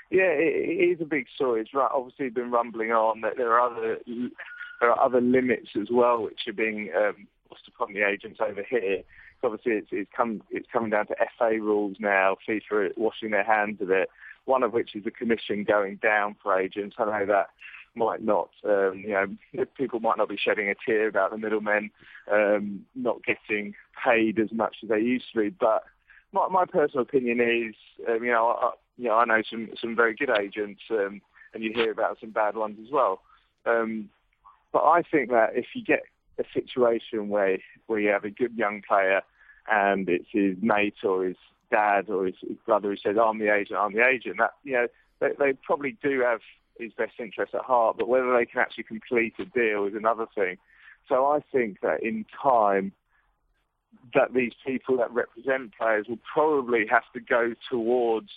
Yeah, 0.10 0.32
it, 0.32 0.96
is 0.96 1.02
a 1.02 1.06
big 1.06 1.28
story. 1.36 1.62
It's 1.62 1.74
right, 1.74 1.90
obviously 1.94 2.30
been 2.30 2.52
rumbling 2.52 2.92
on 2.92 3.22
that 3.22 3.36
there 3.36 3.54
are 3.54 3.72
other 3.72 4.00
there 4.80 4.92
are 4.92 5.00
other 5.00 5.20
limits 5.20 5.70
as 5.80 5.88
well 5.92 6.24
which 6.24 6.42
are 6.48 6.54
being 6.54 6.92
um, 6.96 7.28
forced 7.48 7.68
upon 7.68 7.94
the 7.94 8.04
agents 8.04 8.40
over 8.42 8.64
here. 8.68 9.04
Obviously, 9.44 9.74
it's, 9.74 9.88
it's 9.92 10.10
come 10.16 10.42
it's 10.50 10.68
coming 10.72 10.90
down 10.90 11.08
to 11.08 11.16
FA 11.38 11.60
rules 11.60 11.98
now. 12.00 12.38
FIFA 12.48 12.98
washing 12.98 13.32
their 13.32 13.44
hands 13.44 13.82
of 13.82 13.92
it. 13.92 14.10
One 14.46 14.64
of 14.64 14.74
which 14.74 14.96
is 14.96 15.04
the 15.04 15.12
commission 15.12 15.64
going 15.64 15.98
down 15.98 16.36
for 16.42 16.58
agents. 16.58 16.96
I 16.98 17.06
know 17.06 17.26
that 17.26 17.50
might 17.96 18.24
not, 18.24 18.50
um, 18.64 19.04
you 19.06 19.10
know, 19.10 19.66
people 19.78 20.00
might 20.00 20.18
not 20.18 20.30
be 20.30 20.38
shedding 20.38 20.70
a 20.70 20.76
tear 20.86 21.08
about 21.08 21.32
the 21.32 21.38
middlemen 21.38 21.90
um, 22.32 22.86
not 22.96 23.24
getting 23.24 23.74
paid 24.04 24.40
as 24.40 24.52
much 24.52 24.78
as 24.84 24.90
they 24.90 25.00
used 25.00 25.26
to 25.34 25.42
be. 25.42 25.50
But 25.50 25.84
my, 26.32 26.48
my 26.48 26.66
personal 26.66 27.02
opinion 27.02 27.42
is, 27.42 27.76
um, 28.08 28.24
you 28.24 28.32
know, 28.32 28.48
I, 28.62 28.72
you 28.98 29.06
know, 29.06 29.16
I 29.16 29.26
know 29.26 29.42
some 29.50 29.70
some 29.80 29.96
very 29.96 30.16
good 30.16 30.30
agents, 30.30 30.82
um, 30.92 31.22
and 31.54 31.64
you 31.64 31.72
hear 31.74 31.92
about 31.92 32.20
some 32.20 32.32
bad 32.32 32.56
ones 32.56 32.78
as 32.84 32.92
well. 32.92 33.22
Um, 33.66 34.10
but 34.72 34.84
I 34.84 35.02
think 35.02 35.30
that 35.30 35.52
if 35.56 35.66
you 35.74 35.84
get 35.84 36.04
a 36.40 36.44
situation 36.54 37.30
where 37.30 37.58
where 37.88 38.00
you 38.00 38.10
have 38.10 38.24
a 38.24 38.30
good 38.30 38.56
young 38.56 38.82
player 38.88 39.22
and 39.70 40.08
it's 40.08 40.28
his 40.32 40.56
mate 40.62 40.96
or 41.04 41.26
his 41.26 41.36
dad 41.70 42.10
or 42.10 42.26
his, 42.26 42.36
his 42.42 42.58
brother 42.66 42.90
who 42.90 42.98
says, 42.98 43.18
oh, 43.20 43.30
"I'm 43.30 43.40
the 43.40 43.54
agent, 43.54 43.80
I'm 43.80 43.94
the 43.94 44.08
agent." 44.08 44.38
That 44.38 44.54
you 44.64 44.74
know, 44.74 44.88
they, 45.20 45.30
they 45.40 45.54
probably 45.54 45.98
do 46.02 46.22
have 46.22 46.40
his 46.80 46.94
best 46.94 47.14
interest 47.20 47.56
at 47.56 47.62
heart, 47.62 47.98
but 47.98 48.08
whether 48.08 48.36
they 48.38 48.46
can 48.46 48.62
actually 48.62 48.84
complete 48.84 49.34
a 49.40 49.46
deal 49.46 49.86
is 49.86 49.96
another 49.96 50.28
thing. 50.36 50.58
So 51.10 51.26
I 51.26 51.40
think 51.52 51.82
that 51.82 52.04
in 52.04 52.26
time, 52.42 52.92
that 54.14 54.34
these 54.34 54.54
people 54.66 54.98
that 54.98 55.12
represent 55.12 55.74
players 55.78 56.08
will 56.08 56.20
probably 56.32 56.86
have 56.88 57.04
to 57.14 57.20
go 57.20 57.54
towards 57.70 58.30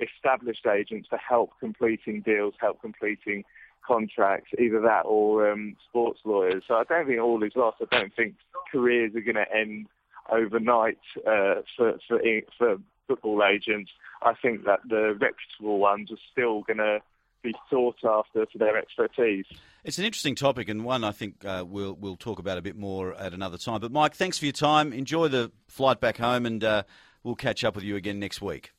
established 0.00 0.66
agents 0.66 1.08
to 1.10 1.16
help 1.16 1.52
completing 1.58 2.20
deals, 2.20 2.54
help 2.60 2.80
completing 2.80 3.44
contracts, 3.88 4.50
either 4.58 4.80
that 4.82 5.06
or 5.06 5.50
um, 5.50 5.74
sports 5.88 6.20
lawyers. 6.24 6.62
So 6.68 6.74
I 6.74 6.84
don't 6.84 7.06
think 7.06 7.20
all 7.20 7.42
is 7.42 7.52
lost. 7.56 7.78
I 7.80 7.96
don't 7.98 8.14
think 8.14 8.34
careers 8.70 9.12
are 9.16 9.20
going 9.20 9.36
to 9.36 9.52
end 9.52 9.86
overnight 10.30 10.98
uh, 11.26 11.62
for, 11.76 11.98
for 12.06 12.20
for 12.58 12.76
football 13.06 13.42
agents. 13.42 13.90
I 14.22 14.34
think 14.40 14.64
that 14.66 14.80
the 14.88 15.16
reputable 15.18 15.78
ones 15.78 16.10
are 16.12 16.18
still 16.30 16.62
going 16.62 16.78
to 16.78 16.98
be 17.42 17.54
sought 17.70 17.96
after 18.04 18.46
for 18.52 18.58
their 18.58 18.76
expertise. 18.76 19.46
It's 19.84 19.98
an 19.98 20.04
interesting 20.04 20.34
topic 20.34 20.68
and 20.68 20.84
one 20.84 21.04
I 21.04 21.12
think 21.12 21.44
uh, 21.44 21.64
we'll 21.66 21.94
we'll 21.94 22.16
talk 22.16 22.38
about 22.38 22.58
a 22.58 22.62
bit 22.62 22.76
more 22.76 23.14
at 23.14 23.32
another 23.32 23.56
time. 23.56 23.80
But 23.80 23.92
Mike, 23.92 24.14
thanks 24.14 24.38
for 24.38 24.44
your 24.44 24.52
time. 24.52 24.92
Enjoy 24.92 25.28
the 25.28 25.50
flight 25.68 26.00
back 26.00 26.18
home, 26.18 26.46
and 26.46 26.62
uh, 26.62 26.82
we'll 27.22 27.36
catch 27.36 27.64
up 27.64 27.74
with 27.74 27.84
you 27.84 27.96
again 27.96 28.18
next 28.18 28.42
week. 28.42 28.72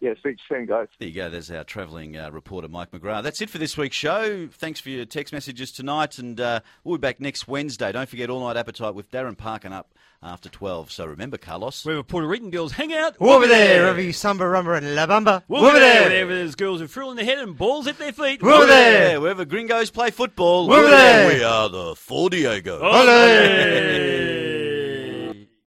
Yeah, 0.00 0.12
speak 0.18 0.36
soon, 0.46 0.66
guys. 0.66 0.88
There 0.98 1.08
you 1.08 1.14
go. 1.14 1.30
There's 1.30 1.50
our 1.50 1.64
travelling 1.64 2.18
uh, 2.18 2.30
reporter, 2.30 2.68
Mike 2.68 2.90
McGrath. 2.90 3.22
That's 3.22 3.40
it 3.40 3.48
for 3.48 3.56
this 3.56 3.78
week's 3.78 3.96
show. 3.96 4.46
Thanks 4.52 4.78
for 4.78 4.90
your 4.90 5.06
text 5.06 5.32
messages 5.32 5.72
tonight, 5.72 6.18
and 6.18 6.38
uh, 6.38 6.60
we'll 6.84 6.98
be 6.98 7.00
back 7.00 7.18
next 7.18 7.48
Wednesday. 7.48 7.92
Don't 7.92 8.08
forget 8.08 8.28
All 8.28 8.40
Night 8.46 8.58
Appetite 8.58 8.94
with 8.94 9.10
Darren 9.10 9.38
Parkin 9.38 9.72
up 9.72 9.94
after 10.22 10.50
12. 10.50 10.92
So 10.92 11.06
remember, 11.06 11.38
Carlos. 11.38 11.82
Where 11.86 12.02
Puerto 12.02 12.26
Rican 12.28 12.50
girls 12.50 12.72
hang 12.72 12.92
out. 12.92 13.16
We'll 13.18 13.40
be 13.40 13.46
there. 13.48 13.80
Wherever 13.82 14.00
you 14.02 14.12
samba, 14.12 14.44
rumba, 14.44 14.76
and 14.76 14.94
la 14.94 15.06
bamba. 15.06 15.42
We'll, 15.48 15.62
We'll 15.62 15.70
be 15.72 15.76
be 15.76 15.80
there. 15.80 15.94
there. 16.10 16.10
Wherever 16.26 16.34
there's 16.34 16.54
girls 16.56 16.82
with 16.82 16.90
frill 16.90 17.10
in 17.10 17.16
their 17.16 17.24
head 17.24 17.38
and 17.38 17.56
balls 17.56 17.86
at 17.86 17.96
their 17.96 18.12
feet. 18.12 18.42
We'll 18.42 18.60
be 18.60 18.66
there. 18.66 19.12
Yeah, 19.12 19.16
wherever 19.18 19.46
gringos 19.46 19.90
play 19.90 20.10
football. 20.10 20.68
We'll 20.68 20.82
be 20.84 20.90
there. 20.90 21.28
We 21.38 21.42
are 21.42 21.70
the 21.70 21.96
Four 21.96 22.28
Diego. 22.28 22.82
Olé! 22.82 24.35